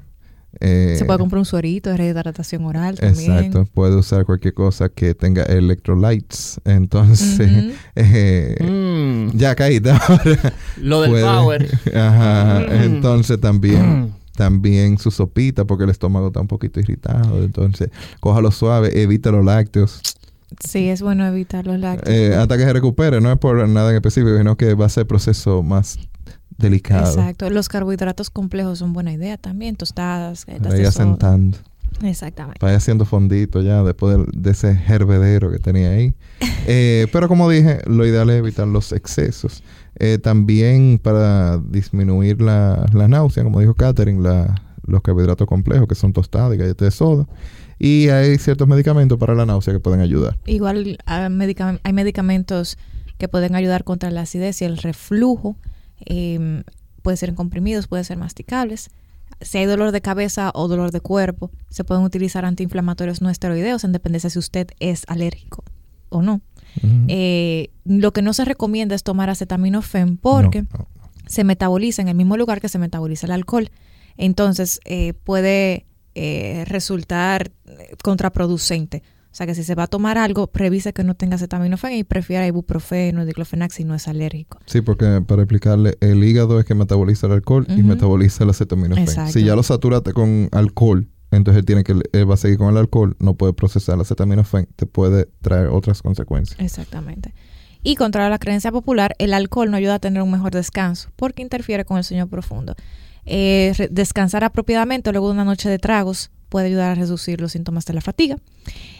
Eh, 0.60 0.94
Se 0.98 1.04
puede 1.06 1.18
comprar 1.18 1.38
un 1.38 1.46
suerito 1.46 1.88
de 1.90 1.96
rehidratación 1.96 2.64
oral 2.66 2.98
también. 2.98 3.32
Exacto, 3.32 3.66
puede 3.72 3.96
usar 3.96 4.26
cualquier 4.26 4.52
cosa 4.54 4.88
que 4.90 5.14
tenga 5.14 5.42
electrolytes. 5.44 6.60
Entonces, 6.64 7.74
eh, 7.96 8.56
Mm, 8.60 9.36
ya 9.38 9.52
ahora. 9.52 10.52
lo 10.78 11.00
del 11.02 11.10
Puede- 11.10 11.24
power. 11.24 11.68
Ajá, 11.94 12.60
Mm. 12.68 12.82
entonces 12.82 13.40
también 13.40 14.12
también 14.36 14.96
su 14.96 15.10
sopita 15.10 15.64
porque 15.66 15.84
el 15.84 15.90
estómago 15.90 16.28
está 16.28 16.40
un 16.40 16.46
poquito 16.46 16.80
irritado, 16.80 17.42
entonces 17.42 17.90
cójalo 18.20 18.50
suave, 18.50 19.02
evita 19.02 19.30
los 19.30 19.44
lácteos 19.44 20.00
Sí, 20.66 20.88
es 20.88 21.00
bueno 21.02 21.26
evitar 21.26 21.66
los 21.66 21.78
lácteos. 21.78 22.16
eh, 22.16 22.34
hasta 22.34 22.56
que 22.56 22.64
se 22.64 22.72
recupere, 22.72 23.20
no 23.20 23.30
es 23.30 23.38
por 23.38 23.68
nada 23.68 23.90
en 23.90 23.96
específico, 23.96 24.36
sino 24.38 24.56
que 24.56 24.74
va 24.74 24.86
a 24.86 24.88
ser 24.88 25.06
proceso 25.06 25.62
más 25.62 25.98
delicado. 26.60 27.06
Exacto. 27.06 27.50
Los 27.50 27.68
carbohidratos 27.68 28.30
complejos 28.30 28.78
son 28.78 28.92
buena 28.92 29.12
idea 29.12 29.36
también. 29.36 29.76
Tostadas, 29.76 30.46
galletas 30.46 30.72
soda. 30.74 30.88
asentando. 30.88 31.58
Exactamente. 32.02 32.58
Vaya 32.62 32.76
haciendo 32.76 33.04
fondito 33.04 33.60
ya 33.62 33.82
después 33.82 34.16
de, 34.16 34.24
de 34.32 34.50
ese 34.52 34.70
hervedero 34.88 35.50
que 35.50 35.58
tenía 35.58 35.90
ahí. 35.90 36.14
Eh, 36.66 37.06
pero 37.10 37.26
como 37.26 37.48
dije, 37.48 37.80
lo 37.86 38.06
ideal 38.06 38.28
es 38.30 38.36
evitar 38.36 38.68
los 38.68 38.92
excesos. 38.92 39.64
Eh, 39.98 40.18
también 40.18 41.00
para 41.02 41.56
disminuir 41.58 42.40
la, 42.42 42.86
la 42.92 43.08
náusea, 43.08 43.42
como 43.42 43.58
dijo 43.60 43.74
Catherine, 43.74 44.22
la, 44.22 44.62
los 44.86 45.00
carbohidratos 45.02 45.48
complejos 45.48 45.88
que 45.88 45.94
son 45.94 46.12
tostadas 46.12 46.54
y 46.54 46.58
galletas 46.58 46.86
de 46.86 46.90
soda. 46.90 47.26
Y 47.78 48.08
hay 48.10 48.36
ciertos 48.38 48.68
medicamentos 48.68 49.18
para 49.18 49.34
la 49.34 49.46
náusea 49.46 49.72
que 49.72 49.80
pueden 49.80 50.00
ayudar. 50.00 50.38
Igual 50.46 50.98
medicam- 51.30 51.80
hay 51.82 51.92
medicamentos 51.94 52.76
que 53.18 53.26
pueden 53.26 53.54
ayudar 53.56 53.82
contra 53.84 54.10
la 54.10 54.20
acidez 54.20 54.60
y 54.62 54.66
el 54.66 54.76
reflujo. 54.76 55.56
Eh, 56.06 56.62
puede 57.02 57.16
ser 57.16 57.28
en 57.30 57.34
comprimidos, 57.34 57.86
puede 57.86 58.04
ser 58.04 58.16
masticables. 58.18 58.90
Si 59.40 59.58
hay 59.58 59.66
dolor 59.66 59.92
de 59.92 60.00
cabeza 60.00 60.50
o 60.54 60.68
dolor 60.68 60.90
de 60.90 61.00
cuerpo, 61.00 61.50
se 61.70 61.84
pueden 61.84 62.04
utilizar 62.04 62.44
antiinflamatorios 62.44 63.22
no 63.22 63.30
esteroideos 63.30 63.84
en 63.84 63.92
dependencia 63.92 64.28
si 64.28 64.38
usted 64.38 64.68
es 64.80 65.04
alérgico 65.08 65.64
o 66.10 66.20
no. 66.22 66.40
Eh, 67.08 67.70
lo 67.84 68.12
que 68.12 68.22
no 68.22 68.32
se 68.32 68.44
recomienda 68.44 68.94
es 68.94 69.02
tomar 69.02 69.28
acetaminofén 69.30 70.16
porque 70.18 70.62
No, 70.62 70.68
no. 70.78 70.88
se 71.26 71.42
metaboliza 71.44 72.02
en 72.02 72.08
el 72.08 72.14
mismo 72.14 72.36
lugar 72.36 72.60
que 72.60 72.68
se 72.68 72.78
metaboliza 72.78 73.26
el 73.26 73.32
alcohol. 73.32 73.70
Entonces 74.16 74.80
eh, 74.84 75.14
puede 75.14 75.86
eh, 76.14 76.64
resultar 76.66 77.50
contraproducente. 78.02 79.02
O 79.32 79.34
sea 79.34 79.46
que 79.46 79.54
si 79.54 79.62
se 79.62 79.76
va 79.76 79.84
a 79.84 79.86
tomar 79.86 80.18
algo, 80.18 80.50
revise 80.52 80.92
que 80.92 81.04
no 81.04 81.14
tenga 81.14 81.36
acetaminofén 81.36 81.92
y 81.92 82.04
prefiera 82.04 82.46
ibuprofeno, 82.46 83.24
diclofenac 83.24 83.70
si 83.70 83.84
no 83.84 83.94
es 83.94 84.08
alérgico. 84.08 84.58
Sí, 84.66 84.80
porque 84.80 85.22
para 85.24 85.42
explicarle, 85.42 85.96
el 86.00 86.24
hígado 86.24 86.58
es 86.58 86.66
que 86.66 86.74
metaboliza 86.74 87.28
el 87.28 87.34
alcohol 87.34 87.64
y 87.68 87.82
metaboliza 87.84 88.42
el 88.42 88.50
acetaminofén. 88.50 89.04
Exacto. 89.04 89.32
Si 89.32 89.44
ya 89.44 89.54
lo 89.54 89.62
saturaste 89.62 90.12
con 90.12 90.48
alcohol, 90.50 91.08
entonces 91.30 91.60
él 91.60 91.64
tiene 91.64 91.84
que 91.84 91.92
él 92.12 92.28
va 92.28 92.34
a 92.34 92.36
seguir 92.36 92.58
con 92.58 92.70
el 92.70 92.76
alcohol, 92.76 93.16
no 93.20 93.34
puede 93.34 93.52
procesar 93.52 93.94
el 93.94 94.00
acetaminofén, 94.00 94.66
te 94.74 94.86
puede 94.86 95.26
traer 95.42 95.68
otras 95.68 96.02
consecuencias. 96.02 96.58
Exactamente. 96.58 97.32
Y 97.84 97.94
contra 97.94 98.28
la 98.28 98.38
creencia 98.38 98.72
popular, 98.72 99.14
el 99.18 99.32
alcohol 99.32 99.70
no 99.70 99.76
ayuda 99.76 99.94
a 99.94 99.98
tener 100.00 100.22
un 100.22 100.30
mejor 100.30 100.50
descanso 100.52 101.10
porque 101.14 101.40
interfiere 101.40 101.84
con 101.84 101.98
el 101.98 102.04
sueño 102.04 102.26
profundo. 102.26 102.74
Eh, 103.26 103.88
descansar 103.90 104.42
apropiadamente 104.42 105.12
luego 105.12 105.28
de 105.28 105.34
una 105.34 105.44
noche 105.44 105.68
de 105.68 105.78
tragos 105.78 106.30
puede 106.50 106.66
ayudar 106.66 106.90
a 106.90 106.94
reducir 106.94 107.40
los 107.40 107.52
síntomas 107.52 107.86
de 107.86 107.94
la 107.94 108.02
fatiga. 108.02 108.36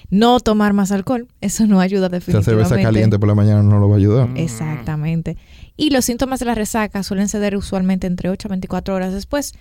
No 0.08 0.40
tomar 0.40 0.72
más 0.72 0.90
alcohol, 0.92 1.28
eso 1.42 1.66
no 1.66 1.80
ayuda 1.80 2.06
Esa 2.06 2.14
definitivamente. 2.16 2.50
cerveza 2.68 2.82
caliente 2.82 3.18
por 3.18 3.28
la 3.28 3.34
mañana 3.34 3.62
no 3.62 3.78
lo 3.78 3.88
va 3.90 3.96
a 3.96 3.98
ayudar. 3.98 4.28
Mm. 4.30 4.36
Exactamente. 4.38 5.36
Y 5.76 5.90
los 5.90 6.04
síntomas 6.06 6.40
de 6.40 6.46
la 6.46 6.54
resaca 6.54 7.02
suelen 7.02 7.28
ceder 7.28 7.56
usualmente 7.56 8.06
entre 8.06 8.30
8 8.30 8.48
a 8.48 8.50
24 8.50 8.94
horas 8.94 9.12
después. 9.12 9.52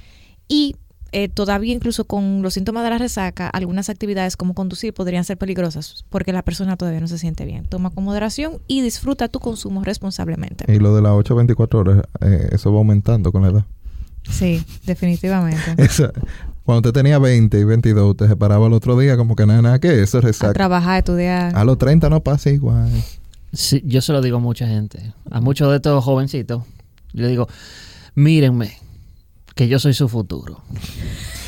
Y 0.48 0.76
eh, 1.12 1.28
todavía 1.28 1.74
incluso 1.74 2.06
con 2.06 2.42
los 2.44 2.54
síntomas 2.54 2.84
de 2.84 2.92
la 2.92 2.98
resaca, 3.00 3.48
algunas 3.50 3.90
actividades 3.90 4.38
como 4.38 4.54
conducir 4.54 4.94
podrían 4.94 5.24
ser 5.24 5.38
peligrosas 5.38 6.06
porque 6.10 6.32
la 6.34 6.44
persona 6.44 6.78
todavía 6.78 7.00
no 7.00 7.08
se 7.08 7.18
siente 7.18 7.46
bien. 7.46 7.66
Toma 7.66 7.90
con 7.90 8.04
moderación 8.04 8.60
y 8.68 8.82
disfruta 8.82 9.28
tu 9.28 9.40
consumo 9.40 9.84
responsablemente. 9.84 10.72
Y 10.72 10.78
lo 10.80 10.96
de 10.96 11.02
las 11.02 11.14
8 11.14 11.34
a 11.34 11.38
24 11.38 11.80
horas, 11.80 12.04
eh, 12.22 12.50
eso 12.52 12.72
va 12.72 12.78
aumentando 12.80 13.32
con 13.32 13.42
la 13.44 13.50
edad. 13.50 13.66
Sí, 14.30 14.64
definitivamente. 14.86 15.62
Esa- 15.78 16.12
cuando 16.70 16.88
usted 16.88 17.00
tenía 17.00 17.18
20 17.18 17.60
y 17.60 17.64
22, 17.64 18.12
usted 18.12 18.28
se 18.28 18.36
paraba 18.36 18.68
el 18.68 18.74
otro 18.74 18.96
día 18.96 19.18
como 19.18 19.36
que 19.36 19.44
nada, 19.48 19.60
nada 19.64 19.80
que 19.80 20.04
eso 20.04 20.20
es 20.20 20.24
A 20.24 20.28
resaca. 20.28 20.54
trabajar, 20.54 20.92
a 20.92 20.98
estudiar. 21.00 21.56
A 21.58 21.64
los 21.64 21.80
30 21.80 22.12
no 22.12 22.22
pasa 22.22 22.52
igual. 22.52 22.92
Sí, 23.52 23.82
yo 23.88 24.04
se 24.04 24.14
lo 24.14 24.22
digo 24.22 24.38
a 24.38 24.40
mucha 24.40 24.68
gente, 24.68 25.12
a 25.32 25.42
muchos 25.42 25.68
de 25.72 25.78
estos 25.78 26.04
jovencitos. 26.06 26.62
Yo 27.12 27.24
le 27.24 27.30
digo, 27.30 27.48
mírenme, 28.14 28.78
que 29.56 29.68
yo 29.68 29.80
soy 29.80 29.96
su 29.96 30.08
futuro. 30.10 30.62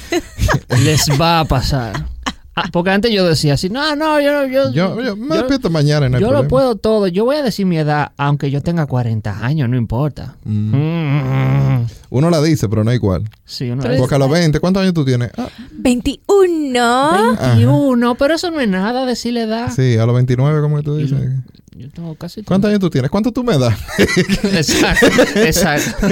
Les 0.83 1.07
va 1.21 1.41
a 1.41 1.45
pasar. 1.45 2.07
Ah, 2.53 2.65
porque 2.71 2.89
antes 2.89 3.11
yo 3.13 3.25
decía 3.25 3.53
así, 3.53 3.69
no, 3.69 3.95
no, 3.95 4.19
yo, 4.19 4.45
yo, 4.45 4.71
Yo, 4.73 5.01
yo 5.01 5.15
me 5.15 5.29
yo- 5.29 5.35
despierto 5.35 5.69
mañana, 5.69 6.09
no 6.09 6.17
hay 6.17 6.21
yo 6.21 6.31
lo 6.33 6.47
puedo 6.49 6.75
todo. 6.75 7.07
Yo 7.07 7.23
voy 7.23 7.37
a 7.37 7.43
decir 7.43 7.65
mi 7.65 7.77
edad, 7.77 8.11
aunque 8.17 8.51
yo 8.51 8.61
tenga 8.61 8.85
40 8.87 9.45
años, 9.45 9.69
no 9.69 9.77
importa. 9.77 10.35
Mm. 10.43 10.75
Mm. 10.75 11.87
Uno 12.09 12.29
la 12.29 12.41
dice, 12.41 12.67
pero 12.67 12.83
no 12.83 12.91
igual. 12.91 13.29
Sí, 13.45 13.69
uno 13.69 13.81
Pero 13.81 13.93
dice, 13.93 14.01
Porque 14.01 14.15
a 14.15 14.17
los 14.17 14.29
20, 14.29 14.59
¿cuántos 14.59 14.81
años 14.81 14.93
tú 14.93 15.05
tienes? 15.05 15.31
Ah, 15.37 15.47
21. 15.71 17.37
21, 17.39 18.15
pero 18.15 18.35
eso 18.35 18.51
no 18.51 18.59
es 18.59 18.67
nada 18.67 19.05
decirle 19.05 19.43
edad. 19.43 19.71
sí, 19.73 19.97
a 19.97 20.05
los 20.05 20.13
29, 20.15 20.61
como 20.61 20.77
que 20.77 20.83
tú 20.83 20.97
dices. 20.97 21.19
Yo 21.73 21.89
tengo 21.89 22.13
casi... 22.15 22.43
¿Cuántos 22.43 22.67
años 22.67 22.81
tú 22.81 22.89
tienes? 22.89 23.09
¿Cuánto 23.09 23.31
tú 23.31 23.43
me 23.43 23.57
das? 23.57 23.73
Exacto, 24.43 25.07
exacto. 25.35 26.07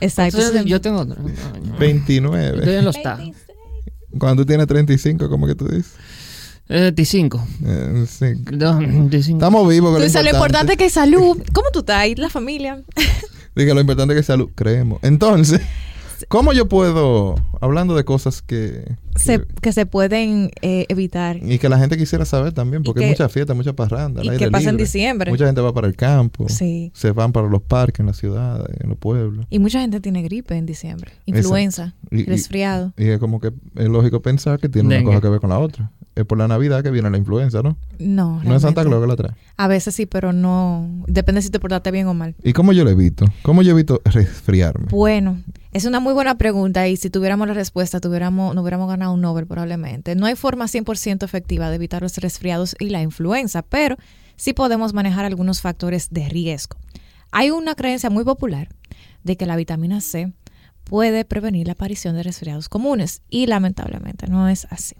Exacto. 0.00 0.38
Entonces, 0.38 0.64
yo 0.64 0.80
tengo... 0.80 1.02
Estoy 1.02 1.78
29. 1.78 2.78
en 2.78 2.84
los 2.84 2.96
está. 2.96 3.18
Cuando 4.18 4.42
tú 4.42 4.46
tienes 4.46 4.66
35, 4.66 5.28
como 5.28 5.46
que 5.46 5.54
tú 5.54 5.66
dices. 5.68 5.92
Eh, 6.68 6.92
25. 6.94 7.46
Eh, 7.64 8.06
sí. 8.08 8.26
No, 8.52 8.78
25. 8.78 9.38
Estamos 9.38 9.68
vivos. 9.68 9.96
Tú 9.96 10.02
dices, 10.02 10.22
lo 10.24 10.30
importante 10.30 10.72
es 10.72 10.78
que 10.78 10.90
salud. 10.90 11.42
¿Cómo 11.52 11.68
tú 11.72 11.80
estás 11.80 11.96
ahí? 11.96 12.14
La 12.14 12.30
familia. 12.30 12.80
Diga, 13.54 13.74
lo 13.74 13.80
importante 13.80 14.14
es 14.14 14.20
que 14.20 14.24
salud. 14.24 14.50
Creemos. 14.54 14.98
Entonces, 15.02 15.60
¿cómo 16.28 16.52
yo 16.52 16.68
puedo, 16.68 17.34
hablando 17.60 17.94
de 17.94 18.04
cosas 18.04 18.42
que... 18.42 18.96
Se- 19.16 19.44
que- 19.60 19.72
se 19.72 19.84
pueden 19.86 20.50
eh, 20.62 20.86
evitar. 20.88 21.36
y 21.42 21.58
que 21.58 21.68
la 21.68 21.78
gente 21.78 21.98
quisiera 21.98 22.24
saber 22.24 22.52
también, 22.52 22.82
porque 22.82 23.00
que- 23.00 23.04
hay 23.06 23.10
mucha 23.10 23.28
fiesta, 23.28 23.52
mucha 23.54 23.74
parranda. 23.74 24.22
al 24.22 24.34
y 24.34 24.38
que 24.38 24.50
pasa 24.50 24.70
en 24.70 24.76
diciembre. 24.78 25.30
Mucha 25.30 25.44
gente 25.46 25.60
va 25.60 25.72
para 25.74 25.86
el 25.86 25.94
campo. 25.96 26.48
Sí. 26.48 26.90
Se 26.94 27.10
van 27.12 27.32
para 27.32 27.48
los 27.48 27.62
parques, 27.62 28.00
en 28.00 28.06
las 28.06 28.16
ciudades, 28.16 28.66
en 28.80 28.88
los 28.88 28.98
pueblos. 28.98 29.46
Y 29.50 29.58
mucha 29.58 29.80
gente 29.80 30.00
tiene 30.00 30.22
gripe 30.22 30.56
en 30.56 30.64
diciembre. 30.66 31.12
Influenza, 31.26 31.94
Y- 32.10 32.24
resfriado. 32.24 32.92
Y 32.96 33.08
es 33.08 33.18
como 33.18 33.38
que 33.40 33.52
es 33.76 33.88
lógico 33.88 34.22
pensar 34.22 34.58
que 34.58 34.68
tiene 34.68 34.88
Dengue. 34.94 35.08
una 35.10 35.16
cosa 35.16 35.22
que 35.22 35.30
ver 35.30 35.40
con 35.40 35.50
la 35.50 35.58
otra. 35.58 35.90
Es 36.14 36.24
por 36.26 36.36
la 36.36 36.46
Navidad 36.46 36.82
que 36.82 36.90
viene 36.90 37.08
la 37.10 37.16
influenza, 37.16 37.62
¿no? 37.62 37.78
No, 37.98 38.42
No 38.44 38.54
es 38.56 38.60
Santa. 38.62 38.84
Claus 38.84 39.00
que 39.00 39.06
la 39.08 39.16
trae. 39.16 39.32
A 39.56 39.66
veces 39.66 39.94
sí, 39.94 40.04
pero 40.04 40.32
no. 40.34 41.04
Depende 41.06 41.40
si 41.40 41.48
te 41.50 41.58
portaste 41.58 41.90
bien 41.90 42.06
o 42.06 42.12
mal. 42.14 42.34
¿Y 42.42 42.52
cómo 42.52 42.72
yo 42.74 42.84
le 42.84 42.90
evito? 42.90 43.24
¿Cómo 43.42 43.62
yo 43.62 43.70
evito 43.72 44.02
resfriarme? 44.04 44.88
Bueno, 44.90 45.38
es 45.72 45.86
una 45.86 46.00
muy 46.00 46.12
buena 46.12 46.36
pregunta 46.36 46.86
y 46.86 46.98
si 46.98 47.08
tuviéramos 47.08 47.48
la 47.48 47.54
respuesta, 47.54 47.98
tuviéramos, 47.98 48.54
no 48.54 48.60
hubiéramos 48.60 48.88
ganado 48.88 49.14
un 49.14 49.22
Nobel 49.22 49.46
probablemente. 49.46 50.14
No 50.14 50.26
hay 50.26 50.36
forma 50.36 50.66
100% 50.66 51.24
efectiva 51.24 51.70
de 51.70 51.76
evitar 51.76 52.02
los 52.02 52.18
resfriados 52.18 52.76
y 52.78 52.90
la 52.90 53.00
influenza, 53.00 53.62
pero 53.62 53.96
sí 54.36 54.52
podemos 54.52 54.92
manejar 54.92 55.24
algunos 55.24 55.62
factores 55.62 56.10
de 56.10 56.28
riesgo. 56.28 56.76
Hay 57.30 57.50
una 57.50 57.74
creencia 57.74 58.10
muy 58.10 58.22
popular 58.22 58.68
de 59.24 59.38
que 59.38 59.46
la 59.46 59.56
vitamina 59.56 60.02
C 60.02 60.34
puede 60.84 61.24
prevenir 61.24 61.68
la 61.68 61.72
aparición 61.72 62.16
de 62.16 62.22
resfriados 62.22 62.68
comunes 62.68 63.22
y 63.30 63.46
lamentablemente 63.46 64.26
no 64.26 64.50
es 64.50 64.66
así. 64.68 64.94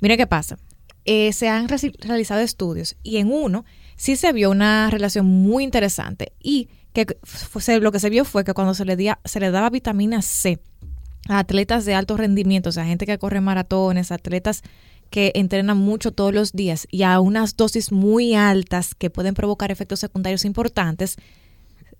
Mire 0.00 0.18
qué 0.18 0.26
pasa. 0.26 0.58
Eh, 1.06 1.32
se 1.32 1.48
han 1.48 1.66
realizado 1.68 2.40
estudios 2.40 2.96
y 3.02 3.16
en 3.18 3.32
uno 3.32 3.64
sí 3.96 4.16
se 4.16 4.32
vio 4.34 4.50
una 4.50 4.90
relación 4.90 5.24
muy 5.24 5.64
interesante 5.64 6.32
y 6.42 6.68
que 6.94 7.18
lo 7.80 7.92
que 7.92 8.00
se 8.00 8.08
vio 8.08 8.24
fue 8.24 8.44
que 8.44 8.54
cuando 8.54 8.72
se 8.72 8.84
le, 8.84 9.16
se 9.24 9.40
le 9.40 9.50
daba 9.50 9.68
vitamina 9.68 10.22
C 10.22 10.60
a 11.28 11.40
atletas 11.40 11.84
de 11.84 11.94
alto 11.94 12.16
rendimiento, 12.16 12.68
o 12.68 12.72
sea, 12.72 12.84
gente 12.84 13.04
que 13.04 13.18
corre 13.18 13.40
maratones, 13.40 14.12
atletas 14.12 14.62
que 15.10 15.32
entrenan 15.34 15.76
mucho 15.76 16.12
todos 16.12 16.32
los 16.32 16.52
días 16.52 16.86
y 16.90 17.02
a 17.02 17.18
unas 17.20 17.56
dosis 17.56 17.92
muy 17.92 18.34
altas 18.34 18.94
que 18.94 19.10
pueden 19.10 19.34
provocar 19.34 19.70
efectos 19.70 20.00
secundarios 20.00 20.44
importantes, 20.44 21.16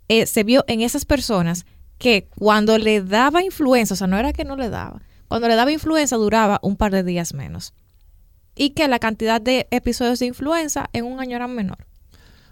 eh, 0.08 0.26
se 0.26 0.44
vio 0.44 0.64
en 0.68 0.80
esas 0.80 1.04
personas 1.04 1.66
que 1.98 2.28
cuando 2.38 2.78
le 2.78 3.02
daba 3.02 3.42
influenza, 3.42 3.94
o 3.94 3.96
sea, 3.96 4.06
no 4.06 4.18
era 4.18 4.32
que 4.32 4.44
no 4.44 4.56
le 4.56 4.68
daba, 4.68 5.02
cuando 5.28 5.48
le 5.48 5.56
daba 5.56 5.72
influenza 5.72 6.16
duraba 6.16 6.60
un 6.62 6.76
par 6.76 6.92
de 6.92 7.02
días 7.02 7.34
menos. 7.34 7.74
Y 8.56 8.70
que 8.70 8.86
la 8.86 9.00
cantidad 9.00 9.40
de 9.40 9.66
episodios 9.72 10.20
de 10.20 10.26
influenza 10.26 10.88
en 10.92 11.06
un 11.06 11.18
año 11.18 11.34
eran 11.34 11.54
menor. 11.56 11.86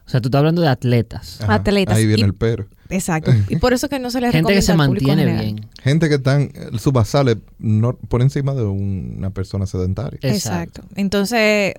O 0.06 0.10
sea, 0.10 0.20
tú 0.20 0.28
estás 0.28 0.40
hablando 0.40 0.62
de 0.62 0.68
atletas. 0.68 1.40
Ajá, 1.42 1.54
atletas. 1.54 1.96
Ahí 1.96 2.06
viene 2.06 2.22
Y- 2.22 2.24
el 2.24 2.34
pero. 2.34 2.66
Exacto. 2.90 3.32
Y 3.48 3.56
por 3.56 3.72
eso 3.72 3.88
que 3.88 3.98
no 3.98 4.10
se 4.10 4.20
les 4.20 4.32
Gente 4.32 4.52
que 4.52 4.62
se 4.62 4.74
mantiene 4.74 5.24
bien. 5.24 5.66
Gente 5.82 6.08
que 6.08 6.16
están, 6.16 6.42
eh, 6.54 6.70
su 6.78 6.92
basal 6.92 7.28
es 7.28 7.36
no- 7.58 7.94
por 7.96 8.20
encima 8.22 8.54
de 8.54 8.64
un- 8.64 9.14
una 9.18 9.30
persona 9.30 9.66
sedentaria. 9.66 10.18
Exacto. 10.22 10.82
Entonces, 10.96 11.74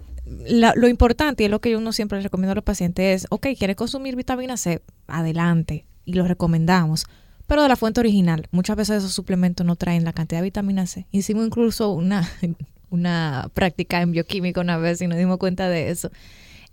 la- 0.47 0.73
lo 0.75 0.87
importante 0.87 1.43
y 1.43 1.45
es 1.45 1.51
lo 1.51 1.59
que 1.61 1.75
uno 1.77 1.91
siempre 1.91 2.17
le 2.17 2.23
recomienda 2.23 2.53
a 2.53 2.55
los 2.55 2.63
pacientes 2.63 3.23
es, 3.23 3.27
ok, 3.29 3.47
¿quieres 3.57 3.75
consumir 3.75 4.15
vitamina 4.15 4.57
C? 4.57 4.81
Adelante. 5.07 5.85
Y 6.05 6.13
lo 6.13 6.27
recomendamos. 6.27 7.05
Pero 7.45 7.61
de 7.61 7.67
la 7.67 7.75
fuente 7.75 7.99
original. 7.99 8.47
Muchas 8.51 8.75
veces 8.77 8.97
esos 8.99 9.13
suplementos 9.13 9.65
no 9.65 9.75
traen 9.75 10.05
la 10.05 10.13
cantidad 10.13 10.39
de 10.39 10.45
vitamina 10.45 10.87
C. 10.87 11.05
Hicimos 11.11 11.45
incluso 11.45 11.91
una, 11.91 12.27
una 12.89 13.49
práctica 13.53 14.01
en 14.01 14.11
bioquímica 14.11 14.61
una 14.61 14.77
vez 14.77 15.01
y 15.01 15.07
nos 15.07 15.17
dimos 15.17 15.37
cuenta 15.37 15.67
de 15.69 15.89
eso. 15.91 16.09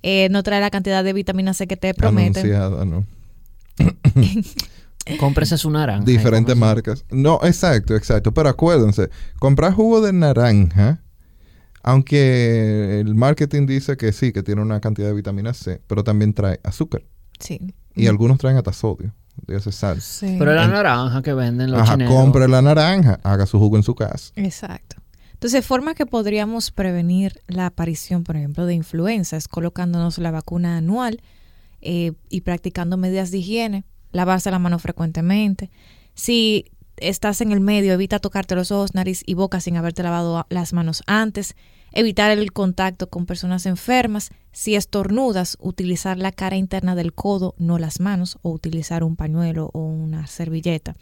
Eh, 0.03 0.29
no 0.31 0.43
trae 0.43 0.61
la 0.61 0.71
cantidad 0.71 1.05
de 1.05 1.13
vitamina 1.13 1.53
C 1.55 1.67
que 1.67 1.77
te 1.77 1.93
prometen. 1.95 2.39
Anunciada, 2.45 2.85
¿no? 2.85 3.07
Cómprese 5.19 5.59
su 5.59 5.71
naranja. 5.71 6.05
Diferentes 6.05 6.55
¿cómo 6.55 6.67
se- 6.67 6.75
marcas. 6.75 7.05
No, 7.11 7.41
exacto, 7.43 7.97
exacto. 7.97 8.33
Pero 8.33 8.49
acuérdense, 8.49 9.11
comprar 9.39 9.73
jugo 9.73 10.01
de 10.01 10.13
naranja, 10.13 11.03
aunque 11.83 13.01
el 13.01 13.15
marketing 13.15 13.67
dice 13.67 13.97
que 13.97 14.13
sí, 14.13 14.33
que 14.33 14.43
tiene 14.43 14.61
una 14.63 14.81
cantidad 14.81 15.09
de 15.09 15.15
vitamina 15.15 15.53
C, 15.55 15.81
pero 15.87 16.05
también 16.05 16.33
trae 16.35 16.61
azúcar. 16.63 17.03
Sí. 17.39 17.75
Y 17.95 18.07
algunos 18.07 18.39
traen 18.39 18.57
hasta 18.59 18.73
sodio, 18.73 19.13
dígase 19.47 19.73
sal. 19.73 20.01
Sí. 20.01 20.37
Pero 20.39 20.55
la 20.55 20.69
naranja 20.69 21.23
que 21.23 21.33
venden 21.33 21.71
los 21.73 21.81
Ajá, 21.81 21.93
chineros. 21.93 22.15
compre 22.15 22.47
la 22.47 22.63
naranja, 22.63 23.19
haga 23.23 23.47
su 23.47 23.59
jugo 23.59 23.77
en 23.77 23.83
su 23.83 23.95
casa. 23.95 24.33
Exacto. 24.37 24.97
Entonces, 25.41 25.65
forma 25.65 25.95
que 25.95 26.05
podríamos 26.05 26.71
prevenir 26.71 27.41
la 27.47 27.65
aparición, 27.65 28.25
por 28.25 28.37
ejemplo, 28.37 28.67
de 28.67 28.75
influenza 28.75 29.39
es 29.39 29.49
colocándonos 29.49 30.19
la 30.19 30.31
vacuna 30.31 30.77
anual 30.77 31.23
eh, 31.81 32.13
y 32.29 32.43
practicando 32.43 32.99
medidas 32.99 33.31
de 33.31 33.39
higiene, 33.39 33.85
lavarse 34.13 34.51
la 34.51 34.59
mano 34.59 34.79
frecuentemente. 34.79 35.71
Si 36.13 36.67
estás 36.99 37.41
en 37.41 37.53
el 37.53 37.61
medio, 37.61 37.95
evita 37.95 38.19
tocarte 38.19 38.55
los 38.55 38.71
ojos, 38.71 38.95
nariz 38.95 39.23
y 39.25 39.33
boca 39.33 39.63
sin 39.63 39.79
haberte 39.79 40.03
lavado 40.03 40.45
las 40.51 40.75
manos 40.75 41.03
antes. 41.07 41.57
Evitar 41.93 42.31
el 42.31 42.53
contacto 42.53 43.09
con 43.09 43.25
personas 43.25 43.65
enfermas. 43.65 44.29
Si 44.53 44.75
estornudas, 44.75 45.57
utilizar 45.59 46.19
la 46.19 46.33
cara 46.33 46.57
interna 46.57 46.95
del 46.95 47.15
codo, 47.15 47.55
no 47.57 47.79
las 47.79 47.99
manos, 47.99 48.39
o 48.43 48.51
utilizar 48.51 49.03
un 49.03 49.17
pañuelo 49.17 49.71
o 49.73 49.87
una 49.87 50.27
servilleta. 50.27 50.97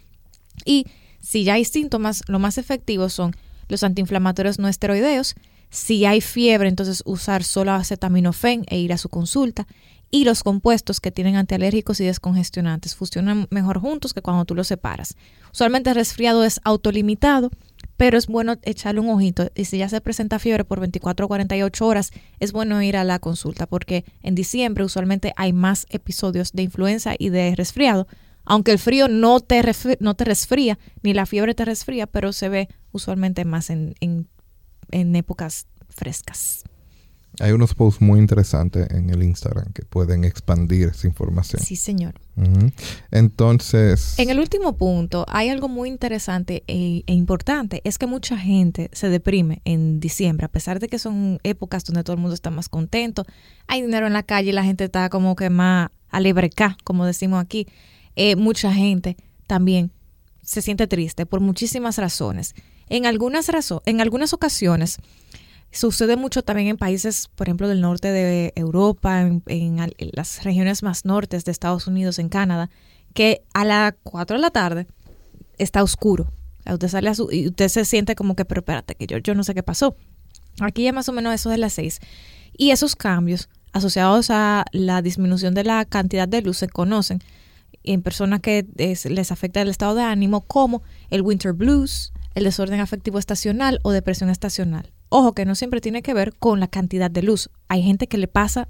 Y 0.65 0.87
si 1.19 1.43
ya 1.43 1.55
hay 1.55 1.65
síntomas, 1.65 2.23
lo 2.29 2.39
más 2.39 2.57
efectivo 2.57 3.09
son 3.09 3.35
los 3.69 3.83
antiinflamatorios 3.83 4.59
no 4.59 4.69
esteroideos. 4.69 5.35
Si 5.71 6.05
hay 6.05 6.21
fiebre, 6.21 6.69
entonces 6.69 7.03
usar 7.05 7.45
solo 7.45 7.73
acetaminofén 7.73 8.65
e 8.69 8.79
ir 8.79 8.93
a 8.93 8.99
su 8.99 9.09
consulta. 9.09 9.67
Y 10.11 10.25
los 10.25 10.43
compuestos 10.43 11.01
que 11.01 11.11
tienen 11.11 11.37
antialérgicos 11.37 12.01
y 12.01 12.05
descongestionantes 12.05 12.97
funcionan 12.97 13.47
mejor 13.51 13.79
juntos 13.79 14.15
que 14.15 14.23
cuando 14.23 14.47
tú 14.47 14.55
los 14.55 14.67
separas. 14.67 15.17
Usualmente 15.53 15.91
el 15.91 15.97
resfriado 15.97 16.45
es 16.45 16.61
autolimitado, 16.65 17.51
pero 17.99 18.17
es 18.17 18.27
bueno 18.27 18.57
echarle 18.63 19.01
un 19.01 19.11
ojito. 19.11 19.51
Y 19.55 19.67
si 19.67 19.77
ya 19.77 19.89
se 19.91 20.01
presenta 20.01 20.39
fiebre 20.39 20.65
por 20.65 20.81
24 20.81 21.27
o 21.27 21.29
48 21.29 21.87
horas, 21.87 22.13
es 22.39 22.53
bueno 22.53 22.81
ir 22.81 22.97
a 22.97 23.05
la 23.05 23.19
consulta 23.19 23.67
porque 23.67 24.05
en 24.23 24.35
diciembre 24.35 24.85
usualmente 24.85 25.35
hay 25.37 25.53
más 25.53 25.85
episodios 25.91 26.53
de 26.53 26.63
influenza 26.63 27.15
y 27.19 27.29
de 27.29 27.55
resfriado. 27.55 28.07
Aunque 28.51 28.73
el 28.73 28.79
frío 28.79 29.09
no 29.09 29.41
te, 29.41 29.63
no 30.01 30.15
te 30.15 30.25
resfría, 30.25 30.79
ni 31.03 31.13
la 31.13 31.27
fiebre 31.27 31.55
te 31.55 31.65
resfría, 31.65 32.07
pero 32.07 32.33
se 32.33 32.49
ve 32.49 32.69
usualmente 32.93 33.45
más 33.45 33.69
en, 33.69 33.95
en 34.01 35.17
épocas 35.17 35.67
frescas. 35.91 36.65
Hay 37.41 37.53
unos 37.53 37.75
posts 37.75 38.01
muy 38.01 38.19
interesantes 38.19 38.91
en 38.91 39.11
el 39.11 39.23
Instagram 39.23 39.73
que 39.73 39.83
pueden 39.83 40.25
expandir 40.25 40.89
esa 40.89 41.07
información. 41.07 41.63
Sí, 41.63 41.77
señor. 41.77 42.15
Entonces... 43.11 44.19
En 44.19 44.31
el 44.31 44.41
último 44.41 44.77
punto, 44.77 45.25
hay 45.29 45.49
algo 45.51 45.69
muy 45.69 45.89
interesante 45.89 46.65
e, 46.67 47.05
e, 47.07 47.13
importante. 47.13 47.81
Es 47.85 47.99
que 47.99 48.07
mucha 48.07 48.37
gente 48.37 48.91
se 48.93 49.09
deprime 49.09 49.61
en 49.65 50.01
diciembre, 50.01 50.47
a 50.47 50.49
pesar 50.49 50.81
de 50.81 50.89
que 50.89 50.99
son 50.99 51.39
épocas 51.45 51.85
donde 51.85 52.03
todo 52.03 52.15
el 52.15 52.21
mundo 52.21 52.35
está 52.35 52.51
más 52.51 52.69
contento. 52.69 53.25
Hay 53.69 53.83
dinero 53.83 54.07
en 54.07 54.15
la 54.15 54.25
calle 54.25 54.51
y 54.51 54.53
la 54.53 54.65
gente 54.65 54.85
está 54.85 55.09
como 55.09 55.37
que 55.37 55.51
más 55.51 55.91
alebreca, 56.09 56.77
como 56.83 57.05
decimos 57.05 57.41
aquí. 57.41 57.69
Eh, 58.21 58.37
mucha 58.37 58.73
gente 58.73 59.17
también 59.47 59.93
se 60.43 60.61
siente 60.61 60.87
triste 60.87 61.25
por 61.25 61.41
muchísimas 61.41 61.99
razones. 61.99 62.55
En 62.89 63.07
algunas, 63.07 63.49
razones, 63.49 63.83
en 63.87 64.01
algunas 64.01 64.33
ocasiones 64.33 64.99
Sucede 65.71 66.17
mucho 66.17 66.43
también 66.43 66.69
en 66.69 66.77
países, 66.79 67.29
por 67.35 67.47
ejemplo, 67.47 67.69
del 67.69 67.83
norte 67.83 68.11
de 68.11 68.53
Europa, 68.57 69.21
en, 69.21 69.77
las 70.13 70.43
regiones 70.43 70.83
más 70.83 71.05
nortes 71.05 71.45
de 71.45 71.53
Estados 71.53 71.87
Unidos, 71.87 72.19
en 72.19 72.31
Canadá, 72.31 72.71
que 73.13 73.43
a 73.53 73.65
las 73.67 73.93
4 74.03 74.39
de 74.39 74.41
la 74.41 74.51
tarde 74.51 74.87
está 75.59 75.83
oscuro. 75.83 76.33
Usted 76.65 76.89
sale 76.89 77.13
y 77.33 77.49
usted 77.49 77.69
se 77.69 77.85
siente 77.85 78.15
como 78.15 78.35
que, 78.35 78.47
pero 78.47 78.61
espérate, 78.61 78.95
que 78.95 79.07
yo, 79.07 79.19
yo 79.19 79.35
no 79.35 79.45
sé 79.45 79.55
qué 79.55 79.63
pasó. 79.63 79.95
Aquí 80.61 80.85
ya 80.85 80.93
más 80.93 81.09
o 81.11 81.13
menos 81.13 81.35
eso 81.35 81.51
de 81.51 81.59
las 81.59 81.75
6. 81.75 82.01
Y 82.57 82.71
esos 82.71 82.97
cambios 82.97 83.51
asociados 83.73 84.31
a 84.31 84.65
la 84.73 85.03
disminución 85.03 85.53
de 85.53 85.65
la 85.65 85.85
cantidad 85.85 86.27
de 86.27 86.41
luz 86.41 86.57
se 86.59 86.69
conocen 86.69 87.23
en 87.85 88.03
personas 88.03 88.41
que 88.41 88.67
les 88.77 89.33
afecta 89.33 89.61
el 89.63 89.69
estado 89.69 89.95
de 89.95 90.03
ánimo 90.03 90.43
como 90.43 90.83
el 91.11 91.23
winter 91.23 91.53
blues, 91.53 92.13
el 92.35 92.45
desorden 92.45 92.81
afectivo 92.81 93.19
estacional 93.19 93.81
o 93.83 93.93
depresión 93.93 94.31
estacional. 94.31 94.93
Ojo 95.09 95.33
que 95.33 95.45
no 95.45 95.55
siempre 95.55 95.81
tiene 95.81 96.03
que 96.03 96.15
ver 96.15 96.35
con 96.37 96.61
la 96.61 96.69
cantidad 96.69 97.11
de 97.11 97.23
luz. 97.23 97.51
Hay 97.69 97.83
gente 97.83 98.09
que 98.09 98.19
le 98.19 98.29
pasa 98.29 98.69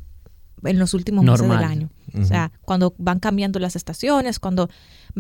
en 0.64 0.78
los 0.78 0.94
últimos 0.94 1.24
meses 1.24 1.48
del 1.48 1.58
año. 1.58 1.90
O 2.18 2.24
sea, 2.24 2.52
cuando 2.62 2.94
van 2.98 3.20
cambiando 3.20 3.58
las 3.58 3.76
estaciones, 3.76 4.38
cuando 4.38 4.68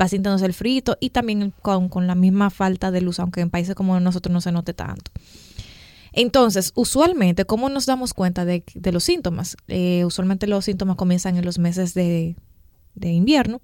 va 0.00 0.08
sintiéndose 0.08 0.46
el 0.46 0.54
frito 0.54 0.96
y 1.00 1.10
también 1.10 1.52
con, 1.62 2.06
la 2.06 2.14
misma 2.14 2.50
falta 2.50 2.90
de 2.90 3.00
luz, 3.00 3.20
aunque 3.20 3.40
en 3.40 3.50
países 3.50 3.74
como 3.74 3.98
nosotros 4.00 4.32
no 4.32 4.40
se 4.40 4.52
note 4.52 4.74
tanto. 4.74 5.10
Entonces, 6.12 6.72
usualmente, 6.74 7.44
¿cómo 7.44 7.68
nos 7.68 7.86
damos 7.86 8.14
cuenta 8.14 8.44
de, 8.44 8.64
los 8.90 9.04
síntomas? 9.04 9.56
Eh, 9.68 10.04
usualmente 10.04 10.46
los 10.46 10.64
síntomas 10.64 10.96
comienzan 10.96 11.36
en 11.36 11.44
los 11.44 11.58
meses 11.58 11.94
de, 11.94 12.36
de 12.94 13.12
invierno, 13.12 13.60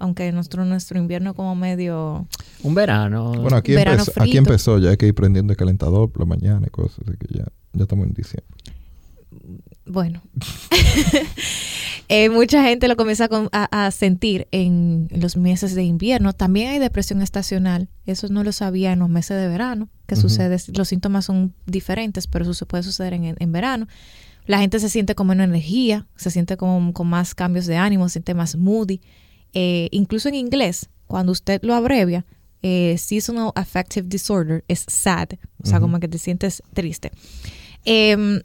aunque 0.00 0.32
nuestro, 0.32 0.64
nuestro 0.64 0.98
invierno 0.98 1.34
como 1.34 1.54
medio... 1.54 2.26
Un 2.62 2.74
verano. 2.74 3.32
Bueno, 3.34 3.56
aquí, 3.56 3.76
empezó, 3.76 4.12
aquí 4.16 4.36
empezó, 4.36 4.78
ya 4.78 4.90
hay 4.90 4.96
que 4.96 5.06
ir 5.06 5.14
prendiendo 5.14 5.52
el 5.52 5.56
calentador 5.56 6.10
por 6.10 6.22
la 6.22 6.26
mañana 6.26 6.66
y 6.66 6.70
cosas, 6.70 7.00
así 7.06 7.16
que 7.18 7.38
ya, 7.38 7.44
ya 7.72 7.82
estamos 7.82 8.06
en 8.06 8.14
diciembre. 8.14 8.56
Bueno, 9.86 10.22
eh, 12.08 12.28
mucha 12.30 12.62
gente 12.62 12.88
lo 12.88 12.96
comienza 12.96 13.28
a, 13.52 13.90
sentir 13.90 14.46
en, 14.52 15.08
los 15.10 15.36
meses 15.36 15.74
de 15.74 15.82
invierno. 15.82 16.32
También 16.32 16.70
hay 16.70 16.78
depresión 16.78 17.22
estacional. 17.22 17.88
Eso 18.06 18.28
no 18.28 18.44
lo 18.44 18.52
sabía 18.52 18.92
en 18.92 19.00
los 19.00 19.08
meses 19.08 19.40
de 19.40 19.48
verano, 19.48 19.88
que 20.06 20.16
sucede. 20.16 20.56
Los 20.74 20.88
síntomas 20.88 21.24
son 21.24 21.54
diferentes, 21.66 22.26
pero 22.26 22.44
eso 22.44 22.54
se 22.54 22.66
puede 22.66 22.82
suceder 22.84 23.14
en, 23.14 23.36
en 23.38 23.52
verano. 23.52 23.88
La 24.46 24.58
gente 24.58 24.78
se 24.80 24.88
siente 24.88 25.14
con 25.14 25.26
menos 25.26 25.44
energía, 25.44 26.06
se 26.16 26.30
siente 26.30 26.56
con, 26.56 26.92
con 26.92 27.08
más 27.08 27.34
cambios 27.34 27.66
de 27.66 27.76
ánimo, 27.76 28.08
se 28.08 28.14
siente 28.14 28.34
más 28.34 28.56
moody. 28.56 29.00
Eh, 29.54 29.88
incluso 29.90 30.28
en 30.28 30.34
inglés, 30.34 30.88
cuando 31.06 31.32
usted 31.32 31.60
lo 31.62 31.74
abrevia, 31.74 32.24
eh, 32.62 32.96
Seasonal 32.98 33.52
Affective 33.54 34.06
Disorder 34.06 34.64
es 34.68 34.84
SAD, 34.86 35.38
o 35.62 35.66
sea, 35.66 35.80
como 35.80 35.98
que 35.98 36.08
te 36.08 36.18
sientes 36.18 36.62
triste. 36.72 37.10
Em, 37.84 38.42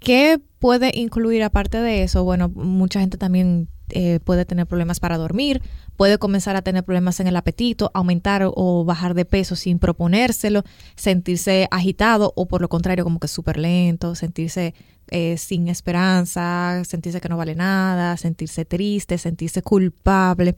¿Qué 0.00 0.40
puede 0.58 0.92
incluir 0.94 1.42
aparte 1.42 1.78
de 1.78 2.02
eso? 2.02 2.24
Bueno, 2.24 2.48
mucha 2.48 3.00
gente 3.00 3.18
también 3.18 3.68
eh, 3.90 4.20
puede 4.22 4.44
tener 4.44 4.66
problemas 4.66 5.00
para 5.00 5.16
dormir, 5.16 5.62
puede 5.96 6.18
comenzar 6.18 6.56
a 6.56 6.62
tener 6.62 6.84
problemas 6.84 7.20
en 7.20 7.26
el 7.26 7.36
apetito, 7.36 7.90
aumentar 7.94 8.42
o 8.44 8.84
bajar 8.84 9.14
de 9.14 9.24
peso 9.24 9.56
sin 9.56 9.78
proponérselo, 9.78 10.64
sentirse 10.96 11.68
agitado 11.70 12.32
o 12.36 12.46
por 12.46 12.60
lo 12.60 12.68
contrario 12.68 13.04
como 13.04 13.20
que 13.20 13.28
súper 13.28 13.58
lento, 13.58 14.14
sentirse 14.14 14.74
eh, 15.10 15.38
sin 15.38 15.68
esperanza, 15.68 16.82
sentirse 16.84 17.20
que 17.20 17.28
no 17.30 17.38
vale 17.38 17.54
nada, 17.54 18.16
sentirse 18.16 18.64
triste, 18.64 19.16
sentirse 19.16 19.62
culpable, 19.62 20.54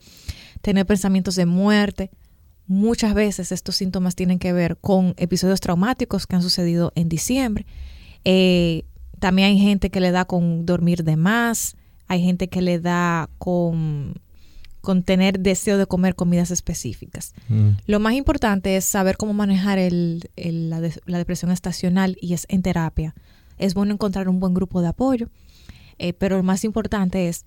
tener 0.61 0.85
pensamientos 0.85 1.35
de 1.35 1.45
muerte. 1.45 2.11
Muchas 2.67 3.13
veces 3.13 3.51
estos 3.51 3.75
síntomas 3.75 4.15
tienen 4.15 4.39
que 4.39 4.51
ver 4.51 4.77
con 4.77 5.13
episodios 5.17 5.61
traumáticos 5.61 6.27
que 6.27 6.35
han 6.35 6.41
sucedido 6.41 6.91
en 6.95 7.07
diciembre. 7.07 7.65
Eh, 8.25 8.83
también 9.19 9.49
hay 9.49 9.59
gente 9.59 9.89
que 9.89 10.01
le 10.01 10.11
da 10.11 10.25
con 10.25 10.65
dormir 10.65 11.03
de 11.03 11.15
más, 11.15 11.77
hay 12.11 12.21
gente 12.21 12.49
que 12.49 12.61
le 12.61 12.79
da 12.79 13.29
con, 13.37 14.15
con 14.81 15.03
tener 15.03 15.39
deseo 15.39 15.77
de 15.77 15.85
comer 15.85 16.15
comidas 16.15 16.51
específicas. 16.51 17.33
Mm. 17.47 17.69
Lo 17.85 18.01
más 18.01 18.15
importante 18.15 18.75
es 18.75 18.83
saber 18.83 19.15
cómo 19.15 19.31
manejar 19.31 19.79
el, 19.79 20.29
la, 20.35 20.81
la, 21.05 21.17
depresión 21.17 21.51
estacional 21.51 22.17
y 22.19 22.33
es 22.33 22.45
en 22.49 22.63
terapia 22.63 23.15
es 23.61 23.75
bueno 23.75 23.93
encontrar 23.93 24.27
un 24.27 24.39
buen 24.39 24.53
grupo 24.53 24.81
de 24.81 24.89
apoyo, 24.89 25.29
eh, 25.99 26.13
pero 26.13 26.37
lo 26.37 26.43
más 26.43 26.63
importante 26.65 27.29
es 27.29 27.45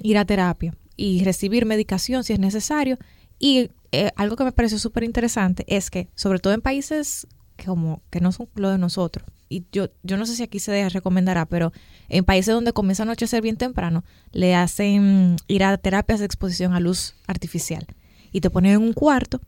ir 0.00 0.16
a 0.16 0.24
terapia 0.24 0.74
y 0.96 1.24
recibir 1.24 1.66
medicación 1.66 2.24
si 2.24 2.32
es 2.32 2.38
necesario. 2.38 2.98
Y 3.38 3.70
eh, 3.92 4.12
algo 4.16 4.36
que 4.36 4.44
me 4.44 4.52
pareció 4.52 4.78
súper 4.78 5.02
interesante 5.02 5.64
es 5.66 5.90
que, 5.90 6.08
sobre 6.14 6.38
todo 6.38 6.54
en 6.54 6.60
países 6.60 7.26
como 7.64 8.00
que 8.10 8.20
no 8.20 8.32
son 8.32 8.48
lo 8.54 8.70
de 8.70 8.78
nosotros, 8.78 9.28
y 9.50 9.66
yo, 9.72 9.88
yo 10.04 10.16
no 10.16 10.24
sé 10.24 10.36
si 10.36 10.44
aquí 10.44 10.60
se 10.60 10.88
recomendará, 10.88 11.44
pero 11.44 11.72
en 12.08 12.24
países 12.24 12.54
donde 12.54 12.72
comienza 12.72 13.02
a 13.02 13.04
anochecer 13.04 13.42
bien 13.42 13.56
temprano, 13.56 14.04
le 14.30 14.54
hacen 14.54 15.36
ir 15.48 15.64
a 15.64 15.76
terapias 15.76 16.20
de 16.20 16.26
exposición 16.26 16.72
a 16.72 16.80
luz 16.80 17.16
artificial. 17.26 17.84
Y 18.30 18.40
te 18.40 18.48
ponen 18.48 18.74
en 18.74 18.80
un 18.80 18.92
cuarto 18.92 19.40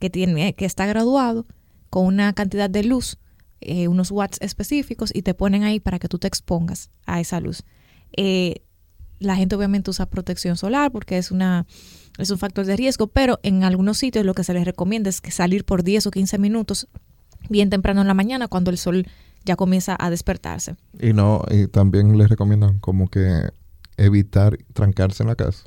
que, 0.00 0.10
tiene, 0.10 0.54
que 0.54 0.64
está 0.64 0.84
graduado 0.84 1.46
con 1.90 2.06
una 2.06 2.32
cantidad 2.32 2.68
de 2.68 2.82
luz 2.82 3.18
eh, 3.60 3.88
unos 3.88 4.10
watts 4.10 4.38
específicos 4.42 5.10
y 5.14 5.22
te 5.22 5.32
ponen 5.32 5.62
ahí 5.62 5.80
para 5.80 5.98
que 5.98 6.08
tú 6.08 6.18
te 6.18 6.26
expongas 6.26 6.90
a 7.06 7.20
esa 7.20 7.40
luz. 7.40 7.62
Eh, 8.16 8.62
la 9.18 9.36
gente 9.36 9.54
obviamente 9.56 9.90
usa 9.90 10.06
protección 10.06 10.56
solar 10.56 10.90
porque 10.92 11.18
es 11.18 11.30
una 11.30 11.66
es 12.18 12.30
un 12.30 12.38
factor 12.38 12.66
de 12.66 12.76
riesgo, 12.76 13.06
pero 13.06 13.38
en 13.42 13.62
algunos 13.62 13.98
sitios 13.98 14.24
lo 14.26 14.34
que 14.34 14.44
se 14.44 14.52
les 14.54 14.64
recomienda 14.64 15.08
es 15.08 15.22
salir 15.30 15.64
por 15.64 15.84
10 15.84 16.06
o 16.06 16.10
15 16.10 16.38
minutos 16.38 16.88
bien 17.48 17.70
temprano 17.70 18.00
en 18.00 18.08
la 18.08 18.14
mañana 18.14 18.48
cuando 18.48 18.70
el 18.70 18.78
sol 18.78 19.06
ya 19.46 19.56
comienza 19.56 19.96
a 19.98 20.10
despertarse. 20.10 20.76
Y 21.00 21.14
no, 21.14 21.42
y 21.50 21.68
también 21.68 22.18
les 22.18 22.28
recomiendan 22.28 22.78
como 22.80 23.08
que 23.08 23.50
evitar 23.96 24.58
trancarse 24.74 25.22
en 25.22 25.28
la 25.28 25.36
casa. 25.36 25.64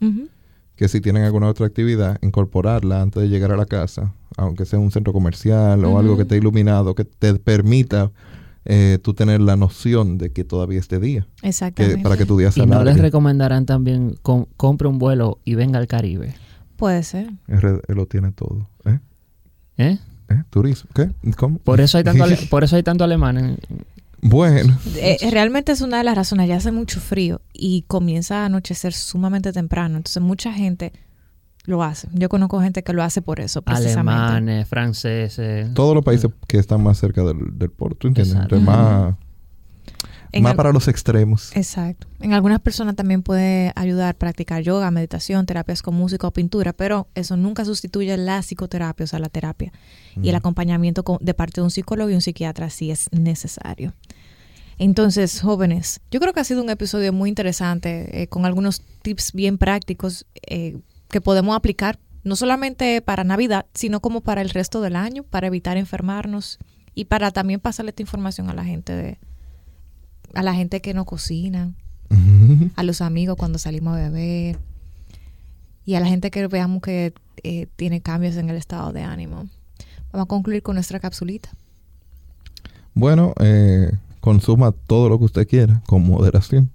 Que 0.75 0.87
si 0.87 1.01
tienen 1.01 1.23
alguna 1.23 1.47
otra 1.47 1.65
actividad, 1.65 2.19
incorporarla 2.21 3.01
antes 3.01 3.23
de 3.23 3.29
llegar 3.29 3.51
a 3.51 3.57
la 3.57 3.65
casa 3.65 4.13
aunque 4.39 4.65
sea 4.65 4.79
un 4.79 4.91
centro 4.91 5.13
comercial 5.13 5.83
o 5.85 5.99
algo 5.99 6.15
que 6.15 6.23
esté 6.23 6.37
iluminado, 6.37 6.95
que 6.95 7.03
te 7.03 7.35
permita 7.35 8.11
eh, 8.65 8.97
tú 9.01 9.13
tener 9.13 9.41
la 9.41 9.55
noción 9.55 10.17
de 10.17 10.31
que 10.31 10.43
todavía 10.43 10.79
es 10.79 10.87
de 10.87 10.99
día. 10.99 11.27
Exactamente. 11.41 12.01
para 12.01 12.17
que 12.17 12.25
tu 12.25 12.37
día 12.37 12.51
sea 12.51 12.63
Y 12.63 12.67
no 12.67 12.83
les 12.83 12.97
recomendarán 12.97 13.65
también 13.65 14.15
compre 14.21 14.87
un 14.87 14.97
vuelo 14.97 15.39
y 15.43 15.55
venga 15.55 15.79
al 15.79 15.87
Caribe. 15.87 16.35
Puede 16.77 17.03
ser. 17.03 17.29
R 17.47 17.81
lo 17.87 18.05
tiene 18.05 18.31
todo. 18.31 18.69
¿Eh? 18.85 18.99
¿Eh? 19.77 19.99
¿Eh? 20.29 20.43
Turismo. 20.49 20.89
¿Qué? 20.93 21.09
¿Cómo? 21.35 21.57
Por 21.59 21.81
eso 21.81 21.97
hay 21.97 22.03
tanto, 22.03 22.23
ale- 22.23 22.37
por 22.49 22.63
eso 22.63 22.75
hay 22.75 22.83
tanto 22.83 23.03
alemán. 23.03 23.37
en- 23.37 23.57
Bueno. 24.21 24.77
Eh, 24.97 25.17
realmente 25.31 25.71
es 25.71 25.81
una 25.81 25.97
de 25.99 26.03
las 26.03 26.15
razones. 26.15 26.47
Ya 26.47 26.57
hace 26.57 26.71
mucho 26.71 26.99
frío 26.99 27.41
y 27.53 27.83
comienza 27.87 28.43
a 28.43 28.45
anochecer 28.45 28.93
sumamente 28.93 29.51
temprano. 29.53 29.97
Entonces, 29.97 30.21
mucha 30.21 30.51
gente 30.53 30.91
lo 31.65 31.83
hace. 31.83 32.07
Yo 32.13 32.29
conozco 32.29 32.59
gente 32.61 32.83
que 32.83 32.93
lo 32.93 33.03
hace 33.03 33.21
por 33.21 33.39
eso, 33.39 33.61
precisamente. 33.61 34.11
alemanes, 34.21 34.67
franceses. 34.67 35.73
Todos 35.73 35.93
los 35.95 36.03
países 36.03 36.31
que 36.47 36.57
están 36.57 36.81
más 36.83 36.97
cerca 36.97 37.23
del, 37.23 37.37
del 37.57 37.69
¿tú 37.71 38.07
entiendes? 38.07 38.27
Exacto. 38.33 38.55
Entre 38.55 38.59
más 38.71 39.15
En 40.31 40.43
más 40.43 40.51
al- 40.51 40.57
para 40.57 40.71
los 40.71 40.87
extremos. 40.87 41.55
Exacto. 41.55 42.07
En 42.19 42.33
algunas 42.33 42.59
personas 42.59 42.95
también 42.95 43.23
puede 43.23 43.71
ayudar 43.75 44.09
a 44.09 44.13
practicar 44.17 44.61
yoga, 44.61 44.91
meditación, 44.91 45.45
terapias 45.45 45.81
con 45.81 45.95
música 45.95 46.27
o 46.27 46.31
pintura, 46.31 46.73
pero 46.73 47.07
eso 47.15 47.35
nunca 47.37 47.65
sustituye 47.65 48.15
la 48.17 48.39
psicoterapia, 48.41 49.03
o 49.05 49.07
sea, 49.07 49.19
la 49.19 49.29
terapia. 49.29 49.71
Y 50.21 50.29
el 50.29 50.35
acompañamiento 50.35 51.03
con- 51.03 51.17
de 51.21 51.33
parte 51.33 51.61
de 51.61 51.65
un 51.65 51.71
psicólogo 51.71 52.09
y 52.09 52.13
un 52.15 52.21
psiquiatra 52.21 52.69
si 52.69 52.91
es 52.91 53.09
necesario. 53.11 53.93
Entonces, 54.77 55.41
jóvenes, 55.41 55.99
yo 56.09 56.19
creo 56.19 56.33
que 56.33 56.39
ha 56.39 56.43
sido 56.45 56.63
un 56.63 56.69
episodio 56.69 57.11
muy 57.11 57.27
interesante, 57.29 58.21
eh, 58.21 58.27
con 58.27 58.45
algunos 58.45 58.81
tips 59.01 59.33
bien 59.33 59.57
prácticos 59.57 60.25
eh, 60.47 60.79
que 61.09 61.19
podemos 61.21 61.55
aplicar, 61.55 61.99
no 62.23 62.35
solamente 62.35 63.01
para 63.01 63.23
Navidad, 63.23 63.65
sino 63.73 63.99
como 63.99 64.21
para 64.21 64.41
el 64.41 64.49
resto 64.49 64.79
del 64.81 64.95
año, 64.95 65.23
para 65.23 65.47
evitar 65.47 65.75
enfermarnos 65.77 66.59
y 66.95 67.05
para 67.05 67.31
también 67.31 67.59
pasarle 67.59 67.89
esta 67.89 68.03
información 68.03 68.49
a 68.49 68.53
la 68.53 68.63
gente 68.63 68.93
de, 68.93 69.19
a 70.33 70.43
la 70.43 70.53
gente 70.53 70.81
que 70.81 70.93
no 70.93 71.05
cocina, 71.05 71.73
a 72.75 72.83
los 72.83 73.01
amigos 73.01 73.35
cuando 73.37 73.59
salimos 73.59 73.95
a 73.95 74.09
beber 74.09 74.57
y 75.85 75.95
a 75.95 75.99
la 75.99 76.07
gente 76.07 76.31
que 76.31 76.47
veamos 76.47 76.81
que 76.81 77.13
eh, 77.43 77.67
tiene 77.75 78.01
cambios 78.01 78.35
en 78.35 78.49
el 78.49 78.55
estado 78.55 78.91
de 78.93 79.03
ánimo. 79.03 79.47
Vamos 80.11 80.25
a 80.25 80.27
concluir 80.27 80.63
con 80.63 80.75
nuestra 80.75 80.99
capsulita. 80.99 81.49
Bueno, 82.93 83.33
eh, 83.39 83.91
consuma 84.19 84.71
todo 84.71 85.09
lo 85.09 85.19
que 85.19 85.25
usted 85.25 85.47
quiera 85.47 85.81
con 85.85 86.03
moderación. 86.03 86.71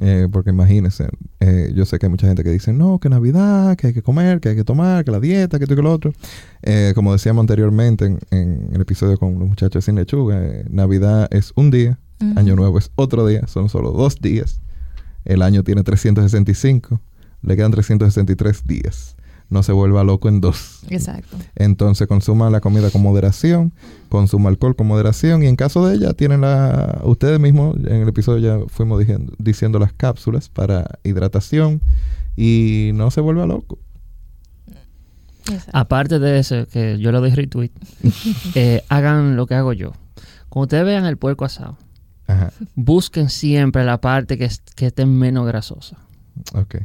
Eh, 0.00 0.26
porque 0.32 0.50
imagínese, 0.50 1.08
eh, 1.40 1.70
yo 1.74 1.84
sé 1.84 1.98
que 1.98 2.06
hay 2.06 2.10
mucha 2.10 2.26
gente 2.26 2.42
que 2.42 2.50
dice, 2.50 2.72
no, 2.72 2.98
que 2.98 3.10
Navidad, 3.10 3.76
que 3.76 3.88
hay 3.88 3.92
que 3.92 4.02
comer, 4.02 4.40
que 4.40 4.48
hay 4.50 4.56
que 4.56 4.64
tomar, 4.64 5.04
que 5.04 5.10
la 5.10 5.20
dieta, 5.20 5.58
que 5.58 5.64
esto 5.64 5.74
y 5.74 5.76
que 5.76 5.82
lo 5.82 5.92
otro. 5.92 6.12
Eh, 6.62 6.92
como 6.94 7.12
decíamos 7.12 7.42
anteriormente 7.42 8.06
en, 8.06 8.18
en 8.30 8.70
el 8.72 8.80
episodio 8.80 9.18
con 9.18 9.38
los 9.38 9.48
muchachos 9.48 9.84
sin 9.84 9.96
lechuga, 9.96 10.40
Navidad 10.70 11.28
es 11.30 11.52
un 11.56 11.70
día, 11.70 11.98
Año 12.36 12.56
Nuevo 12.56 12.78
es 12.78 12.90
otro 12.94 13.26
día, 13.26 13.46
son 13.46 13.68
solo 13.68 13.92
dos 13.92 14.20
días. 14.20 14.60
El 15.24 15.42
año 15.42 15.62
tiene 15.62 15.82
365, 15.82 17.00
le 17.42 17.56
quedan 17.56 17.70
363 17.70 18.64
días. 18.64 19.16
No 19.50 19.62
se 19.62 19.72
vuelva 19.72 20.02
loco 20.02 20.28
en 20.30 20.40
dos. 20.40 20.80
Exacto. 20.88 21.36
Entonces 21.56 22.08
consuma 22.08 22.48
la 22.48 22.60
comida 22.60 22.90
con 22.90 23.02
moderación, 23.02 23.72
consuma 24.08 24.48
alcohol 24.48 24.74
con 24.74 24.86
moderación 24.86 25.42
y 25.42 25.46
en 25.46 25.56
caso 25.56 25.86
de 25.86 25.96
ella 25.96 26.14
tienen 26.14 26.40
la 26.40 27.02
ustedes 27.04 27.38
mismos 27.38 27.76
en 27.76 27.96
el 27.96 28.08
episodio 28.08 28.38
ya 28.38 28.66
fuimos 28.68 28.98
diciendo, 28.98 29.34
diciendo 29.38 29.78
las 29.78 29.92
cápsulas 29.92 30.48
para 30.48 30.98
hidratación 31.04 31.82
y 32.34 32.92
no 32.94 33.10
se 33.10 33.20
vuelva 33.20 33.44
loco. 33.44 33.78
Exacto. 35.42 35.70
Aparte 35.74 36.18
de 36.18 36.38
eso, 36.38 36.66
que 36.68 36.98
yo 36.98 37.12
le 37.12 37.18
doy 37.18 37.30
retweet, 37.30 37.72
eh, 38.54 38.82
hagan 38.88 39.36
lo 39.36 39.46
que 39.46 39.54
hago 39.54 39.74
yo. 39.74 39.92
Cuando 40.48 40.64
ustedes 40.64 40.84
vean 40.84 41.04
el 41.04 41.18
puerco 41.18 41.44
asado, 41.44 41.76
Ajá. 42.26 42.52
busquen 42.74 43.28
siempre 43.28 43.84
la 43.84 44.00
parte 44.00 44.38
que, 44.38 44.48
que 44.76 44.86
esté 44.86 45.06
menos 45.06 45.46
grasosa. 45.46 45.98
Ok. 46.54 46.76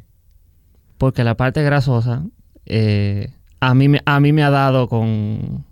Porque 0.98 1.24
la 1.24 1.38
parte 1.38 1.62
grasosa 1.64 2.24
eh, 2.66 3.32
a, 3.60 3.74
mí, 3.74 3.88
me- 3.88 4.02
a 4.06 4.20
mí 4.20 4.34
me 4.34 4.44
ha 4.44 4.50
dado 4.50 4.88
con... 4.90 5.66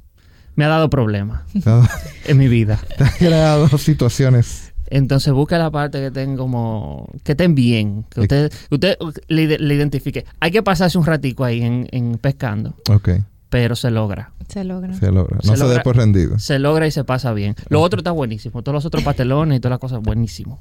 Me 0.55 0.63
ha 0.63 0.69
dado 0.69 0.89
problemas 0.89 1.41
en 2.25 2.37
mi 2.37 2.47
vida. 2.47 2.79
te 2.97 3.03
ha 3.03 3.11
creado 3.11 3.67
situaciones. 3.77 4.71
Entonces 4.87 5.33
busque 5.33 5.57
la 5.57 5.71
parte 5.71 5.97
que 5.99 6.07
estén 6.07 6.37
como... 6.37 7.09
Que 7.23 7.33
estén 7.33 7.55
bien. 7.55 8.05
Que 8.09 8.21
usted, 8.21 8.53
usted 8.71 8.97
le 9.27 9.73
identifique. 9.75 10.25
Hay 10.39 10.51
que 10.51 10.63
pasarse 10.63 10.97
un 10.97 11.05
ratico 11.05 11.43
ahí 11.43 11.61
en, 11.63 11.87
en 11.91 12.17
pescando. 12.19 12.75
Ok. 12.89 13.09
Pero 13.49 13.75
se 13.75 13.91
logra. 13.91 14.33
Se 14.49 14.63
logra. 14.63 14.93
Se 14.95 15.11
logra. 15.11 15.39
No 15.43 15.55
se, 15.55 15.65
dé 15.67 15.79
por 15.81 15.95
rendido. 15.95 16.39
Se 16.39 16.59
logra 16.59 16.87
y 16.87 16.91
se 16.91 17.03
pasa 17.03 17.31
bien. 17.33 17.55
Lo 17.69 17.81
otro 17.81 17.99
está 17.99 18.11
buenísimo. 18.11 18.61
Todos 18.63 18.73
los 18.73 18.85
otros 18.85 19.03
pastelones 19.03 19.57
y 19.57 19.59
todas 19.59 19.71
las 19.71 19.79
cosas 19.79 20.01
buenísimo. 20.01 20.59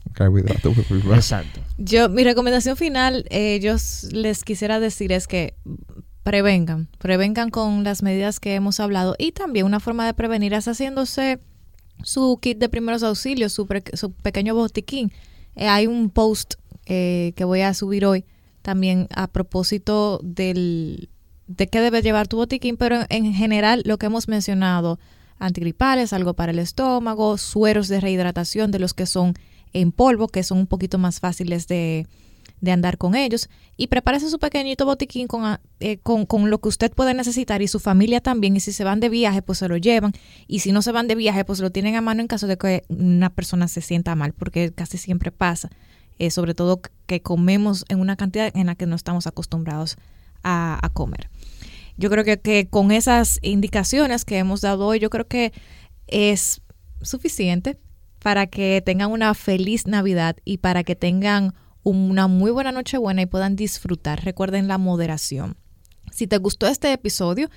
Exacto. 1.15 1.61
Yo, 1.79 2.09
mi 2.09 2.25
recomendación 2.25 2.77
final, 2.77 3.25
eh, 3.31 3.59
yo 3.61 3.75
les 4.13 4.45
quisiera 4.45 4.81
decir 4.81 5.13
es 5.13 5.27
que 5.27 5.55
prevengan, 6.23 6.89
prevengan 6.99 7.51
con 7.51 7.85
las 7.85 8.03
medidas 8.03 8.41
que 8.41 8.55
hemos 8.55 8.81
hablado 8.81 9.15
y 9.19 9.33
también 9.33 9.67
una 9.67 9.81
forma 9.81 10.07
de 10.07 10.15
prevenir 10.15 10.55
es 10.55 10.67
haciéndose 10.67 11.41
su 12.03 12.39
kit 12.41 12.59
de 12.59 12.69
primeros 12.69 13.03
auxilios, 13.03 13.53
su, 13.53 13.67
pre- 13.67 13.83
su 13.95 14.13
pequeño 14.13 14.55
botiquín. 14.55 15.13
Eh, 15.57 15.69
hay 15.69 15.87
un 15.87 16.11
post 16.11 16.55
eh, 16.87 17.33
que 17.37 17.45
voy 17.45 17.61
a 17.61 17.75
subir 17.75 18.05
hoy 18.07 18.25
también 18.63 19.07
a 19.15 19.27
propósito 19.27 20.19
del, 20.23 21.11
de 21.47 21.67
qué 21.69 21.81
debe 21.81 22.03
llevar 22.03 22.29
tu 22.29 22.37
botiquín, 22.37 22.77
pero 22.77 23.01
en 23.09 23.33
general 23.35 23.83
lo 23.85 23.99
que 23.99 24.07
hemos 24.07 24.29
mencionado, 24.29 24.99
antigripales, 25.39 26.13
algo 26.13 26.35
para 26.35 26.53
el 26.53 26.59
estómago, 26.59 27.37
sueros 27.39 27.89
de 27.89 28.01
rehidratación 28.01 28.71
de 28.71 28.79
los 28.79 28.95
que 28.95 29.07
son 29.07 29.35
en 29.73 29.93
polvo, 29.93 30.29
que 30.29 30.43
son 30.43 30.59
un 30.59 30.67
poquito 30.67 30.97
más 30.99 31.21
fáciles 31.21 31.67
de, 31.67 32.07
de 32.61 32.71
andar 32.71 32.97
con 32.97 33.15
ellos. 33.15 33.51
Y 33.77 33.89
prepárese 33.89 34.31
su 34.31 34.39
pequeñito 34.39 34.87
botiquín 34.87 35.27
con, 35.27 35.45
a- 35.45 35.61
eh, 35.81 35.99
con, 35.99 36.25
con 36.27 36.49
lo 36.49 36.61
que 36.61 36.69
usted 36.69 36.93
puede 36.93 37.13
necesitar 37.13 37.61
y 37.61 37.67
su 37.69 37.81
familia 37.81 38.21
también. 38.21 38.57
Y 38.57 38.61
si 38.61 38.73
se 38.73 38.85
van 38.85 39.01
de 39.01 39.09
viaje, 39.09 39.43
pues 39.43 39.59
se 39.59 39.69
lo 39.69 39.77
llevan. 39.77 40.13
Y 40.47 40.61
si 40.61 40.71
no 40.71 40.81
se 40.81 40.93
van 40.93 41.09
de 41.09 41.17
viaje, 41.17 41.45
pues 41.45 41.59
lo 41.59 41.71
tienen 41.71 41.97
a 41.97 42.01
mano 42.01 42.21
en 42.21 42.29
caso 42.29 42.47
de 42.47 42.57
que 42.57 42.85
una 42.89 43.31
persona 43.31 43.67
se 43.67 43.81
sienta 43.81 44.15
mal, 44.15 44.33
porque 44.33 44.73
casi 44.73 44.97
siempre 44.97 45.33
pasa. 45.33 45.71
Eh, 46.21 46.31
sobre 46.31 46.55
todo 46.55 46.81
que 47.07 47.21
comemos 47.21 47.85
en 47.89 47.99
una 47.99 48.15
cantidad 48.15 48.53
en 48.55 48.67
la 48.69 48.77
que 48.77 48.87
no 48.87 48.95
estamos 48.95 49.27
acostumbrados 49.27 49.97
a 50.45 50.91
comer. 50.93 51.31
Yo 51.97 52.11
creo 52.11 52.25
que, 52.25 52.41
que 52.41 52.69
con 52.69 52.91
esas 52.91 53.39
indicaciones 53.43 54.25
que 54.25 54.39
hemos 54.39 54.61
dado 54.61 54.87
hoy, 54.87 54.99
yo 54.99 55.11
creo 55.11 55.27
que 55.27 55.53
es 56.07 56.61
suficiente 57.03 57.79
para 58.21 58.47
que 58.47 58.83
tengan 58.85 59.11
una 59.11 59.35
feliz 59.35 59.87
Navidad 59.87 60.37
y 60.45 60.59
para 60.59 60.83
que 60.83 60.97
tengan 60.97 61.55
una 61.83 62.27
muy 62.27 62.51
buena 62.51 62.73
Nochebuena 62.73 63.23
y 63.23 63.27
puedan 63.27 63.57
disfrutar. 63.57 64.25
Recuerden 64.25 64.67
la 64.67 64.79
moderación. 64.79 65.57
Si 66.11 66.27
te 66.27 66.39
gustó 66.39 66.67
este 66.67 66.93
episodio, 66.93 67.51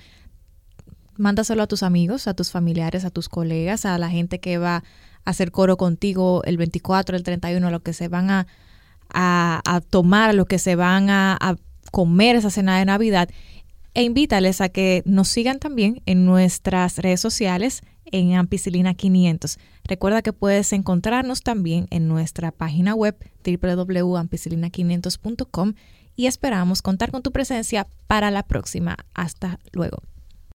mándaselo 1.16 1.62
a 1.62 1.66
tus 1.66 1.82
amigos, 1.82 2.28
a 2.28 2.34
tus 2.34 2.50
familiares, 2.50 3.04
a 3.04 3.10
tus 3.10 3.28
colegas, 3.28 3.84
a 3.84 3.96
la 3.98 4.10
gente 4.10 4.40
que 4.40 4.58
va 4.58 4.76
a 4.76 4.82
hacer 5.24 5.50
coro 5.50 5.76
contigo 5.76 6.42
el 6.44 6.58
24, 6.58 7.16
el 7.16 7.22
31, 7.22 7.70
lo 7.70 7.80
que 7.80 7.92
se 7.92 8.08
van 8.08 8.30
a, 8.30 8.46
a, 9.12 9.62
a 9.64 9.80
tomar, 9.80 10.34
lo 10.34 10.44
que 10.44 10.58
se 10.58 10.76
van 10.76 11.08
a, 11.08 11.36
a 11.40 11.56
comer 11.90 12.36
esa 12.36 12.50
cena 12.50 12.78
de 12.78 12.84
Navidad. 12.84 13.28
E 13.98 14.02
invítales 14.04 14.60
a 14.60 14.68
que 14.68 15.02
nos 15.06 15.26
sigan 15.26 15.58
también 15.58 16.02
en 16.06 16.24
nuestras 16.24 16.98
redes 16.98 17.20
sociales 17.20 17.82
en 18.04 18.34
Ampicilina 18.34 18.94
500. 18.94 19.58
Recuerda 19.82 20.22
que 20.22 20.32
puedes 20.32 20.72
encontrarnos 20.72 21.42
también 21.42 21.88
en 21.90 22.06
nuestra 22.06 22.52
página 22.52 22.94
web 22.94 23.16
www.ampicilina500.com 23.44 25.74
y 26.14 26.26
esperamos 26.26 26.80
contar 26.80 27.10
con 27.10 27.24
tu 27.24 27.32
presencia 27.32 27.88
para 28.06 28.30
la 28.30 28.44
próxima. 28.44 28.98
Hasta 29.14 29.58
luego. 29.72 30.04